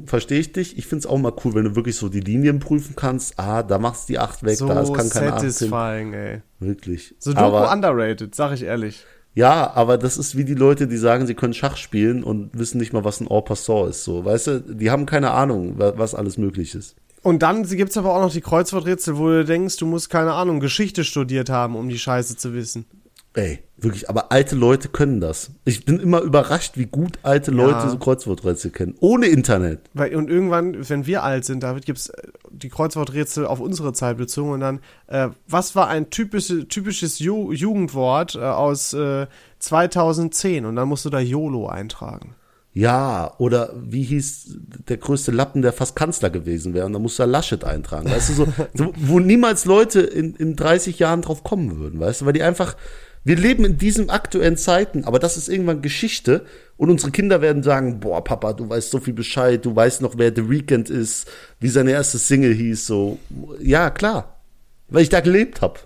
verstehe 0.07 0.39
ich 0.39 0.53
dich. 0.53 0.77
Ich 0.77 0.87
find's 0.87 1.05
auch 1.05 1.19
mal 1.19 1.33
cool, 1.45 1.53
wenn 1.53 1.65
du 1.65 1.75
wirklich 1.75 1.95
so 1.95 2.09
die 2.09 2.19
Linien 2.19 2.59
prüfen 2.59 2.95
kannst. 2.95 3.37
Ah, 3.39 3.61
da 3.61 3.77
machst 3.77 4.09
du 4.09 4.13
die 4.13 4.19
acht 4.19 4.41
weg, 4.43 4.57
So 4.57 4.67
da 4.67 4.81
ist 4.81 4.91
kann 4.93 5.07
keine 5.09 5.33
acht 5.33 5.41
hin. 5.41 5.51
satisfying, 5.51 6.13
ey. 6.13 6.41
Wirklich. 6.59 7.13
Sudoku 7.19 7.43
aber, 7.45 7.71
underrated, 7.71 8.33
sag 8.33 8.53
ich 8.53 8.63
ehrlich. 8.63 9.05
ja, 9.35 9.71
aber 9.75 9.99
das 9.99 10.17
ist 10.17 10.35
wie 10.35 10.45
die 10.45 10.55
Leute, 10.55 10.87
die 10.87 10.97
sagen, 10.97 11.27
sie 11.27 11.35
können 11.35 11.53
Schach 11.53 11.77
spielen 11.77 12.23
und 12.23 12.57
wissen 12.57 12.79
nicht 12.79 12.91
mal, 12.91 13.03
was 13.03 13.21
ein 13.21 13.27
En 13.27 13.43
passant 13.45 13.89
ist. 13.91 14.03
So, 14.03 14.25
weißt 14.25 14.47
du, 14.47 14.59
die 14.61 14.89
haben 14.89 15.05
keine 15.05 15.29
Ahnung, 15.29 15.77
wa- 15.77 15.93
was 15.95 16.15
alles 16.15 16.39
möglich 16.39 16.73
ist. 16.73 16.95
Und 17.21 17.43
dann 17.43 17.61
gibt's 17.61 17.97
aber 17.97 18.15
auch 18.15 18.21
noch 18.21 18.31
die 18.33 18.41
Kreuzworträtsel, 18.41 19.15
wo 19.19 19.27
du 19.27 19.45
denkst, 19.45 19.77
du 19.77 19.85
musst, 19.85 20.09
keine 20.09 20.33
Ahnung, 20.33 20.59
Geschichte 20.59 21.03
studiert 21.03 21.51
haben, 21.51 21.75
um 21.75 21.87
die 21.87 21.99
Scheiße 21.99 22.35
zu 22.35 22.55
wissen. 22.55 22.85
Ey, 23.33 23.59
wirklich, 23.77 24.09
aber 24.09 24.31
alte 24.33 24.57
Leute 24.57 24.89
können 24.89 25.21
das. 25.21 25.51
Ich 25.63 25.85
bin 25.85 26.01
immer 26.01 26.19
überrascht, 26.19 26.77
wie 26.77 26.85
gut 26.85 27.17
alte 27.23 27.51
Leute 27.51 27.89
so 27.89 27.97
Kreuzworträtsel 27.97 28.71
kennen. 28.71 28.95
Ohne 28.99 29.27
Internet. 29.27 29.79
Weil, 29.93 30.15
und 30.15 30.29
irgendwann, 30.29 30.89
wenn 30.89 31.05
wir 31.05 31.23
alt 31.23 31.45
sind, 31.45 31.63
David, 31.63 31.85
gibt's 31.85 32.09
äh, 32.09 32.27
die 32.49 32.67
Kreuzworträtsel 32.67 33.45
auf 33.45 33.61
unsere 33.61 33.93
Zeit 33.93 34.17
bezogen 34.17 34.51
und 34.51 34.59
dann, 34.59 34.79
äh, 35.07 35.29
was 35.47 35.77
war 35.77 35.87
ein 35.87 36.09
typische, 36.09 36.67
typisches 36.67 37.19
Ju 37.19 37.53
Jugendwort 37.53 38.35
äh, 38.35 38.39
aus 38.39 38.93
äh, 38.93 39.27
2010? 39.59 40.65
Und 40.65 40.75
dann 40.75 40.89
musst 40.89 41.05
du 41.05 41.09
da 41.09 41.19
YOLO 41.19 41.67
eintragen. 41.67 42.35
Ja, 42.73 43.33
oder 43.37 43.73
wie 43.75 44.03
hieß 44.03 44.57
der 44.87 44.97
größte 44.97 45.31
Lappen, 45.31 45.61
der 45.61 45.73
fast 45.73 45.95
Kanzler 45.95 46.29
gewesen 46.29 46.73
wäre? 46.73 46.85
Und 46.85 46.93
da 46.93 46.99
musst 46.99 47.19
du 47.19 47.23
da 47.23 47.29
Laschet 47.29 47.63
eintragen. 47.65 48.09
Weißt 48.09 48.29
du, 48.29 48.33
so, 48.33 48.47
so 48.73 48.93
wo 48.97 49.19
niemals 49.19 49.65
Leute 49.65 50.01
in, 50.01 50.35
in 50.35 50.55
30 50.55 50.97
Jahren 50.99 51.21
drauf 51.21 51.43
kommen 51.43 51.79
würden, 51.79 51.99
weißt 51.99 52.21
du, 52.21 52.25
weil 52.25 52.33
die 52.33 52.43
einfach, 52.43 52.75
wir 53.23 53.35
leben 53.35 53.65
in 53.65 53.77
diesen 53.77 54.09
aktuellen 54.09 54.57
Zeiten, 54.57 55.03
aber 55.05 55.19
das 55.19 55.37
ist 55.37 55.47
irgendwann 55.47 55.81
Geschichte 55.81 56.45
und 56.77 56.89
unsere 56.89 57.11
Kinder 57.11 57.41
werden 57.41 57.61
sagen, 57.61 57.99
boah, 57.99 58.23
Papa, 58.23 58.53
du 58.53 58.67
weißt 58.67 58.89
so 58.89 58.99
viel 58.99 59.13
Bescheid, 59.13 59.63
du 59.63 59.75
weißt 59.75 60.01
noch, 60.01 60.17
wer 60.17 60.33
The 60.35 60.49
Weeknd 60.49 60.89
ist, 60.89 61.29
wie 61.59 61.69
seine 61.69 61.91
erste 61.91 62.17
Single 62.17 62.53
hieß, 62.53 62.87
so. 62.87 63.19
Ja, 63.59 63.91
klar. 63.91 64.41
Weil 64.87 65.03
ich 65.03 65.09
da 65.09 65.19
gelebt 65.19 65.61
habe. 65.61 65.79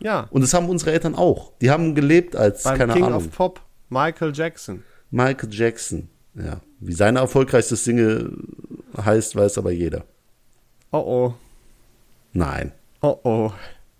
Ja, 0.00 0.26
Und 0.30 0.42
das 0.42 0.52
haben 0.52 0.68
unsere 0.68 0.92
Eltern 0.92 1.14
auch. 1.14 1.52
Die 1.60 1.70
haben 1.70 1.94
gelebt 1.94 2.36
als, 2.36 2.64
beim 2.64 2.76
keine 2.78 2.92
King 2.92 3.04
Ahnung. 3.04 3.18
of 3.18 3.30
Pop, 3.30 3.60
Michael 3.88 4.32
Jackson. 4.34 4.82
Michael 5.10 5.48
Jackson. 5.52 6.08
Ja. 6.34 6.60
Wie 6.80 6.92
seine 6.92 7.20
erfolgreichste 7.20 7.76
Single 7.76 8.36
heißt, 9.02 9.36
weiß 9.36 9.56
aber 9.58 9.70
jeder. 9.70 10.04
Oh 10.92 10.98
oh, 10.98 11.34
Nein. 12.32 12.72
oh 13.00 13.18
oh. 13.22 13.52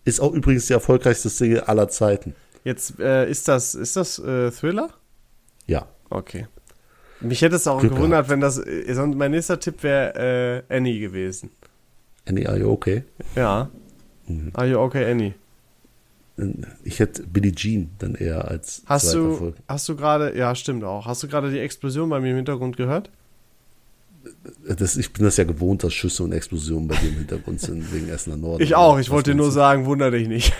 Ist 0.05 0.21
auch 0.21 0.33
übrigens 0.33 0.67
die 0.67 0.73
erfolgreichste 0.75 1.31
Single 1.31 1.61
aller 1.61 1.89
Zeiten. 1.89 2.35
Jetzt, 2.67 2.99
äh, 2.99 3.31
ist 3.31 3.47
das, 3.47 3.77
ist 3.77 3.95
das 3.95 4.19
äh, 4.19 4.51
Thriller? 4.51 4.91
Ja. 5.69 5.87
Okay. 6.11 6.49
Mich 7.21 7.41
hätte 7.41 7.55
es 7.55 7.69
auch 7.69 7.79
Glück 7.79 7.95
gewundert, 7.95 8.29
wenn 8.29 8.41
das, 8.41 8.59
äh, 8.59 8.93
sonst 8.93 9.15
mein 9.15 9.31
nächster 9.31 9.61
Tipp 9.61 9.85
wäre 9.85 10.65
äh, 10.69 10.75
Annie 10.77 10.99
gewesen. 10.99 11.51
Annie, 12.29 12.49
are 12.49 12.59
you 12.59 12.69
okay? 12.69 13.05
Ja. 13.37 13.71
Mhm. 14.27 14.51
Are 14.55 14.67
you 14.67 14.81
okay, 14.81 15.09
Annie? 15.09 15.35
Ich 16.83 16.99
hätte 16.99 17.23
Billie 17.23 17.55
Jean 17.55 17.91
dann 18.01 18.17
eher 18.17 18.49
als 18.49 18.83
Hast 18.87 19.15
du, 19.15 19.31
Erfolg. 19.31 19.55
hast 19.69 19.89
du 19.89 19.95
gerade, 19.95 20.37
ja, 20.37 20.53
stimmt 20.57 20.83
auch. 20.83 21.07
Hast 21.07 21.23
du 21.23 21.29
gerade 21.29 21.53
die 21.53 21.61
Explosion 21.61 22.09
bei 22.09 22.19
mir 22.19 22.31
im 22.31 22.37
Hintergrund 22.37 22.77
gehört? 22.77 23.13
Das, 24.77 24.97
ich 24.97 25.13
bin 25.13 25.25
das 25.25 25.37
ja 25.37 25.45
gewohnt, 25.45 25.85
dass 25.85 25.95
Schüsse 25.95 26.23
und 26.23 26.33
Explosionen 26.33 26.89
bei 26.89 26.97
dir 26.97 27.09
im 27.09 27.17
Hintergrund 27.17 27.61
sind, 27.61 27.93
wegen 27.93 28.09
Essener 28.09 28.37
Norden. 28.37 28.63
Ich 28.63 28.75
auch, 28.75 28.99
ich 28.99 29.11
wollte 29.11 29.31
dir 29.31 29.37
nur 29.37 29.51
sagen, 29.51 29.87
wunder 29.87 30.11
dich 30.11 30.29
nicht. 30.29 30.53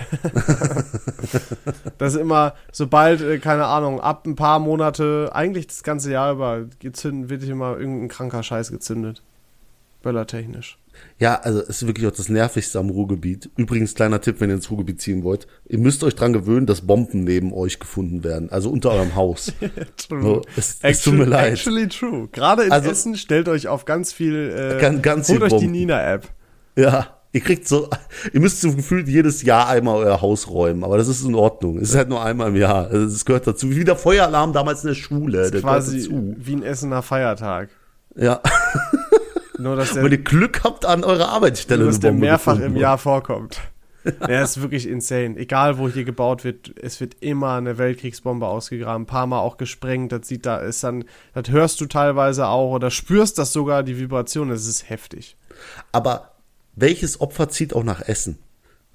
das 1.99 2.15
ist 2.15 2.21
immer, 2.21 2.55
sobald, 2.73 3.21
äh, 3.21 3.39
keine 3.39 3.67
Ahnung, 3.67 4.01
ab 4.01 4.27
ein 4.27 4.37
paar 4.37 4.59
Monate, 4.59 5.31
eigentlich 5.33 5.67
das 5.67 5.83
ganze 5.83 6.13
Jahr 6.13 6.33
über, 6.33 6.67
gezündet, 6.79 7.31
wird 7.31 7.45
immer 7.45 7.79
irgendein 7.79 8.09
kranker 8.09 8.43
Scheiß 8.43 8.71
gezündet. 8.71 9.23
Böllertechnisch. 10.03 10.79
Ja, 11.19 11.37
also 11.41 11.61
es 11.61 11.69
ist 11.83 11.87
wirklich 11.87 12.07
auch 12.07 12.13
das 12.13 12.29
Nervigste 12.29 12.79
am 12.79 12.91
Ruhrgebiet. 12.91 13.49
Übrigens, 13.57 13.95
kleiner 13.95 14.21
Tipp, 14.21 14.37
wenn 14.41 14.51
ihr 14.51 14.57
ins 14.57 14.71
Ruhrgebiet 14.71 15.01
ziehen 15.01 15.25
wollt. 15.25 15.47
Ihr 15.69 15.79
müsst 15.79 16.05
euch 16.05 16.15
dran 16.15 16.33
gewöhnen, 16.33 16.67
dass 16.67 16.83
Bomben 16.83 17.25
neben 17.25 17.53
euch 17.55 17.79
gefunden 17.79 18.23
werden. 18.25 18.51
Also 18.51 18.71
unter 18.71 18.91
eurem 18.91 19.15
Haus. 19.15 19.53
true. 19.97 20.23
So, 20.23 20.43
es, 20.57 20.69
es 20.75 20.85
actually, 20.85 21.17
tut 21.17 21.27
mir 21.27 21.31
leid. 21.31 21.53
Actually 21.53 21.89
true. 21.89 22.29
Gerade 22.33 22.65
in 22.65 22.73
Also- 22.73 22.91
Essen 22.91 23.17
stellt 23.17 23.49
euch 23.49 23.69
auf 23.69 23.85
ganz 23.87 24.13
viel, 24.13 24.35
äh, 24.77 24.81
Ganz- 24.81 25.03
ganz 25.03 25.29
holt 25.29 25.39
viel 25.39 25.43
euch 25.45 25.51
die 25.53 25.55
Bomben. 25.67 25.73
Nina-App. 25.73 26.29
Ja, 26.77 27.07
ihr 27.33 27.41
kriegt 27.41 27.67
so, 27.67 27.89
ihr 28.35 28.41
müsst 28.41 28.61
so 28.61 28.73
gefühlt 28.75 29.09
jedes 29.09 29.43
Jahr 29.43 29.69
einmal 29.69 29.97
euer 29.97 30.21
Haus 30.21 30.49
räumen, 30.51 30.85
aber 30.85 30.99
das 30.99 31.09
ist 31.09 31.25
in 31.25 31.35
Ordnung. 31.35 31.79
Es 31.79 31.91
ist 31.91 31.97
halt 31.97 32.11
nur 32.11 32.23
einmal 32.23 32.49
im 32.51 32.57
Jahr. 32.57 32.89
Also 32.89 33.07
Es 33.07 33.25
gehört 33.25 33.47
dazu. 33.47 33.71
Wie 33.71 33.85
der 33.85 33.97
Feueralarm 33.97 34.53
damals 34.53 34.83
in 34.85 34.89
der 34.89 34.95
Schule. 34.95 35.51
Der 35.51 35.61
Quasi 35.63 35.97
gehört 36.09 36.13
dazu. 36.13 36.37
wie 36.47 36.57
ein 36.57 36.63
Essener 36.63 37.01
Feiertag. 37.03 37.71
Ja, 38.19 38.41
Nur, 39.59 39.77
dass 39.77 39.93
der, 39.95 40.05
wenn 40.05 40.13
ihr 40.13 40.19
Glück 40.23 40.63
habt 40.65 40.85
an 40.85 41.05
eurer 41.05 41.29
Arbeitsstelle. 41.31 41.83
nur, 41.83 41.91
dass 41.91 42.01
der 42.01 42.13
mehrfach 42.13 42.59
im 42.61 42.77
Jahr 42.77 42.99
vorkommt. 42.99 43.59
Ja, 44.21 44.43
ist 44.43 44.63
wirklich 44.63 44.87
insane. 44.89 45.37
Egal, 45.37 45.79
wo 45.79 45.89
hier 45.89 46.05
gebaut 46.05 46.45
wird, 46.45 46.73
es 46.81 47.01
wird 47.01 47.17
immer 47.21 47.55
eine 47.55 47.77
Weltkriegsbombe 47.77 48.47
ausgegraben, 48.47 49.03
ein 49.03 49.07
paar 49.07 49.27
Mal 49.27 49.41
auch 49.41 49.57
gesprengt. 49.57 50.13
Das 50.13 50.29
sieht 50.29 50.47
da, 50.47 50.59
ist 50.59 50.85
dann, 50.85 51.05
das 51.35 51.51
hörst 51.51 51.81
du 51.81 51.87
teilweise 51.87 52.47
auch 52.47 52.71
oder 52.73 52.91
spürst 52.93 53.37
das 53.39 53.53
sogar, 53.53 53.83
die 53.83 53.99
Vibration. 53.99 54.49
Das 54.49 54.67
ist 54.67 54.89
heftig. 54.89 55.37
Aber 55.91 56.33
welches 56.77 57.21
Opfer 57.21 57.49
zieht 57.49 57.75
auch 57.75 57.83
nach 57.83 58.01
Essen? 58.01 58.39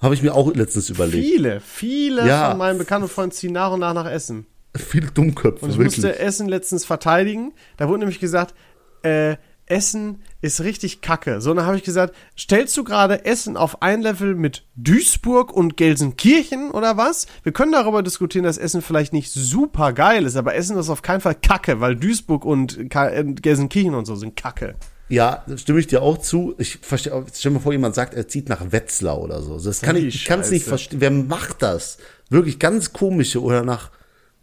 Habe 0.00 0.14
ich 0.14 0.22
mir 0.22 0.34
auch 0.34 0.52
letztens 0.54 0.88
überlegt. 0.88 1.26
Viele, 1.26 1.60
viele 1.60 2.26
Ja. 2.26 2.48
von 2.50 2.58
meinen 2.58 2.78
bekannten 2.78 3.08
Freunden 3.08 3.32
ziehen 3.32 3.52
nach 3.52 3.72
und 3.72 3.80
nach 3.80 3.92
nach 3.94 4.10
Essen. 4.10 4.46
Viele 4.74 5.08
Dummköpfe, 5.10 5.64
Und 5.66 5.72
ich 5.72 5.76
wirklich. 5.78 5.98
musste 5.98 6.18
Essen 6.18 6.48
letztens 6.48 6.86
verteidigen. 6.86 7.52
Da 7.76 7.86
wurde 7.88 7.98
nämlich 8.00 8.18
gesagt, 8.18 8.54
äh, 9.02 9.36
Essen 9.72 10.20
ist 10.42 10.60
richtig 10.60 11.00
kacke. 11.00 11.40
So, 11.40 11.54
dann 11.54 11.64
habe 11.64 11.78
ich 11.78 11.82
gesagt, 11.82 12.14
stellst 12.38 12.76
du 12.76 12.84
gerade 12.84 13.24
Essen 13.24 13.56
auf 13.56 13.80
ein 13.80 14.02
Level 14.02 14.34
mit 14.34 14.64
Duisburg 14.76 15.50
und 15.50 15.78
Gelsenkirchen 15.78 16.70
oder 16.70 16.98
was? 16.98 17.26
Wir 17.42 17.52
können 17.52 17.72
darüber 17.72 18.02
diskutieren, 18.02 18.44
dass 18.44 18.58
Essen 18.58 18.82
vielleicht 18.82 19.14
nicht 19.14 19.32
super 19.32 19.94
geil 19.94 20.26
ist, 20.26 20.36
aber 20.36 20.54
Essen 20.54 20.76
ist 20.76 20.90
auf 20.90 21.00
keinen 21.00 21.22
Fall 21.22 21.36
kacke, 21.36 21.80
weil 21.80 21.96
Duisburg 21.96 22.44
und 22.44 22.78
äh, 22.94 23.24
Gelsenkirchen 23.24 23.94
und 23.94 24.04
so 24.04 24.14
sind 24.14 24.36
kacke. 24.36 24.74
Ja, 25.08 25.42
stimme 25.56 25.80
ich 25.80 25.86
dir 25.86 26.02
auch 26.02 26.18
zu. 26.18 26.54
Ich 26.58 26.78
verstehe, 26.82 27.24
stell 27.34 27.52
mir 27.52 27.60
vor, 27.60 27.72
jemand 27.72 27.94
sagt, 27.94 28.12
er 28.12 28.28
zieht 28.28 28.50
nach 28.50 28.72
Wetzlar 28.72 29.18
oder 29.20 29.40
so. 29.40 29.58
Das 29.58 29.80
kann 29.80 29.96
die 29.96 30.06
ich, 30.06 30.16
ich 30.16 30.24
kann 30.26 30.40
es 30.40 30.50
nicht 30.50 30.66
verstehen. 30.66 31.00
Wer 31.00 31.10
macht 31.10 31.62
das? 31.62 31.96
Wirklich 32.28 32.58
ganz 32.58 32.92
komische 32.92 33.40
oder 33.40 33.62
nach, 33.62 33.90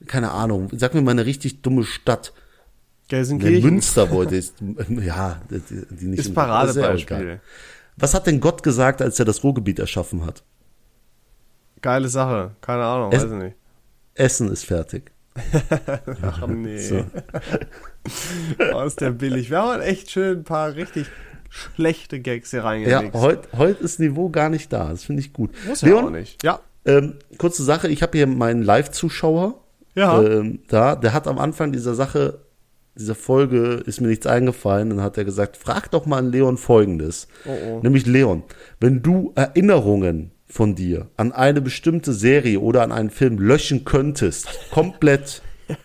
keine 0.07 0.31
Ahnung, 0.31 0.69
sag 0.71 0.95
mir 0.95 1.01
mal 1.01 1.11
eine 1.11 1.27
richtig 1.27 1.61
dumme 1.61 1.83
Stadt. 1.83 2.33
Gelsenkirchen 3.09 3.69
Münster 3.71 4.09
wollte 4.11 4.35
ich, 4.37 4.51
ja, 5.01 5.41
die, 5.49 5.61
die 5.95 6.05
nicht 6.07 6.19
ist 6.19 6.27
ja 6.29 6.33
Paradebeispiel. 6.33 7.41
Was 7.97 8.13
hat 8.13 8.27
denn 8.27 8.39
Gott 8.39 8.63
gesagt, 8.63 9.01
als 9.01 9.19
er 9.19 9.25
das 9.25 9.43
Ruhrgebiet 9.43 9.79
erschaffen 9.79 10.25
hat? 10.25 10.43
Geile 11.81 12.07
Sache. 12.07 12.51
Keine 12.61 12.83
Ahnung, 12.83 13.11
Es- 13.11 13.23
weiß 13.23 13.31
ich 13.31 13.37
nicht. 13.37 13.55
Essen 14.15 14.51
ist 14.51 14.65
fertig. 14.65 15.11
Ach 16.21 16.45
nee. 16.47 16.77
So. 16.87 17.05
Oh, 18.73 18.81
ist 18.83 19.01
der 19.01 19.11
billig. 19.11 19.49
Wir 19.49 19.61
haben 19.61 19.81
echt 19.81 20.09
schön 20.11 20.39
ein 20.39 20.43
paar 20.43 20.75
richtig 20.75 21.07
schlechte 21.49 22.19
Gags 22.19 22.51
hier 22.51 22.59
Ja, 22.59 22.65
reingelegt. 22.65 23.13
heute 23.13 23.47
heut 23.57 23.81
ist 23.81 23.99
Niveau 23.99 24.29
gar 24.29 24.49
nicht 24.49 24.71
da. 24.71 24.89
Das 24.89 25.03
finde 25.03 25.21
ich 25.21 25.33
gut. 25.33 25.51
Muss 25.67 25.81
ja 25.81 25.95
auch 25.95 26.09
nicht. 26.09 26.43
Ja. 26.43 26.59
Ähm, 26.85 27.15
kurze 27.37 27.63
Sache, 27.63 27.87
ich 27.87 28.01
habe 28.01 28.17
hier 28.17 28.27
meinen 28.27 28.61
Live-Zuschauer. 28.63 29.61
Ja. 29.95 30.21
Ähm, 30.21 30.59
da, 30.69 30.95
der 30.95 31.13
hat 31.13 31.27
am 31.27 31.37
Anfang 31.39 31.71
dieser 31.71 31.93
Sache, 31.95 32.39
dieser 32.99 33.15
Folge, 33.15 33.81
ist 33.85 34.01
mir 34.01 34.07
nichts 34.07 34.27
eingefallen. 34.27 34.89
Dann 34.89 35.01
hat 35.01 35.17
er 35.17 35.25
gesagt, 35.25 35.57
frag 35.57 35.89
doch 35.91 36.05
mal 36.05 36.17
an 36.17 36.31
Leon 36.31 36.57
folgendes. 36.57 37.27
Oh, 37.45 37.51
oh. 37.67 37.79
Nämlich 37.81 38.05
Leon, 38.05 38.43
wenn 38.79 39.01
du 39.01 39.31
Erinnerungen 39.35 40.31
von 40.47 40.75
dir 40.75 41.07
an 41.15 41.31
eine 41.31 41.61
bestimmte 41.61 42.13
Serie 42.13 42.59
oder 42.59 42.81
an 42.81 42.91
einen 42.91 43.09
Film 43.09 43.37
löschen 43.39 43.85
könntest, 43.85 44.47
komplett 44.71 45.41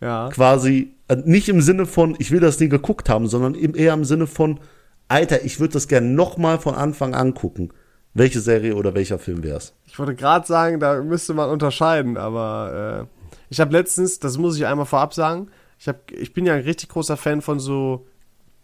Ja. 0.00 0.30
quasi, 0.32 0.94
äh, 1.08 1.16
nicht 1.16 1.48
im 1.50 1.60
Sinne 1.60 1.84
von, 1.84 2.16
ich 2.18 2.30
will 2.30 2.40
das 2.40 2.58
nie 2.58 2.70
geguckt 2.70 3.10
haben, 3.10 3.26
sondern 3.26 3.54
eher 3.54 3.92
im 3.92 4.04
Sinne 4.04 4.26
von, 4.26 4.60
Alter, 5.08 5.44
ich 5.44 5.60
würde 5.60 5.74
das 5.74 5.88
gerne 5.88 6.06
nochmal 6.06 6.58
von 6.58 6.74
Anfang 6.74 7.14
an 7.14 7.34
gucken. 7.34 7.72
Welche 8.14 8.40
Serie 8.40 8.74
oder 8.76 8.94
welcher 8.94 9.18
Film 9.18 9.42
wär's? 9.42 9.74
Ich 9.86 9.98
wollte 9.98 10.14
gerade 10.14 10.46
sagen, 10.46 10.80
da 10.80 11.02
müsste 11.02 11.34
man 11.34 11.50
unterscheiden, 11.50 12.16
aber 12.16 13.08
äh, 13.10 13.36
ich 13.50 13.60
habe 13.60 13.72
letztens, 13.72 14.20
das 14.20 14.38
muss 14.38 14.56
ich 14.56 14.66
einmal 14.66 14.86
vorab 14.86 15.12
sagen, 15.14 15.48
ich, 15.80 15.88
hab, 15.88 16.10
ich 16.12 16.32
bin 16.32 16.46
ja 16.46 16.54
ein 16.54 16.62
richtig 16.62 16.90
großer 16.90 17.16
Fan 17.16 17.42
von 17.42 17.58
so 17.58 18.06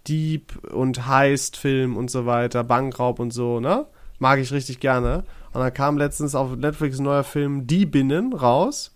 Dieb- 0.07 0.63
und 0.73 1.07
Heist-Filmen 1.09 1.97
und 1.97 2.11
so 2.11 2.27
weiter, 2.27 2.63
Bankraub 2.63 3.19
und 3.19 3.33
so, 3.33 3.59
ne? 3.59 3.87
Mag 4.21 4.39
ich 4.39 4.53
richtig 4.53 4.79
gerne. 4.81 5.25
Und 5.53 5.61
dann 5.61 5.75
kam 5.75 5.99
letztens 5.99 6.35
auf 6.35 6.55
Netflix 6.57 6.99
ein 6.99 7.05
neuer 7.05 7.25
Film 7.25 7.67
Diebinnen 7.67 8.33
raus. 8.33 8.95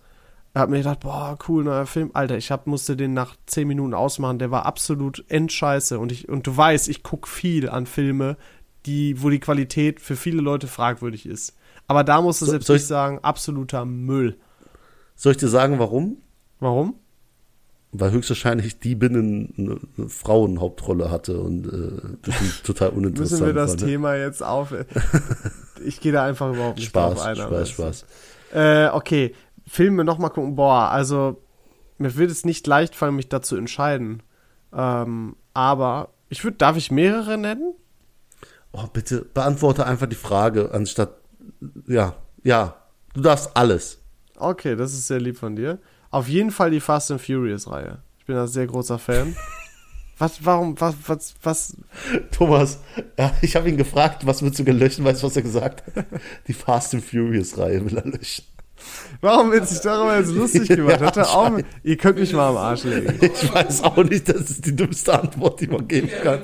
Er 0.53 0.61
hat 0.61 0.69
mir 0.69 0.77
gedacht, 0.77 1.01
boah, 1.01 1.37
cool, 1.47 1.63
neuer 1.63 1.85
Film. 1.85 2.11
Alter, 2.13 2.37
ich 2.37 2.49
hab, 2.51 2.65
musste 2.67 2.95
den 2.95 3.13
nach 3.13 3.35
10 3.45 3.67
Minuten 3.67 3.93
ausmachen. 3.93 4.39
Der 4.39 4.51
war 4.51 4.65
absolut 4.65 5.23
endscheiße. 5.29 5.99
Und, 5.99 6.11
ich, 6.11 6.27
und 6.29 6.47
du 6.47 6.55
weißt, 6.55 6.89
ich 6.89 7.03
guck 7.03 7.27
viel 7.27 7.69
an 7.69 7.85
Filme, 7.85 8.35
die, 8.85 9.21
wo 9.21 9.29
die 9.29 9.39
Qualität 9.39 9.99
für 10.01 10.15
viele 10.15 10.41
Leute 10.41 10.67
fragwürdig 10.67 11.25
ist. 11.25 11.55
Aber 11.87 12.03
da 12.03 12.21
musst 12.21 12.41
du 12.41 12.45
So- 12.45 12.51
selbst 12.51 12.69
nicht 12.69 12.81
ich- 12.81 12.87
sagen, 12.87 13.19
absoluter 13.21 13.85
Müll. 13.85 14.37
Soll 15.15 15.33
ich 15.33 15.37
dir 15.37 15.49
sagen, 15.49 15.77
warum? 15.79 16.17
Warum? 16.59 16.95
Weil 17.93 18.11
höchstwahrscheinlich 18.11 18.79
die 18.79 18.95
Binnen 18.95 19.53
eine 19.97 20.07
Frauenhauptrolle 20.07 21.11
hatte 21.11 21.39
und 21.41 21.67
äh, 21.67 22.17
das 22.21 22.41
ist 22.41 22.65
total 22.65 22.89
uninteressant. 22.89 23.41
Müssen 23.41 23.45
wir 23.45 23.53
das 23.53 23.71
war, 23.71 23.77
ne? 23.77 23.85
Thema 23.85 24.15
jetzt 24.15 24.43
auf. 24.43 24.73
Ich 25.83 25.99
gehe 25.99 26.11
da 26.11 26.23
einfach 26.25 26.53
überhaupt 26.53 26.77
nicht 26.77 26.89
Spaß, 26.89 27.15
drauf 27.15 27.25
ein. 27.25 27.35
Spaß, 27.35 27.69
Spaß. 27.69 28.05
Äh, 28.53 28.89
okay, 28.89 29.33
Filme 29.65 30.03
nochmal 30.03 30.29
gucken. 30.29 30.55
Boah, 30.55 30.91
also 30.91 31.41
mir 31.97 32.15
wird 32.17 32.31
es 32.31 32.45
nicht 32.45 32.67
leicht 32.67 32.95
fallen, 32.95 33.15
mich 33.15 33.29
dazu 33.29 33.55
entscheiden. 33.55 34.21
Ähm, 34.73 35.35
aber 35.53 36.09
ich 36.29 36.43
würde, 36.43 36.57
darf 36.57 36.77
ich 36.77 36.91
mehrere 36.91 37.37
nennen? 37.37 37.73
Oh, 38.73 38.85
bitte 38.91 39.25
beantworte 39.33 39.85
einfach 39.85 40.07
die 40.07 40.15
Frage, 40.15 40.71
anstatt, 40.71 41.17
ja, 41.87 42.15
ja, 42.43 42.75
du 43.13 43.21
darfst 43.21 43.51
alles. 43.55 43.99
Okay, 44.37 44.75
das 44.75 44.93
ist 44.93 45.07
sehr 45.07 45.19
lieb 45.19 45.37
von 45.37 45.55
dir. 45.55 45.79
Auf 46.11 46.27
jeden 46.27 46.51
Fall 46.51 46.71
die 46.71 46.79
Fast 46.81 47.11
and 47.11 47.21
Furious 47.21 47.69
Reihe. 47.69 47.99
Ich 48.19 48.25
bin 48.25 48.35
ein 48.37 48.47
sehr 48.47 48.67
großer 48.67 48.99
Fan. 48.99 49.35
was, 50.17 50.43
warum, 50.45 50.79
was, 50.79 50.95
was, 51.07 51.33
was? 51.41 51.77
Thomas, 52.31 52.79
ja, 53.17 53.31
ich 53.41 53.55
habe 53.55 53.69
ihn 53.69 53.77
gefragt, 53.77 54.25
was 54.27 54.41
willst 54.43 54.59
du 54.59 54.63
gelöschen, 54.65 55.03
weißt 55.05 55.23
du, 55.23 55.27
was 55.27 55.35
er 55.35 55.41
gesagt 55.41 55.83
hat? 55.95 56.05
Die 56.47 56.53
Fast 56.53 56.93
and 56.93 57.03
Furious 57.03 57.57
Reihe 57.57 57.83
will 57.85 57.97
er 57.97 58.05
löschen. 58.05 58.45
Warum 59.21 59.51
wird 59.51 59.67
sich 59.69 59.79
darüber 59.79 60.17
jetzt 60.17 60.31
lustig 60.31 60.67
gemacht? 60.75 60.99
Ja, 61.01 61.11
er 61.11 61.35
auf, 61.35 61.51
ihr 61.83 61.97
könnt 61.97 62.17
mich 62.17 62.33
mal 62.33 62.49
am 62.49 62.57
Arsch 62.57 62.83
legen. 62.83 63.13
Ich 63.21 63.53
weiß 63.53 63.83
auch 63.83 63.97
nicht, 64.03 64.27
das 64.27 64.49
ist 64.49 64.65
die 64.65 64.75
dümmste 64.75 65.19
Antwort, 65.19 65.61
die 65.61 65.67
man 65.67 65.87
geben 65.87 66.09
kann. 66.23 66.39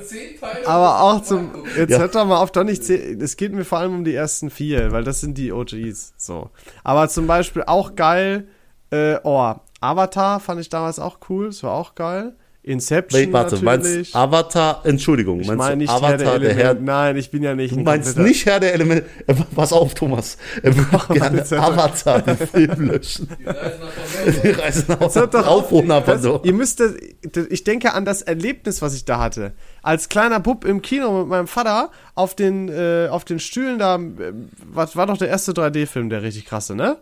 Aber 0.65 1.01
auch 1.01 1.23
zum, 1.23 1.49
jetzt 1.75 1.89
Ja. 1.89 1.97
hört 1.97 2.13
doch 2.13 2.25
mal 2.27 2.37
auf, 2.37 2.51
doch 2.51 2.63
nicht, 2.63 2.87
es 2.89 3.37
geht 3.37 3.53
mir 3.53 3.65
vor 3.65 3.79
allem 3.79 3.95
um 3.95 4.03
die 4.03 4.13
ersten 4.13 4.51
vier, 4.51 4.91
weil 4.91 5.03
das 5.03 5.19
sind 5.19 5.35
die 5.37 5.51
OGs, 5.51 6.13
so. 6.15 6.51
Aber 6.83 7.09
zum 7.09 7.25
Beispiel 7.25 7.63
auch 7.65 7.95
geil, 7.95 8.47
äh, 8.91 9.17
oh, 9.23 9.53
Avatar 9.79 10.39
fand 10.39 10.59
ich 10.61 10.69
damals 10.69 10.99
auch 10.99 11.19
cool, 11.29 11.47
das 11.47 11.63
war 11.63 11.73
auch 11.73 11.95
geil. 11.95 12.35
Inception 12.63 13.21
Wait, 13.21 13.31
warte, 13.31 13.55
natürlich. 13.63 14.13
meinst 14.13 14.15
Avatar, 14.15 14.81
Entschuldigung, 14.83 15.39
ich 15.39 15.47
meinst 15.47 15.77
nicht 15.77 15.89
Avatar, 15.89 16.17
Herr 16.17 16.17
der 16.17 16.39
der 16.39 16.53
Herr. 16.53 16.73
Nein, 16.73 17.15
ich 17.15 17.31
bin 17.31 17.41
ja 17.41 17.55
nicht 17.55 17.73
du 17.73 17.77
ein 17.79 17.83
meinst 17.85 18.09
kompletter- 18.17 18.27
nicht 18.27 18.45
Herr 18.45 18.59
der 18.59 18.73
Elemente, 18.73 19.05
äh, 19.25 19.35
pass 19.55 19.71
auf, 19.71 19.93
Thomas, 19.93 20.37
er 20.61 20.75
würde 20.75 21.13
gerne 21.13 21.45
er- 21.49 21.63
Avatar, 21.63 22.21
den 22.23 22.35
Film 22.35 22.87
löschen. 22.87 23.29
Die 24.43 24.49
Reise 24.49 24.83
nach 24.89 24.99
so. 26.19 26.41
ihr 26.43 26.51
müsst 26.51 26.81
das, 26.81 26.91
ich 27.49 27.63
denke 27.63 27.93
an 27.93 28.03
das 28.03 28.21
Erlebnis, 28.21 28.81
was 28.81 28.95
ich 28.95 29.05
da 29.05 29.19
hatte. 29.19 29.53
Als 29.81 30.09
kleiner 30.09 30.41
Bub 30.41 30.65
im 30.65 30.81
Kino 30.81 31.19
mit 31.19 31.27
meinem 31.29 31.47
Vater 31.47 31.89
auf 32.15 32.35
den, 32.35 32.67
äh, 32.67 33.07
auf 33.09 33.23
den 33.23 33.39
Stühlen 33.39 33.79
da, 33.79 33.95
äh, 33.95 34.33
was 34.69 34.97
war 34.97 35.05
doch 35.07 35.17
der 35.17 35.29
erste 35.29 35.53
3D-Film, 35.53 36.09
der 36.09 36.21
richtig 36.21 36.43
krasse, 36.45 36.75
ne? 36.75 36.97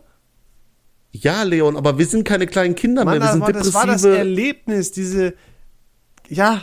Ja, 1.22 1.42
Leon, 1.42 1.76
aber 1.76 1.98
wir 1.98 2.06
sind 2.06 2.24
keine 2.24 2.46
kleinen 2.46 2.74
Kinder 2.74 3.04
Mann, 3.04 3.18
mehr, 3.18 3.20
wir 3.20 3.24
das 3.26 3.32
sind 3.32 3.40
war, 3.42 3.52
das 3.52 3.74
war 3.74 3.86
das 3.86 4.02
depressive. 4.02 4.18
Erlebnis, 4.18 4.90
diese, 4.92 5.34
ja, 6.28 6.62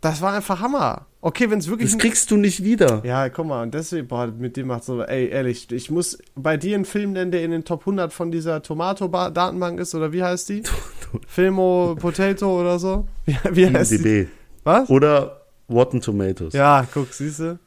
das 0.00 0.20
war 0.20 0.32
einfach 0.34 0.60
Hammer. 0.60 1.06
Okay, 1.20 1.50
wenn 1.50 1.58
es 1.58 1.68
wirklich, 1.68 1.90
Das 1.90 1.98
kriegst 1.98 2.30
du 2.30 2.36
nicht 2.36 2.62
wieder. 2.62 3.00
ja, 3.04 3.28
guck 3.30 3.46
mal, 3.46 3.62
und 3.62 3.72
deswegen, 3.72 4.06
boah, 4.06 4.26
mit 4.26 4.58
dem 4.58 4.66
macht 4.66 4.84
so, 4.84 5.02
ey, 5.02 5.28
ehrlich, 5.28 5.72
ich 5.72 5.90
muss 5.90 6.18
bei 6.34 6.58
dir 6.58 6.74
einen 6.74 6.84
Film 6.84 7.12
nennen, 7.12 7.30
der 7.30 7.42
in 7.42 7.50
den 7.50 7.64
Top 7.64 7.80
100 7.80 8.12
von 8.12 8.30
dieser 8.30 8.60
Tomato-Datenbank 8.62 9.80
ist, 9.80 9.94
oder 9.94 10.12
wie 10.12 10.22
heißt 10.22 10.50
die? 10.50 10.62
Filmo 11.26 11.96
Potato 11.98 12.60
oder 12.60 12.78
so? 12.78 13.06
Wie, 13.24 13.36
wie 13.52 13.72
heißt 13.72 13.92
die? 13.92 13.96
IMDb. 13.96 14.28
Was? 14.64 14.90
Oder 14.90 15.42
Rotten 15.70 16.00
Tomatoes. 16.00 16.52
Ja, 16.52 16.86
guck, 16.92 17.12
siehst 17.12 17.38
du? 17.38 17.58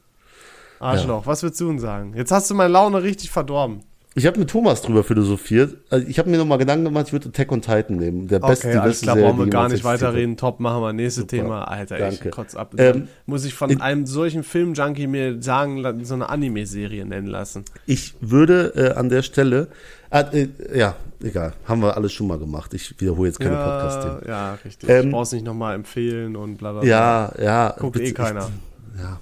Arschloch, 0.78 1.26
was 1.26 1.42
würdest 1.42 1.60
du 1.60 1.66
denn 1.68 1.78
sagen? 1.80 2.12
Jetzt 2.14 2.30
hast 2.30 2.48
du 2.50 2.54
meine 2.54 2.72
Laune 2.72 3.02
richtig 3.02 3.30
verdorben. 3.30 3.80
Ich 4.18 4.26
habe 4.26 4.38
mit 4.38 4.50
Thomas 4.50 4.82
drüber 4.82 5.04
philosophiert. 5.04 5.76
Also 5.90 6.06
ich 6.06 6.18
habe 6.18 6.28
mir 6.28 6.36
nochmal 6.38 6.58
Gedanken 6.58 6.84
gemacht, 6.84 7.06
ich 7.06 7.12
würde 7.12 7.28
Attack 7.28 7.50
on 7.52 7.62
Titan 7.62 7.96
nehmen. 7.96 8.28
Der 8.28 8.40
beste, 8.40 8.66
Okay, 8.66 8.72
die 8.74 8.78
alles 8.80 8.90
beste 8.92 9.04
klar, 9.06 9.14
Serie, 9.16 9.30
brauchen 9.30 9.44
wir 9.44 9.50
gar 9.50 9.68
nicht 9.68 9.84
weiterreden. 9.84 10.36
Top, 10.36 10.60
machen 10.60 10.82
wir. 10.82 10.92
Nächstes 10.92 11.26
Thema. 11.28 11.64
Alter, 11.68 11.98
Danke. 11.98 12.28
ich 12.28 12.30
kotz 12.30 12.54
ab. 12.54 12.74
Ähm, 12.78 13.08
Muss 13.26 13.44
ich 13.44 13.54
von 13.54 13.70
in- 13.70 13.80
einem 13.80 14.06
solchen 14.06 14.42
Film-Junkie 14.42 15.06
mir 15.06 15.42
sagen, 15.42 16.04
so 16.04 16.14
eine 16.14 16.28
Anime-Serie 16.28 17.06
nennen 17.06 17.26
lassen. 17.28 17.64
Ich 17.86 18.14
würde 18.20 18.72
äh, 18.76 18.98
an 18.98 19.08
der 19.08 19.22
Stelle, 19.22 19.68
äh, 20.10 20.24
äh, 20.42 20.48
ja, 20.78 20.96
egal, 21.22 21.52
haben 21.66 21.80
wir 21.82 21.96
alles 21.96 22.12
schon 22.12 22.26
mal 22.26 22.38
gemacht. 22.38 22.74
Ich 22.74 23.00
wiederhole 23.00 23.28
jetzt 23.28 23.40
keine 23.40 23.56
Podcast-Themen. 23.56 24.18
ja, 24.26 24.30
ja, 24.52 24.58
richtig. 24.64 24.88
Ähm, 24.88 25.06
ich 25.06 25.12
brauch's 25.12 25.32
nicht 25.32 25.44
nochmal 25.44 25.74
empfehlen 25.74 26.34
und 26.36 26.56
bla 26.58 26.72
bla 26.72 26.80
bla. 26.80 26.88
Ja, 26.90 27.32
ja. 27.40 27.74
Guckt 27.78 28.00
eh 28.00 28.12
keiner. 28.12 28.48
Ich, 28.96 29.00
ja. 29.00 29.20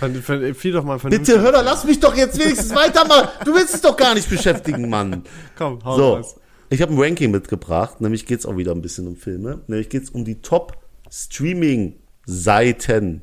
Empfiehl 0.00 0.72
doch 0.72 0.84
mal 0.84 0.94
Bitte 0.98 1.10
vernünftig. 1.10 1.36
hör 1.38 1.52
doch, 1.52 1.64
lass 1.64 1.84
mich 1.84 2.00
doch 2.00 2.14
jetzt 2.16 2.38
wenigstens 2.38 2.74
weitermachen. 2.74 3.28
Du 3.44 3.54
willst 3.54 3.74
es 3.74 3.80
doch 3.80 3.96
gar 3.96 4.14
nicht 4.14 4.28
beschäftigen, 4.28 4.88
Mann. 4.88 5.22
Komm, 5.56 5.78
hau 5.84 5.96
So, 5.96 6.14
raus. 6.14 6.36
ich 6.70 6.82
habe 6.82 6.92
ein 6.92 6.98
Ranking 7.00 7.30
mitgebracht, 7.30 8.00
nämlich 8.00 8.26
geht's 8.26 8.46
auch 8.46 8.56
wieder 8.56 8.72
ein 8.72 8.82
bisschen 8.82 9.06
um 9.06 9.16
Filme. 9.16 9.60
Nämlich 9.66 9.88
geht's 9.88 10.10
um 10.10 10.24
die 10.24 10.40
Top-Streaming-Seiten 10.42 13.22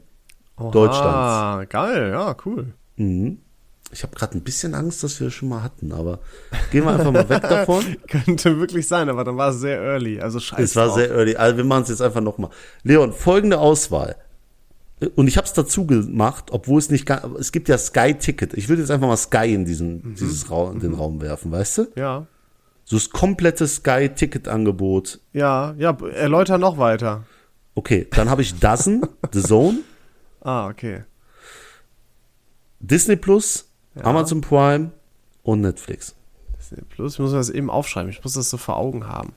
Deutschlands. 0.57 1.03
Ah, 1.03 1.63
geil, 1.67 2.11
ja, 2.11 2.35
cool. 2.45 2.73
Ich 3.93 4.03
habe 4.03 4.15
gerade 4.15 4.37
ein 4.37 4.41
bisschen 4.41 4.75
Angst, 4.75 5.03
dass 5.03 5.19
wir 5.19 5.27
das 5.27 5.33
schon 5.33 5.49
mal 5.49 5.63
hatten, 5.63 5.91
aber 5.91 6.19
gehen 6.71 6.85
wir 6.85 6.91
einfach 6.91 7.11
mal 7.11 7.27
weg 7.27 7.41
davon. 7.41 7.83
Könnte 8.07 8.59
wirklich 8.59 8.87
sein, 8.87 9.09
aber 9.09 9.23
dann 9.23 9.37
war 9.37 9.49
es 9.49 9.59
sehr 9.59 9.81
early. 9.81 10.21
Also 10.21 10.39
scheiße. 10.39 10.61
Es 10.61 10.75
war 10.75 10.93
sehr 10.93 11.09
early. 11.09 11.35
Also 11.35 11.57
wir 11.57 11.63
machen 11.63 11.83
es 11.83 11.89
jetzt 11.89 12.01
einfach 12.01 12.21
nochmal. 12.21 12.51
Leon, 12.83 13.11
folgende 13.11 13.59
Auswahl. 13.59 14.15
Und 15.15 15.27
ich 15.27 15.37
habe 15.37 15.47
es 15.47 15.53
dazu 15.53 15.85
gemacht, 15.87 16.45
obwohl 16.51 16.77
es 16.79 16.89
nicht, 16.91 17.09
es 17.39 17.51
gibt 17.51 17.69
ja 17.69 17.77
Sky 17.77 18.13
Ticket. 18.13 18.53
Ich 18.53 18.69
würde 18.69 18.81
jetzt 18.83 18.91
einfach 18.91 19.07
mal 19.07 19.17
Sky 19.17 19.53
in 19.53 19.65
diesen, 19.65 20.13
dieses 20.15 20.49
Raum, 20.51 20.79
den 20.79 20.93
Raum 20.93 21.21
werfen, 21.21 21.51
weißt 21.51 21.77
du? 21.79 21.87
Ja, 21.95 22.27
So 22.85 22.97
das 22.97 23.09
komplette 23.09 23.67
Sky 23.67 24.09
Ticket 24.13 24.47
Angebot. 24.47 25.19
ja, 25.33 25.73
ja, 25.77 25.97
erläuter 26.13 26.57
noch 26.59 26.77
weiter. 26.77 27.23
Okay, 27.73 28.07
dann 28.11 28.29
habe 28.29 28.41
ich 28.43 28.59
Dozen, 28.59 29.01
The 29.31 29.41
Zone, 29.41 29.79
Ah, 30.41 30.67
okay. 30.69 31.03
Disney 32.79 33.15
Plus, 33.15 33.69
Ja. 33.95 34.03
Amazon 34.05 34.41
Prime 34.41 34.91
und 35.43 35.61
Netflix. 35.61 36.15
Disney 36.57 36.81
Plus, 36.89 37.13
ich 37.13 37.19
muss 37.19 37.31
das 37.31 37.49
eben 37.49 37.69
aufschreiben. 37.69 38.09
Ich 38.11 38.23
muss 38.23 38.33
das 38.33 38.49
so 38.49 38.57
vor 38.57 38.77
Augen 38.77 39.07
haben. 39.07 39.33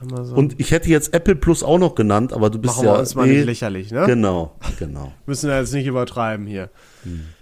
Amazon. 0.00 0.36
Und 0.36 0.60
ich 0.60 0.70
hätte 0.70 0.88
jetzt 0.88 1.14
Apple 1.14 1.36
Plus 1.36 1.62
auch 1.62 1.78
noch 1.78 1.94
genannt, 1.94 2.32
aber 2.32 2.50
du 2.50 2.58
bist 2.58 2.76
Machen 2.76 2.86
ja 2.86 2.94
wir 2.94 2.98
uns 3.00 3.14
mal 3.14 3.26
eh- 3.26 3.36
nicht 3.36 3.46
lächerlich, 3.46 3.90
ne? 3.90 4.04
Genau, 4.06 4.56
genau. 4.78 5.12
Müssen 5.26 5.48
wir 5.48 5.58
jetzt 5.58 5.72
nicht 5.72 5.86
übertreiben 5.86 6.46
hier. 6.46 6.70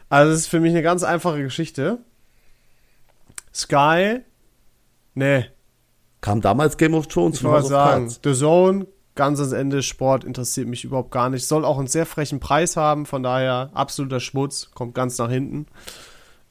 Also, 0.09 0.33
es 0.33 0.41
ist 0.41 0.47
für 0.49 0.61
mich 0.61 0.71
eine 0.71 0.83
ganz 0.83 1.03
einfache 1.03 1.43
Geschichte. 1.43 1.99
Sky, 3.53 4.21
ne, 5.15 5.47
Kam 6.21 6.41
damals 6.41 6.79
Game 6.79 6.95
of 6.95 7.07
Thrones 7.07 7.37
ich 7.37 7.45
wollte 7.45 7.69
sagen, 7.69 8.07
Cards. 8.07 8.21
The 8.25 8.33
Zone, 8.33 8.87
ganz 9.15 9.41
ans 9.41 9.53
Ende, 9.53 9.83
Sport 9.83 10.25
interessiert 10.25 10.67
mich 10.67 10.83
überhaupt 10.83 11.11
gar 11.11 11.29
nicht. 11.29 11.47
Soll 11.47 11.67
auch 11.67 11.77
einen 11.77 11.87
sehr 11.87 12.07
frechen 12.07 12.41
Preis 12.41 12.79
haben, 12.79 13.05
von 13.05 13.23
daher 13.23 13.71
absoluter 13.75 14.21
Schmutz, 14.21 14.71
kommt 14.75 14.95
ganz 14.95 15.19
nach 15.19 15.29
hinten. 15.29 15.67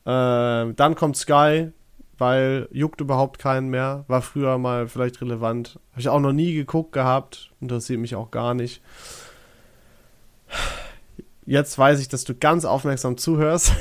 Ähm, 0.06 0.76
dann 0.76 0.94
kommt 0.94 1.18
Sky, 1.18 1.72
weil 2.18 2.68
juckt 2.72 3.02
überhaupt 3.02 3.40
keinen 3.40 3.70
mehr. 3.70 4.06
War 4.08 4.22
früher 4.22 4.58
mal 4.58 4.88
vielleicht 4.88 5.22
relevant. 5.22 5.80
Habe 5.92 6.02
ich 6.02 6.10
auch 6.10 6.20
noch 6.20 6.34
nie 6.34 6.54
geguckt 6.54 6.92
gehabt. 6.92 7.52
Interessiert 7.60 8.00
mich 8.00 8.16
auch 8.16 8.32
gar 8.32 8.54
nicht. 8.54 8.82
Jetzt 11.46 11.78
weiß 11.78 12.00
ich, 12.00 12.08
dass 12.08 12.24
du 12.24 12.36
ganz 12.36 12.64
aufmerksam 12.66 13.18
zuhörst. 13.18 13.74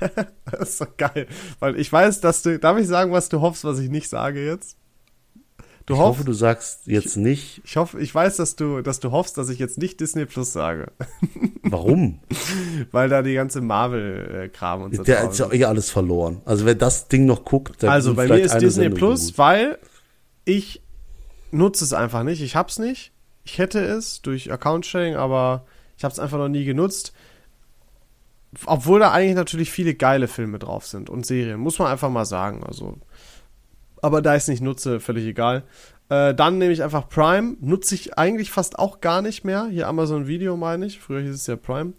das 0.50 0.70
ist 0.70 0.80
doch 0.80 0.96
geil. 0.96 1.26
Weil 1.58 1.78
ich 1.78 1.92
weiß, 1.92 2.20
dass 2.20 2.42
du. 2.42 2.58
Darf 2.58 2.78
ich 2.78 2.86
sagen, 2.86 3.12
was 3.12 3.28
du 3.28 3.40
hoffst, 3.40 3.64
was 3.64 3.78
ich 3.80 3.90
nicht 3.90 4.08
sage 4.08 4.44
jetzt? 4.44 4.76
Du 5.88 5.94
Ich 5.94 6.00
hoffst. 6.00 6.18
hoffe, 6.18 6.24
du 6.26 6.32
sagst 6.34 6.86
jetzt 6.86 7.16
nicht, 7.16 7.62
Ich 7.64 7.76
hoffe, 7.78 7.98
ich 7.98 8.14
weiß, 8.14 8.36
dass 8.36 8.56
du, 8.56 8.82
dass 8.82 9.00
du 9.00 9.10
hoffst, 9.10 9.38
dass 9.38 9.48
ich 9.48 9.58
jetzt 9.58 9.78
nicht 9.78 9.98
Disney 10.00 10.26
Plus 10.26 10.52
sage, 10.52 10.92
warum. 11.62 12.20
weil 12.92 13.08
da 13.08 13.22
die 13.22 13.32
ganze 13.32 13.62
Marvel-Kram 13.62 14.82
und 14.82 14.94
so 14.96 15.02
Der 15.02 15.30
ist 15.30 15.38
ja 15.38 15.50
eh 15.50 15.64
alles 15.64 15.90
verloren. 15.90 16.42
Also 16.44 16.66
wer 16.66 16.74
das 16.74 17.08
Ding 17.08 17.24
noch 17.24 17.44
guckt, 17.44 17.80
der 17.82 17.90
Also 17.90 18.14
bei 18.14 18.28
mir 18.28 18.36
ist 18.38 18.52
Disney 18.56 18.84
Sendung 18.84 18.98
Plus, 18.98 19.28
gut. 19.28 19.38
weil 19.38 19.78
ich 20.44 20.82
nutze 21.52 21.84
es 21.84 21.94
einfach 21.94 22.22
nicht. 22.22 22.42
Ich 22.42 22.54
hab's 22.54 22.78
nicht. 22.78 23.12
Ich 23.44 23.56
hätte 23.56 23.80
es 23.80 24.20
durch 24.20 24.52
Account-Sharing, 24.52 25.16
aber 25.16 25.64
ich 25.96 26.04
habe 26.04 26.12
es 26.12 26.18
einfach 26.18 26.36
noch 26.36 26.48
nie 26.50 26.66
genutzt. 26.66 27.14
Obwohl 28.66 29.00
da 29.00 29.10
eigentlich 29.12 29.36
natürlich 29.36 29.70
viele 29.70 29.94
geile 29.94 30.28
Filme 30.28 30.58
drauf 30.58 30.86
sind 30.86 31.08
und 31.10 31.24
Serien, 31.26 31.60
muss 31.60 31.78
man 31.78 31.88
einfach 31.88 32.10
mal 32.10 32.24
sagen. 32.26 32.62
Also, 32.64 32.98
aber 34.02 34.22
da 34.22 34.34
ich 34.34 34.42
es 34.42 34.48
nicht 34.48 34.62
nutze, 34.62 35.00
völlig 35.00 35.26
egal. 35.26 35.64
Äh, 36.08 36.34
dann 36.34 36.58
nehme 36.58 36.72
ich 36.72 36.82
einfach 36.82 37.08
Prime. 37.08 37.56
Nutze 37.60 37.94
ich 37.94 38.18
eigentlich 38.18 38.50
fast 38.50 38.78
auch 38.78 39.00
gar 39.00 39.22
nicht 39.22 39.44
mehr. 39.44 39.68
Hier 39.70 39.88
Amazon 39.88 40.26
Video 40.26 40.56
meine 40.56 40.86
ich. 40.86 40.98
Früher 41.00 41.20
hieß 41.20 41.34
es 41.34 41.46
ja 41.46 41.56
Prime. 41.56 41.92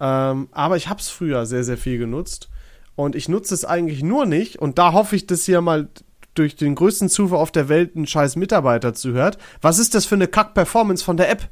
Ähm, 0.00 0.48
aber 0.52 0.76
ich 0.76 0.88
habe 0.88 1.00
es 1.00 1.08
früher 1.08 1.44
sehr, 1.46 1.64
sehr 1.64 1.78
viel 1.78 1.98
genutzt. 1.98 2.48
Und 2.94 3.14
ich 3.14 3.28
nutze 3.28 3.54
es 3.54 3.64
eigentlich 3.64 4.02
nur 4.02 4.26
nicht. 4.26 4.58
Und 4.58 4.78
da 4.78 4.92
hoffe 4.92 5.16
ich, 5.16 5.26
dass 5.26 5.44
hier 5.44 5.60
mal 5.60 5.88
durch 6.34 6.56
den 6.56 6.74
größten 6.74 7.08
Zufall 7.08 7.38
auf 7.38 7.50
der 7.50 7.68
Welt 7.68 7.96
ein 7.96 8.06
scheiß 8.06 8.36
Mitarbeiter 8.36 8.94
zuhört. 8.94 9.38
Was 9.60 9.78
ist 9.78 9.94
das 9.94 10.06
für 10.06 10.14
eine 10.14 10.28
Kack-Performance 10.28 11.04
von 11.04 11.16
der 11.16 11.30
App? 11.30 11.48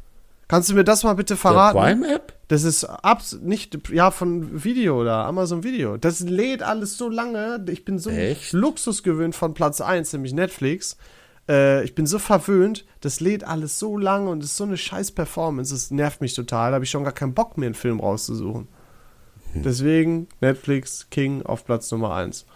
Kannst 0.49 0.71
du 0.71 0.75
mir 0.75 0.85
das 0.85 1.03
mal 1.03 1.15
bitte 1.15 1.35
Der 1.35 1.39
verraten? 1.39 1.79
Prime-App? 1.79 2.35
Das 2.49 2.63
ist 2.63 2.85
abs 2.85 3.39
nicht, 3.43 3.91
ja, 3.91 4.13
von 4.13 4.63
Video 4.63 5.01
oder 5.01 5.25
Amazon 5.25 5.65
Video. 5.65 5.97
Das 5.97 6.21
lädt 6.21 6.63
alles 6.63 6.97
so 6.97 7.09
lange. 7.09 7.65
Ich 7.69 7.85
bin 7.85 7.99
so 7.99 8.11
Echt? 8.11 8.53
Luxus 8.53 9.03
gewöhnt 9.03 9.35
von 9.35 9.55
Platz 9.55 9.81
1, 9.81 10.13
nämlich 10.13 10.33
Netflix. 10.33 10.97
Äh, 11.49 11.85
ich 11.85 11.97
bin 11.97 12.07
so 12.07 12.21
verwöhnt, 12.21 12.85
das 13.01 13.19
lädt 13.19 13.43
alles 13.45 13.81
so 13.81 13.99
lange 13.99 14.31
und 14.31 14.45
ist 14.45 14.57
so 14.57 14.65
eine 14.65 14.77
scheiß 14.77 15.13
Performance. 15.13 15.75
Das 15.75 15.91
nervt 15.91 16.21
mich 16.21 16.35
total. 16.35 16.71
Da 16.71 16.75
habe 16.77 16.85
ich 16.85 16.91
schon 16.91 17.05
gar 17.05 17.13
keinen 17.13 17.35
Bock 17.35 17.59
mehr, 17.59 17.67
einen 17.67 17.75
Film 17.75 17.99
rauszusuchen. 17.99 18.69
Hm. 19.53 19.63
Deswegen 19.63 20.29
Netflix 20.41 21.09
King 21.11 21.43
auf 21.43 21.65
Platz 21.65 21.91
Nummer 21.91 22.15
1. 22.15 22.47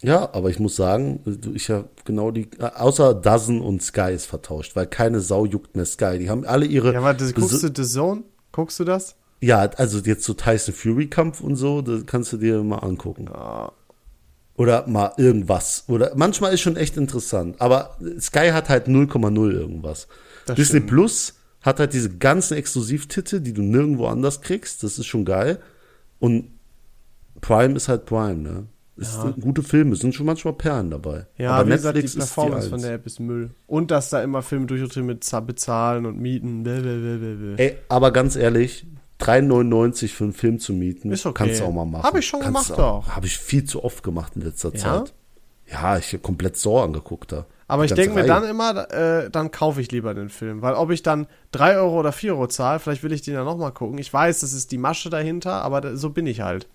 Ja, 0.00 0.32
aber 0.32 0.50
ich 0.50 0.60
muss 0.60 0.76
sagen, 0.76 1.20
ich 1.54 1.70
habe 1.70 1.88
genau 2.04 2.30
die, 2.30 2.48
äh, 2.58 2.70
außer 2.74 3.14
Dozen 3.14 3.60
und 3.60 3.82
Sky 3.82 4.12
ist 4.12 4.26
vertauscht, 4.26 4.76
weil 4.76 4.86
keine 4.86 5.20
Sau 5.20 5.44
juckt 5.44 5.74
mehr 5.74 5.86
Sky. 5.86 6.18
Die 6.18 6.30
haben 6.30 6.44
alle 6.44 6.66
ihre. 6.66 6.92
Ja, 6.92 7.02
warte, 7.02 7.32
guckst 7.32 7.62
du 7.62 7.68
The 7.74 7.82
Zone? 7.88 8.22
Guckst 8.52 8.78
du 8.78 8.84
das? 8.84 9.16
Ja, 9.40 9.60
also 9.76 9.98
jetzt 9.98 10.24
so 10.24 10.34
Tyson 10.34 10.74
Fury 10.74 11.08
Kampf 11.08 11.40
und 11.40 11.56
so, 11.56 11.82
das 11.82 12.06
kannst 12.06 12.32
du 12.32 12.36
dir 12.36 12.62
mal 12.62 12.78
angucken. 12.78 13.28
Oder 14.56 14.88
mal 14.88 15.12
irgendwas. 15.16 15.84
Oder 15.86 16.12
manchmal 16.16 16.52
ist 16.52 16.60
schon 16.60 16.76
echt 16.76 16.96
interessant. 16.96 17.60
Aber 17.60 17.96
Sky 18.20 18.50
hat 18.50 18.68
halt 18.68 18.88
0,0 18.88 19.52
irgendwas. 19.52 20.08
Das 20.46 20.56
Disney 20.56 20.78
stimmt. 20.78 20.90
Plus 20.90 21.34
hat 21.62 21.78
halt 21.78 21.92
diese 21.92 22.16
ganzen 22.16 22.56
Exklusivtitel, 22.56 23.40
die 23.40 23.52
du 23.52 23.62
nirgendwo 23.62 24.06
anders 24.06 24.40
kriegst. 24.40 24.82
Das 24.82 24.98
ist 24.98 25.06
schon 25.06 25.24
geil. 25.24 25.60
Und 26.18 26.50
Prime 27.40 27.74
ist 27.74 27.88
halt 27.88 28.06
Prime, 28.06 28.36
ne? 28.36 28.66
Es 29.00 29.14
Ja. 29.14 29.22
sind 29.22 29.40
gute 29.40 29.62
Filme, 29.62 29.94
sind 29.96 30.14
schon 30.14 30.26
manchmal 30.26 30.54
Perlen 30.54 30.90
dabei. 30.90 31.26
Ja, 31.36 31.52
Aber 31.52 31.68
wie 31.68 31.72
gesagt, 31.72 31.96
die 31.96 32.02
Netflix 32.02 32.16
Performance 32.34 32.66
die 32.66 32.70
von 32.72 32.82
der 32.82 32.94
App 32.94 33.06
ist 33.06 33.20
Müll. 33.20 33.50
Und 33.66 33.90
dass 33.92 34.10
da 34.10 34.22
immer 34.22 34.42
Filme 34.42 34.66
durchgetrieben 34.66 35.06
mit 35.06 35.22
za- 35.24 35.40
bezahlen 35.40 36.04
und 36.06 36.18
mieten. 36.20 36.64
Blablabla. 36.64 37.56
Ey, 37.58 37.76
aber 37.88 38.10
ganz 38.10 38.34
ehrlich, 38.36 38.86
3,99 39.20 40.14
für 40.14 40.24
einen 40.24 40.32
Film 40.32 40.58
zu 40.58 40.72
mieten, 40.72 41.10
Ist 41.12 41.26
okay. 41.26 41.44
kannst 41.46 41.60
du 41.60 41.64
auch 41.64 41.72
mal 41.72 41.84
machen. 41.84 42.02
Hab 42.04 42.16
ich 42.16 42.26
schon 42.26 42.40
Kannst 42.40 42.66
gemacht 42.68 42.78
du 42.78 42.82
auch. 42.82 43.08
Habe 43.08 43.26
ich 43.26 43.38
viel 43.38 43.64
zu 43.64 43.84
oft 43.84 44.02
gemacht 44.02 44.32
in 44.36 44.42
letzter 44.42 44.70
Ja? 44.74 44.78
Zeit. 45.04 45.14
Ja, 45.70 45.98
ich 45.98 46.08
habe 46.12 46.18
komplett 46.22 46.56
Saw 46.56 46.82
angeguckt 46.84 47.30
da. 47.32 47.46
Aber 47.70 47.84
ich 47.84 47.92
denke 47.92 48.14
mir 48.14 48.24
dann 48.24 48.44
immer, 48.44 48.90
äh, 48.90 49.28
dann 49.30 49.50
kaufe 49.50 49.82
ich 49.82 49.92
lieber 49.92 50.14
den 50.14 50.30
Film. 50.30 50.62
Weil 50.62 50.72
ob 50.74 50.90
ich 50.90 51.02
dann 51.02 51.26
3 51.52 51.76
Euro 51.76 52.00
oder 52.00 52.12
4 52.12 52.32
Euro 52.32 52.46
zahle, 52.46 52.78
vielleicht 52.78 53.02
will 53.02 53.12
ich 53.12 53.20
den 53.20 53.34
ja 53.34 53.44
nochmal 53.44 53.72
gucken. 53.72 53.98
Ich 53.98 54.10
weiß, 54.10 54.40
das 54.40 54.54
ist 54.54 54.72
die 54.72 54.78
Masche 54.78 55.10
dahinter, 55.10 55.62
aber 55.62 55.94
so 55.96 56.08
bin 56.10 56.26
ich 56.26 56.40
halt. 56.40 56.66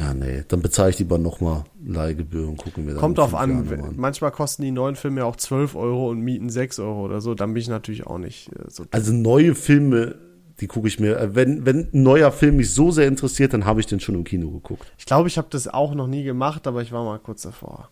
Ja, 0.00 0.14
nee, 0.14 0.44
dann 0.48 0.62
bezahle 0.62 0.88
ich 0.90 0.98
lieber 0.98 1.18
nochmal 1.18 1.64
Leihgebühr 1.84 2.48
und 2.48 2.56
gucken 2.56 2.86
wir 2.86 2.94
dann. 2.94 3.00
Kommt 3.00 3.18
drauf 3.18 3.34
an. 3.34 3.68
Wenn- 3.68 3.96
Manchmal 3.96 4.30
kosten 4.30 4.62
die 4.62 4.70
neuen 4.70 4.96
Filme 4.96 5.20
ja 5.20 5.26
auch 5.26 5.36
12 5.36 5.74
Euro 5.76 6.08
und 6.08 6.20
mieten 6.20 6.48
6 6.48 6.78
Euro 6.78 7.04
oder 7.04 7.20
so. 7.20 7.34
Dann 7.34 7.52
bin 7.52 7.60
ich 7.60 7.68
natürlich 7.68 8.06
auch 8.06 8.16
nicht 8.18 8.48
äh, 8.52 8.64
so. 8.70 8.84
Also 8.92 9.12
neue 9.12 9.54
Filme, 9.54 10.14
die 10.60 10.68
gucke 10.68 10.88
ich 10.88 10.98
mir. 11.00 11.18
äh, 11.18 11.34
Wenn, 11.34 11.66
wenn 11.66 11.88
ein 11.92 12.02
neuer 12.02 12.32
Film 12.32 12.56
mich 12.56 12.72
so 12.72 12.90
sehr 12.90 13.08
interessiert, 13.08 13.52
dann 13.52 13.66
habe 13.66 13.80
ich 13.80 13.86
den 13.86 14.00
schon 14.00 14.14
im 14.14 14.24
Kino 14.24 14.50
geguckt. 14.50 14.90
Ich 14.96 15.04
glaube, 15.04 15.28
ich 15.28 15.36
habe 15.36 15.48
das 15.50 15.68
auch 15.68 15.94
noch 15.94 16.06
nie 16.06 16.22
gemacht, 16.24 16.66
aber 16.66 16.80
ich 16.80 16.92
war 16.92 17.04
mal 17.04 17.18
kurz 17.18 17.42
davor. 17.42 17.90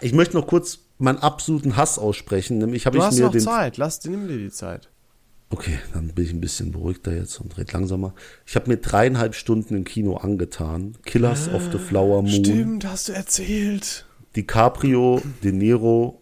Ich 0.00 0.12
möchte 0.14 0.36
noch 0.36 0.46
kurz 0.48 0.80
meinen 0.98 1.18
absoluten 1.18 1.76
Hass 1.76 1.98
aussprechen. 1.98 2.58
Nämlich 2.58 2.86
habe 2.86 2.96
ich 2.98 3.04
mir 3.12 3.24
noch 3.26 3.30
den. 3.32 3.40
Zeit. 3.42 3.76
Lass, 3.76 4.02
nimm 4.04 4.26
dir 4.26 4.38
die 4.38 4.50
Zeit. 4.50 4.88
Okay, 5.52 5.78
dann 5.92 6.08
bin 6.08 6.24
ich 6.24 6.32
ein 6.32 6.40
bisschen 6.40 6.70
beruhigter 6.70 7.12
jetzt 7.12 7.40
und 7.40 7.58
red 7.58 7.72
langsamer. 7.72 8.14
Ich 8.46 8.54
habe 8.54 8.70
mir 8.70 8.76
dreieinhalb 8.76 9.34
Stunden 9.34 9.74
im 9.74 9.84
Kino 9.84 10.16
angetan. 10.16 10.96
Killers 11.04 11.48
of 11.48 11.70
the 11.72 11.78
Flower 11.78 12.22
Moon. 12.22 12.44
Stimmt, 12.44 12.86
hast 12.86 13.08
du 13.08 13.12
erzählt. 13.12 14.06
DiCaprio, 14.36 15.20
De 15.42 15.50
Niro 15.50 16.20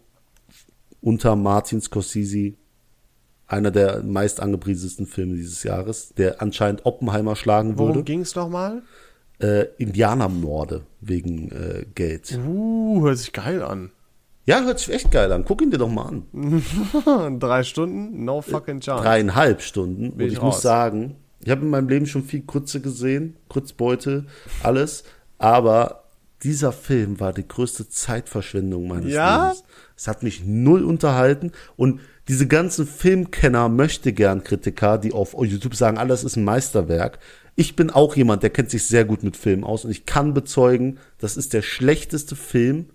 unter 1.01 1.35
Martin 1.35 1.79
Scorsese. 1.79 2.53
Einer 3.45 3.71
der 3.71 4.03
meist 4.03 4.39
angepriesensten 4.39 5.05
Filme 5.05 5.35
dieses 5.35 5.63
Jahres, 5.63 6.13
der 6.17 6.41
anscheinend 6.41 6.85
Oppenheimer 6.85 7.35
schlagen 7.35 7.77
Worum 7.77 7.95
würde. 7.95 8.03
ging's 8.03 8.35
nochmal? 8.35 8.81
Äh, 9.39 9.67
Indianermorde 9.77 10.85
wegen 11.01 11.51
äh, 11.51 11.85
Geld. 11.95 12.37
Uh, 12.45 13.03
hört 13.03 13.17
sich 13.19 13.31
geil 13.31 13.61
an. 13.63 13.91
Ja, 14.49 14.63
hört 14.63 14.79
sich 14.79 14.91
echt 14.91 15.11
geil 15.11 15.31
an. 15.31 15.45
Guck 15.45 15.61
ihn 15.61 15.69
dir 15.69 15.77
doch 15.77 15.91
mal 15.91 16.07
an. 16.07 17.39
Drei 17.39 17.61
Stunden? 17.63 18.25
No 18.25 18.41
fucking 18.41 18.79
chance. 18.79 19.03
Dreieinhalb 19.03 19.61
Stunden. 19.61 20.09
Und 20.09 20.21
ich 20.21 20.33
ich 20.33 20.41
muss 20.41 20.63
sagen, 20.63 21.17
ich 21.39 21.51
habe 21.51 21.61
in 21.61 21.69
meinem 21.69 21.87
Leben 21.87 22.07
schon 22.07 22.23
viel 22.23 22.41
Krütze 22.41 22.81
gesehen, 22.81 23.35
Krützbeute, 23.47 24.25
alles. 24.63 25.03
Aber 25.37 26.05
dieser 26.41 26.71
Film 26.71 27.19
war 27.19 27.31
die 27.31 27.47
größte 27.47 27.89
Zeitverschwendung 27.89 28.87
meines 28.87 29.13
Ja? 29.13 29.49
Lebens. 29.49 29.63
Es 29.95 30.07
hat 30.07 30.23
mich 30.23 30.43
null 30.43 30.83
unterhalten 30.83 31.51
und 31.75 31.99
diese 32.27 32.47
ganzen 32.47 32.87
Filmkenner 32.87 33.69
möchte 33.69 34.13
gern 34.13 34.43
Kritiker, 34.43 34.97
die 34.97 35.13
auf 35.13 35.35
YouTube 35.39 35.75
sagen, 35.75 35.99
alles 35.99 36.23
ist 36.23 36.37
ein 36.37 36.43
Meisterwerk. 36.43 37.19
Ich 37.55 37.75
bin 37.75 37.91
auch 37.91 38.15
jemand, 38.15 38.41
der 38.41 38.49
kennt 38.49 38.71
sich 38.71 38.87
sehr 38.87 39.05
gut 39.05 39.21
mit 39.21 39.37
Filmen 39.37 39.63
aus 39.63 39.85
und 39.85 39.91
ich 39.91 40.07
kann 40.07 40.33
bezeugen, 40.33 40.97
das 41.19 41.37
ist 41.37 41.53
der 41.53 41.61
schlechteste 41.61 42.35
Film. 42.35 42.87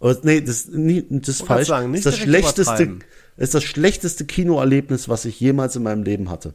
Oder, 0.00 0.16
nee, 0.22 0.40
das, 0.40 0.68
nie- 0.68 1.04
das 1.08 1.28
ist 1.40 1.46
falsch. 1.46 1.68
sagen, 1.68 1.92
das 1.92 2.00
ist 2.00 2.06
das 2.06 2.16
schlechteste, 2.18 2.96
ist 3.36 3.54
das 3.54 3.64
schlechteste 3.64 4.24
Kinoerlebnis, 4.24 5.08
was 5.08 5.24
ich 5.24 5.40
jemals 5.40 5.76
in 5.76 5.82
meinem 5.82 6.02
Leben 6.02 6.30
hatte. 6.30 6.54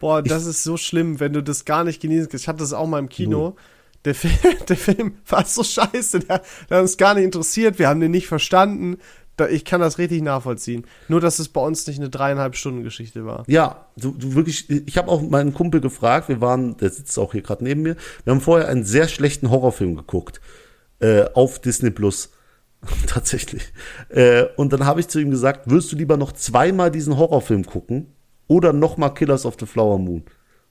Boah, 0.00 0.20
das 0.22 0.46
ist 0.46 0.62
so 0.64 0.76
schlimm, 0.76 1.20
wenn 1.20 1.32
du 1.32 1.42
das 1.42 1.64
gar 1.64 1.84
nicht 1.84 2.00
genießen 2.02 2.28
kannst. 2.28 2.44
Ich 2.44 2.48
hatte 2.48 2.58
das 2.58 2.72
auch 2.72 2.86
mal 2.86 2.98
im 2.98 3.08
Kino. 3.08 3.56
Der, 4.04 4.14
Film, 4.16 4.34
der 4.68 4.76
Film 4.76 5.14
war 5.28 5.44
so 5.46 5.62
scheiße, 5.62 6.20
der, 6.20 6.42
der 6.68 6.76
hat 6.78 6.82
uns 6.82 6.96
gar 6.96 7.14
nicht 7.14 7.24
interessiert, 7.24 7.78
wir 7.78 7.88
haben 7.88 8.00
den 8.00 8.10
nicht 8.10 8.26
verstanden. 8.26 8.98
Da, 9.36 9.48
ich 9.48 9.64
kann 9.64 9.80
das 9.80 9.96
richtig 9.96 10.20
nachvollziehen. 10.20 10.84
Nur, 11.08 11.20
dass 11.20 11.38
es 11.38 11.48
bei 11.48 11.62
uns 11.62 11.86
nicht 11.86 11.98
eine 11.98 12.10
dreieinhalb 12.10 12.54
Stunden 12.54 12.82
Geschichte 12.82 13.24
war. 13.24 13.44
Ja, 13.46 13.86
du, 13.96 14.10
du 14.10 14.34
wirklich, 14.34 14.68
ich 14.68 14.98
habe 14.98 15.08
auch 15.10 15.22
meinen 15.22 15.54
Kumpel 15.54 15.80
gefragt, 15.80 16.28
wir 16.28 16.42
waren, 16.42 16.76
der 16.76 16.90
sitzt 16.90 17.18
auch 17.18 17.32
hier 17.32 17.40
gerade 17.40 17.64
neben 17.64 17.80
mir, 17.80 17.96
wir 18.24 18.32
haben 18.32 18.42
vorher 18.42 18.68
einen 18.68 18.84
sehr 18.84 19.08
schlechten 19.08 19.48
Horrorfilm 19.48 19.96
geguckt 19.96 20.40
äh, 21.00 21.24
auf 21.32 21.60
Disney 21.60 21.90
Plus. 21.90 22.30
Tatsächlich. 23.06 23.72
Äh, 24.08 24.44
und 24.56 24.72
dann 24.72 24.84
habe 24.86 25.00
ich 25.00 25.08
zu 25.08 25.20
ihm 25.20 25.30
gesagt, 25.30 25.70
würdest 25.70 25.92
du 25.92 25.96
lieber 25.96 26.16
noch 26.16 26.32
zweimal 26.32 26.90
diesen 26.90 27.16
Horrorfilm 27.16 27.64
gucken 27.64 28.08
oder 28.48 28.72
nochmal 28.72 29.14
Killers 29.14 29.46
of 29.46 29.56
the 29.58 29.66
Flower 29.66 29.98
Moon? 29.98 30.22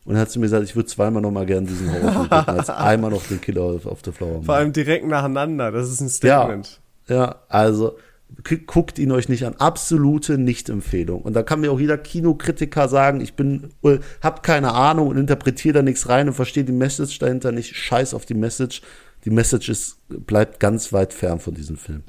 Und 0.03 0.15
er 0.15 0.21
hat 0.21 0.31
zu 0.31 0.39
mir 0.39 0.45
gesagt, 0.45 0.63
ich 0.63 0.75
würde 0.75 0.89
zweimal 0.89 1.21
nochmal 1.21 1.45
gern 1.45 1.65
diesen 1.65 1.91
Horrorfilm 1.91 2.29
gucken, 2.29 2.57
als 2.57 2.69
einmal 2.69 3.11
noch 3.11 3.23
den 3.27 3.39
Killer 3.39 3.75
of, 3.85 3.99
the 4.03 4.11
Flower 4.11 4.33
Moon. 4.33 4.43
Vor 4.43 4.55
allem 4.55 4.73
direkt 4.73 5.05
nacheinander. 5.07 5.71
Das 5.71 5.89
ist 5.89 6.01
ein 6.01 6.09
Statement. 6.09 6.81
Ja, 7.07 7.15
ja 7.15 7.35
also 7.49 7.97
gu- 8.43 8.57
guckt 8.65 8.97
ihn 8.97 9.11
euch 9.11 9.29
nicht 9.29 9.45
an. 9.45 9.55
Absolute 9.59 10.37
Nicht-Empfehlung. 10.39 11.21
Und 11.21 11.33
da 11.33 11.43
kann 11.43 11.61
mir 11.61 11.71
auch 11.71 11.79
jeder 11.79 11.97
Kinokritiker 11.99 12.87
sagen, 12.89 13.21
ich 13.21 13.35
bin, 13.35 13.69
äh, 13.83 13.99
hab 14.21 14.41
keine 14.43 14.73
Ahnung 14.73 15.07
und 15.09 15.17
interpretiere 15.17 15.75
da 15.75 15.81
nichts 15.83 16.09
rein 16.09 16.27
und 16.27 16.33
verstehe 16.33 16.63
die 16.63 16.71
Message 16.71 17.19
dahinter 17.19 17.51
nicht. 17.51 17.75
Scheiß 17.75 18.13
auf 18.15 18.25
die 18.25 18.33
Message. 18.33 18.81
Die 19.25 19.29
Message 19.29 19.69
ist, 19.69 19.97
bleibt 20.07 20.59
ganz 20.59 20.93
weit 20.93 21.13
fern 21.13 21.39
von 21.39 21.53
diesem 21.53 21.77
Film. 21.77 22.03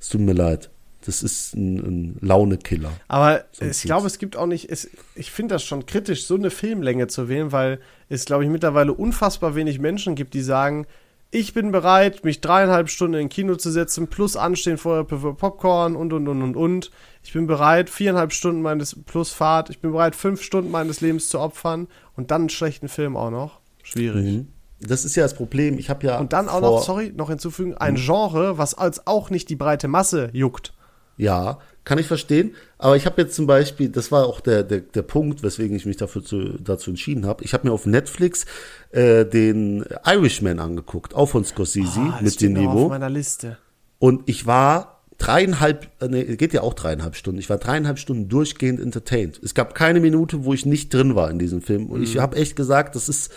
Es 0.00 0.08
tut 0.08 0.20
mir 0.20 0.32
leid. 0.32 0.70
Das 1.04 1.22
ist 1.22 1.54
ein, 1.54 1.76
ein 1.76 2.18
Launekiller. 2.20 2.90
Aber 3.06 3.44
Sonst 3.52 3.78
ich 3.78 3.84
glaube, 3.84 4.08
es 4.08 4.18
gibt 4.18 4.36
auch 4.36 4.46
nicht, 4.46 4.70
es, 4.70 4.90
ich 5.14 5.30
finde 5.30 5.54
das 5.54 5.62
schon 5.62 5.86
kritisch, 5.86 6.26
so 6.26 6.34
eine 6.34 6.50
Filmlänge 6.50 7.06
zu 7.06 7.28
wählen, 7.28 7.52
weil 7.52 7.80
es, 8.08 8.24
glaube 8.24 8.44
ich, 8.44 8.50
mittlerweile 8.50 8.92
unfassbar 8.92 9.54
wenig 9.54 9.78
Menschen 9.78 10.16
gibt, 10.16 10.34
die 10.34 10.42
sagen, 10.42 10.86
ich 11.30 11.54
bin 11.54 11.70
bereit, 11.70 12.24
mich 12.24 12.40
dreieinhalb 12.40 12.88
Stunden 12.88 13.14
in 13.14 13.20
ein 13.20 13.28
Kino 13.28 13.56
zu 13.56 13.70
setzen, 13.70 14.08
plus 14.08 14.36
anstehen 14.36 14.78
vorher 14.78 15.06
für 15.06 15.34
Popcorn 15.34 15.94
und, 15.94 16.12
und, 16.12 16.26
und, 16.26 16.42
und, 16.42 16.56
und. 16.56 16.90
Ich 17.22 17.32
bin 17.32 17.46
bereit, 17.46 17.90
viereinhalb 17.90 18.32
Stunden 18.32 18.62
meines, 18.62 18.96
plus 19.04 19.30
Fahrt, 19.30 19.70
ich 19.70 19.80
bin 19.80 19.92
bereit, 19.92 20.16
fünf 20.16 20.42
Stunden 20.42 20.70
meines 20.70 21.00
Lebens 21.00 21.28
zu 21.28 21.38
opfern 21.38 21.88
und 22.16 22.30
dann 22.30 22.42
einen 22.42 22.48
schlechten 22.48 22.88
Film 22.88 23.16
auch 23.16 23.30
noch. 23.30 23.60
Schwierig. 23.82 24.46
Das 24.80 25.04
ist 25.04 25.16
ja 25.16 25.22
das 25.22 25.34
Problem. 25.34 25.78
Ich 25.78 25.88
habe 25.90 26.06
ja 26.06 26.18
Und 26.18 26.32
dann 26.32 26.48
auch 26.48 26.60
noch, 26.60 26.82
sorry, 26.82 27.12
noch 27.16 27.28
hinzufügen, 27.30 27.74
ein 27.74 27.94
Genre, 27.96 28.58
was 28.58 28.74
als 28.74 29.06
auch 29.06 29.30
nicht 29.30 29.48
die 29.48 29.56
breite 29.56 29.88
Masse 29.88 30.28
juckt. 30.32 30.72
Ja, 31.16 31.58
kann 31.84 31.98
ich 31.98 32.06
verstehen. 32.06 32.54
Aber 32.76 32.94
ich 32.96 33.06
habe 33.06 33.22
jetzt 33.22 33.34
zum 33.34 33.46
Beispiel, 33.46 33.88
das 33.88 34.12
war 34.12 34.26
auch 34.26 34.40
der, 34.40 34.62
der, 34.64 34.80
der 34.80 35.00
Punkt, 35.02 35.42
weswegen 35.42 35.74
ich 35.76 35.86
mich 35.86 35.96
dafür 35.96 36.22
zu, 36.22 36.58
dazu 36.62 36.90
entschieden 36.90 37.24
habe. 37.26 37.42
Ich 37.42 37.54
habe 37.54 37.66
mir 37.66 37.72
auf 37.72 37.86
Netflix 37.86 38.44
äh, 38.90 39.24
den 39.24 39.84
Irishman 40.04 40.58
angeguckt, 40.58 41.14
auch 41.14 41.26
von 41.30 41.42
Scorsese 41.44 42.00
das 42.12 42.20
mit 42.22 42.40
dem 42.42 42.52
noch 42.52 42.66
auf 42.66 42.74
Niveau. 42.74 42.88
meiner 42.90 43.08
Liste. 43.08 43.56
Und 43.98 44.24
ich 44.26 44.46
war 44.46 45.00
dreieinhalb, 45.16 45.88
äh, 46.02 46.08
nee, 46.08 46.36
geht 46.36 46.52
ja 46.52 46.60
auch 46.60 46.74
dreieinhalb 46.74 47.16
Stunden. 47.16 47.38
Ich 47.40 47.48
war 47.48 47.56
dreieinhalb 47.56 47.98
Stunden 47.98 48.28
durchgehend 48.28 48.78
entertained. 48.78 49.40
Es 49.42 49.54
gab 49.54 49.74
keine 49.74 50.00
Minute, 50.00 50.44
wo 50.44 50.52
ich 50.52 50.66
nicht 50.66 50.92
drin 50.92 51.14
war 51.14 51.30
in 51.30 51.38
diesem 51.38 51.62
Film. 51.62 51.86
Und 51.86 52.00
Mhm. 52.00 52.04
ich 52.04 52.18
habe 52.18 52.36
echt 52.36 52.56
gesagt, 52.56 52.94
das 52.94 53.08
ist 53.08 53.32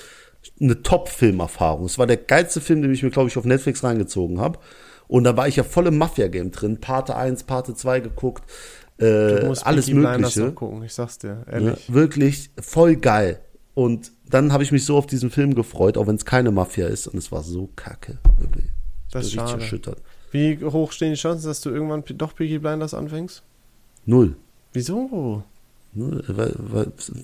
eine 0.60 0.82
Top-Filmerfahrung. 0.84 1.86
Es 1.86 1.98
war 1.98 2.08
der 2.08 2.18
geilste 2.18 2.62
Film, 2.62 2.82
den 2.82 2.94
ich 2.94 3.04
mir, 3.04 3.10
glaube 3.12 3.30
ich, 3.30 3.38
auf 3.38 3.46
Netflix 3.46 3.84
reingezogen 3.84 4.40
habe. 4.40 4.60
Und 5.08 5.24
da 5.24 5.36
war 5.36 5.48
ich 5.48 5.56
ja 5.56 5.64
voll 5.64 5.88
im 5.88 5.98
Mafia-Game 5.98 6.52
drin. 6.52 6.80
Parte 6.80 7.16
1, 7.16 7.44
Parte 7.44 7.74
2 7.74 8.00
geguckt. 8.02 8.44
Äh, 8.98 9.40
Du 9.42 9.46
musst 9.48 9.66
alles 9.66 9.86
Peaky 9.88 10.00
Blinders 10.00 10.18
Mögliche. 10.36 10.40
noch 10.42 10.56
gucken, 10.56 10.84
ich 10.84 10.94
sag's 10.94 11.18
dir, 11.18 11.44
Ja, 11.48 11.54
ehrlich. 11.54 11.92
wirklich 11.94 12.52
voll 12.62 12.96
geil. 12.98 13.40
Und 13.74 14.12
dann 14.30 14.52
habe 14.54 14.62
ich 14.64 14.72
mich 14.72 14.86
so 14.86 14.98
auf 14.98 15.08
diesen 15.08 15.30
Film 15.32 15.56
gefreut, 15.56 15.98
auch 15.98 16.06
wenn 16.08 16.16
es 16.16 16.26
keine 16.26 16.52
Mafia 16.52 16.88
ist. 16.88 17.08
Und 17.08 17.18
es 17.18 17.32
war 17.32 17.42
so 17.44 17.70
kacke. 17.76 18.18
Wirklich. 18.38 18.66
Ich 18.66 19.14
Das 19.14 19.26
ist 19.26 19.32
richtig 19.34 19.50
schade. 19.50 19.62
erschüttert. 19.64 20.02
Wie 20.32 20.60
hoch 20.64 20.92
stehen 20.92 21.12
die 21.14 21.18
Chancen, 21.20 21.48
dass 21.48 21.62
du 21.62 21.70
irgendwann 21.72 22.04
doch 22.18 22.36
Peaky 22.36 22.60
Blinders 22.60 22.94
anfängst? 22.94 23.42
Null. 24.06 24.36
Wieso? 24.74 25.44
Ne, 25.92 26.22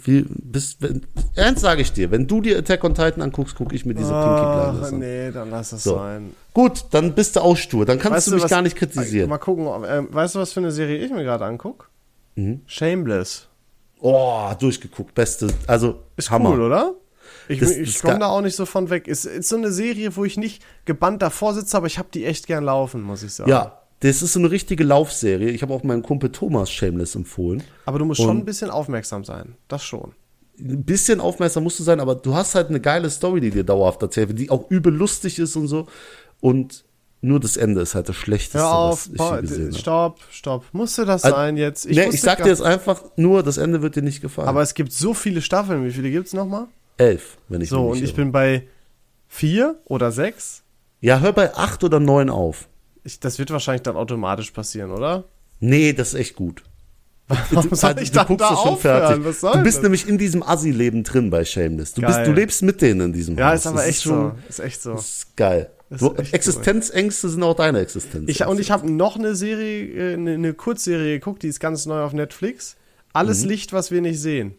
wie, 0.04 0.26
bis, 0.28 0.78
wenn, 0.80 1.06
ernst 1.36 1.62
sage 1.62 1.82
ich 1.84 1.94
dir, 1.94 2.10
wenn 2.10 2.26
du 2.26 2.42
dir 2.42 2.58
Attack 2.58 2.84
on 2.84 2.96
Titan 2.96 3.22
anguckst, 3.22 3.56
gucke 3.56 3.76
ich 3.76 3.86
mir 3.86 3.94
diese 3.94 4.10
Pinky 4.10 4.26
Ach, 4.28 4.72
Blinders 4.72 4.92
an. 4.94 5.00
nee, 5.00 5.32
dann 5.32 5.52
lass 5.52 5.72
es 5.72 5.84
So. 5.84 5.96
sein. 5.98 6.34
Gut, 6.54 6.86
dann 6.92 7.14
bist 7.14 7.36
du 7.36 7.42
auch 7.42 7.56
stur. 7.58 7.86
Dann 7.86 8.00
kannst 8.00 8.16
Weißt 8.18 8.28
du 8.28 8.32
mich 8.36 8.44
was- 8.44 8.50
gar 8.50 8.64
nicht 8.64 8.76
kritisieren. 8.76 9.30
Mal 9.30 9.38
gucken, 9.38 9.68
ähm, 9.88 10.08
weißt 10.12 10.34
du, 10.36 10.40
was 10.40 10.52
für 10.52 10.62
eine 10.62 10.72
Serie 10.72 10.98
ich 10.98 11.12
mir 11.12 11.24
gerade 11.24 11.46
anguck? 11.46 11.90
Mhm. 12.36 12.62
Shameless. 12.66 13.48
Oh, 14.00 14.50
durchgeguckt. 14.60 15.14
Beste. 15.14 15.48
Also, 15.68 16.00
Ist 16.18 16.32
Hammer. 16.32 16.50
cool, 16.50 16.62
oder? 16.62 16.94
Ich, 17.48 17.60
Das- 17.60 17.72
ich 17.72 17.94
das 17.94 18.02
komme 18.02 18.20
da 18.20 18.28
auch 18.28 18.42
nicht 18.42 18.56
so 18.56 18.66
von 18.66 18.90
weg. 18.90 19.08
Ist, 19.08 19.26
ist 19.26 19.48
so 19.50 19.58
eine 19.58 19.72
Serie, 19.72 20.16
wo 20.16 20.26
ich 20.26 20.38
nicht 20.38 20.64
gebannt 20.86 21.22
davor 21.22 21.54
sitze, 21.54 21.78
aber 21.78 21.86
ich 21.88 22.00
habe 22.00 22.08
die 22.14 22.26
echt 22.26 22.48
gern 22.48 22.64
laufen, 22.64 23.02
muss 23.04 23.22
ich 23.22 23.34
sagen. 23.34 23.50
Ja, 23.50 23.80
das 24.02 24.22
ist 24.22 24.34
so 24.34 24.40
eine 24.40 24.52
richtige 24.52 24.84
Laufserie. 24.84 25.50
Ich 25.50 25.62
habe 25.62 25.74
auch 25.74 25.84
meinem 25.84 26.04
Kumpel 26.04 26.32
Thomas 26.32 26.70
Shameless 26.72 27.16
empfohlen. 27.16 27.64
Aber 27.86 28.00
du 28.00 28.06
musst 28.06 28.22
schon 28.22 28.30
Und- 28.32 28.38
ein 28.40 28.46
bisschen 28.46 28.70
aufmerksam 28.70 29.24
sein. 29.24 29.56
Das 29.68 29.84
schon. 29.84 30.12
Ein 30.60 30.84
bisschen 30.84 31.20
aufmerksam 31.20 31.64
musst 31.64 31.80
du 31.80 31.84
sein, 31.84 32.00
aber 32.00 32.16
du 32.16 32.34
hast 32.34 32.56
halt 32.56 32.70
eine 32.70 32.80
geile 32.80 33.10
Story, 33.10 33.42
die 33.42 33.52
dir 33.52 33.64
dauerhaft 33.64 34.02
erzählt 34.02 34.30
wird, 34.30 34.40
die 34.40 34.50
auch 34.50 34.70
übel 34.70 34.94
lustig 34.94 35.38
ist 35.40 35.56
und 35.56 35.68
so. 35.68 35.88
Und 36.40 36.86
nur 37.22 37.40
das 37.40 37.58
Ende 37.58 37.82
ist 37.82 37.96
halt 37.96 38.08
das 38.08 38.16
Schlechteste, 38.16 38.60
Hör 38.60 38.74
auf, 38.74 39.10
was 39.16 39.36
ich 39.44 39.50
gesehen 39.50 39.66
habe. 39.72 39.78
stopp, 39.80 40.20
stopp. 40.30 40.66
Musste 40.74 41.06
das 41.06 41.24
Also, 41.24 41.36
sein 41.36 41.58
jetzt? 41.58 41.86
Ich, 41.86 41.98
nee, 41.98 42.04
wusste 42.04 42.16
ich 42.16 42.22
sag 42.22 42.44
dir 42.44 42.50
jetzt 42.50 42.62
einfach 42.62 43.04
nur, 43.16 43.42
das 43.44 43.58
Ende 43.58 43.82
wird 43.82 43.96
dir 43.96 44.02
nicht 44.04 44.22
gefallen. 44.22 44.48
Aber 44.48 44.62
es 44.62 44.74
gibt 44.76 44.92
so 44.94 45.14
viele 45.14 45.42
Staffeln. 45.42 45.84
Wie 45.86 45.92
viele 45.92 46.12
gibt's 46.12 46.34
nochmal? 46.34 46.68
elf, 46.98 47.38
wenn 47.50 47.60
ich 47.60 47.68
So, 47.70 47.80
mich 47.80 47.86
und 47.88 47.92
nicht 47.96 48.04
ich 48.04 48.10
irre. 48.12 48.22
bin 48.22 48.32
bei 48.32 48.68
vier 49.28 49.76
oder 49.86 50.12
sechs. 50.14 50.64
Ja, 51.02 51.20
hör 51.20 51.34
bei 51.34 51.54
acht 51.56 51.84
oder 51.84 52.00
neun 52.00 52.30
auf. 52.30 52.70
Ich, 53.06 53.20
das 53.22 53.40
wird 53.40 53.52
wahrscheinlich 53.52 53.84
dann 53.84 53.96
automatisch 53.96 54.52
passieren, 54.52 54.92
oder? 54.92 55.24
Nee, 55.62 55.94
das 55.94 56.10
ist 56.10 56.20
echt 56.20 56.36
gut. 56.36 56.64
Warum 57.52 57.74
soll 57.74 57.96
ich 58.02 58.12
dann 58.12 58.38
da 58.38 58.50
aufhören? 58.50 59.24
Was 59.26 59.40
soll 59.42 59.54
du 59.54 59.64
bist 59.64 59.78
das? 59.78 59.84
nämlich 59.84 60.08
in 60.08 60.18
diesem 60.18 60.44
Assi-Leben 60.44 61.04
drin 61.04 61.30
bei 61.30 61.44
Shameless. 61.46 61.94
Du, 61.94 62.02
bist, 62.02 62.20
du 62.26 62.32
lebst 62.34 62.62
mit 62.62 62.82
denen 62.82 63.02
in 63.02 63.14
diesem 63.14 63.38
Ja, 63.38 63.50
Haus. 63.52 63.62
ist 63.62 63.68
aber 63.68 63.78
Das 63.78 63.88
echt 63.88 64.02
schon, 64.04 64.32
so. 64.32 64.36
Ist 64.50 64.60
echt 64.60 64.82
so. 64.82 64.94
Ist 64.94 65.36
geil. 65.38 65.72
Du, 65.90 66.12
ist 66.12 66.34
Existenzängste 66.34 67.30
sind 67.30 67.42
auch 67.44 67.56
deine 67.56 67.80
Existenz. 67.80 68.26
Ich, 68.28 68.46
und 68.46 68.60
ich 68.60 68.70
habe 68.72 68.92
noch 68.92 69.16
eine 69.18 69.36
Serie, 69.36 70.12
äh, 70.12 70.14
eine, 70.16 70.34
eine 70.34 70.54
Kurzserie 70.54 71.14
geguckt, 71.20 71.42
die 71.44 71.48
ist 71.48 71.60
ganz 71.60 71.86
neu 71.86 72.02
auf 72.04 72.14
Netflix. 72.14 72.76
Alles 73.14 73.44
Mhm. 73.44 73.50
Licht, 73.50 73.72
was 73.74 73.92
wir 73.92 74.02
nicht 74.02 74.20
sehen. 74.20 74.56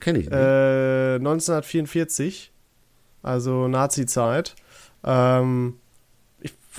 Kenne 0.00 0.18
ich 0.18 0.26
nicht. 0.26 0.34
Äh, 0.34 1.14
1944, 1.16 2.52
also 3.22 3.66
Nazi-Zeit. 3.68 4.54
Ähm, 5.04 5.76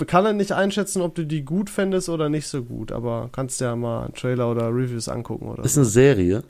kann 0.06 0.24
ja 0.24 0.32
nicht 0.32 0.52
einschätzen, 0.52 1.02
ob 1.02 1.14
du 1.14 1.26
die 1.26 1.44
gut 1.44 1.68
fändest 1.68 2.08
oder 2.08 2.28
nicht 2.28 2.46
so 2.46 2.62
gut, 2.64 2.92
aber 2.92 3.28
kannst 3.32 3.60
ja 3.60 3.76
mal 3.76 4.04
einen 4.04 4.14
Trailer 4.14 4.50
oder 4.50 4.68
Reviews 4.68 5.08
angucken 5.08 5.48
oder 5.48 5.64
ist 5.64 5.74
so. 5.74 5.80
eine 5.80 5.88
Serie, 5.88 6.42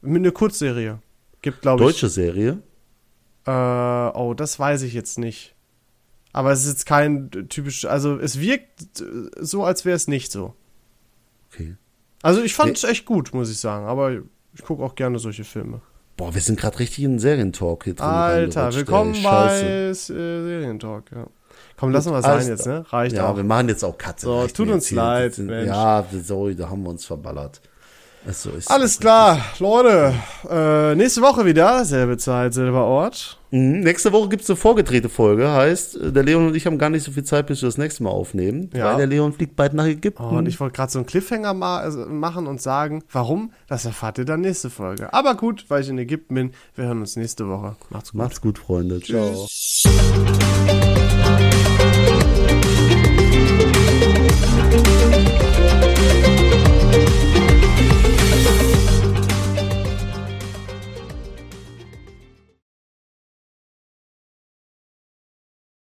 Mit 0.00 0.20
eine 0.20 0.32
Kurzserie. 0.32 1.00
Gibt, 1.42 1.62
glaube 1.62 1.82
ich. 1.82 1.88
deutsche 1.88 2.08
Serie. 2.08 2.58
Äh, 3.46 3.50
oh, 3.50 4.32
das 4.34 4.58
weiß 4.58 4.82
ich 4.82 4.94
jetzt 4.94 5.18
nicht. 5.18 5.54
Aber 6.32 6.50
es 6.50 6.62
ist 6.62 6.68
jetzt 6.68 6.86
kein 6.86 7.30
typisch, 7.48 7.84
also 7.84 8.18
es 8.18 8.40
wirkt 8.40 8.86
so, 9.38 9.64
als 9.64 9.84
wäre 9.84 9.94
es 9.94 10.08
nicht 10.08 10.32
so. 10.32 10.54
Okay. 11.52 11.76
Also 12.22 12.42
ich 12.42 12.54
fand 12.54 12.76
es 12.76 12.84
echt 12.84 13.04
gut, 13.04 13.34
muss 13.34 13.50
ich 13.50 13.58
sagen, 13.58 13.86
aber 13.86 14.22
ich 14.54 14.62
gucke 14.62 14.82
auch 14.82 14.94
gerne 14.94 15.18
solche 15.18 15.44
Filme. 15.44 15.80
Boah, 16.16 16.34
wir 16.34 16.40
sind 16.40 16.58
gerade 16.58 16.78
richtig 16.78 17.04
in 17.04 17.18
Serientalk 17.18 17.84
hier 17.84 17.94
drin. 17.94 18.06
Alter, 18.06 18.74
willkommen 18.74 19.14
ey. 19.14 19.22
bei 19.22 19.60
äh, 19.60 19.94
Serientalk, 19.94 21.10
ja. 21.14 21.26
Komm, 21.76 21.90
lassen 21.90 22.12
wir 22.12 22.18
es 22.18 22.24
sein 22.24 22.46
jetzt, 22.46 22.66
ne? 22.66 22.84
Reicht 22.90 23.16
Ja, 23.16 23.28
auch. 23.30 23.36
wir 23.36 23.44
machen 23.44 23.68
jetzt 23.68 23.84
auch 23.84 23.98
Cut. 23.98 24.20
So, 24.20 24.40
Reicht 24.40 24.56
tut 24.56 24.68
uns 24.68 24.86
hier. 24.86 24.96
leid, 24.96 25.34
sind- 25.34 25.46
Mensch. 25.46 25.66
Ja, 25.68 26.04
sorry, 26.24 26.54
da 26.54 26.68
haben 26.70 26.82
wir 26.82 26.90
uns 26.90 27.04
verballert. 27.04 27.60
So 28.30 28.48
ist 28.52 28.70
Alles 28.70 28.98
klar, 29.00 29.38
Leute. 29.58 30.14
Äh, 30.48 30.94
nächste 30.94 31.20
Woche 31.20 31.44
wieder, 31.44 31.84
selbe 31.84 32.16
Zeit, 32.16 32.54
selber 32.54 32.84
Ort. 32.84 33.38
Mhm. 33.50 33.80
Nächste 33.80 34.12
Woche 34.12 34.30
gibt's 34.30 34.48
eine 34.48 34.56
vorgedrehte 34.56 35.10
Folge. 35.10 35.50
Heißt, 35.52 35.98
der 36.00 36.22
Leon 36.22 36.46
und 36.46 36.56
ich 36.56 36.64
haben 36.64 36.78
gar 36.78 36.88
nicht 36.88 37.02
so 37.04 37.12
viel 37.12 37.24
Zeit, 37.24 37.46
bis 37.48 37.60
wir 37.60 37.66
das 37.68 37.76
nächste 37.76 38.02
Mal 38.02 38.08
aufnehmen. 38.08 38.70
Ja. 38.72 38.86
Weil 38.86 38.96
der 38.96 39.06
Leon 39.08 39.34
fliegt 39.34 39.56
bald 39.56 39.74
nach 39.74 39.84
Ägypten. 39.84 40.22
Oh, 40.24 40.38
und 40.38 40.46
ich 40.46 40.58
wollte 40.58 40.74
gerade 40.74 40.90
so 40.90 41.00
einen 41.00 41.04
Cliffhanger 41.06 41.52
ma 41.52 41.76
also 41.80 42.06
machen 42.06 42.46
und 42.46 42.62
sagen, 42.62 43.04
warum, 43.12 43.52
das 43.68 43.84
erfahrt 43.84 44.16
ihr 44.16 44.24
dann 44.24 44.40
nächste 44.40 44.70
Folge. 44.70 45.12
Aber 45.12 45.34
gut, 45.34 45.66
weil 45.68 45.82
ich 45.82 45.90
in 45.90 45.98
Ägypten 45.98 46.34
bin, 46.34 46.52
wir 46.76 46.86
hören 46.86 47.00
uns 47.00 47.16
nächste 47.16 47.46
Woche. 47.46 47.76
Macht's 47.90 48.12
gut. 48.12 48.18
Macht's 48.18 48.40
gut, 48.40 48.58
Freunde. 48.58 49.00
Ciao. 49.02 49.46
Tschüss. 49.46 49.84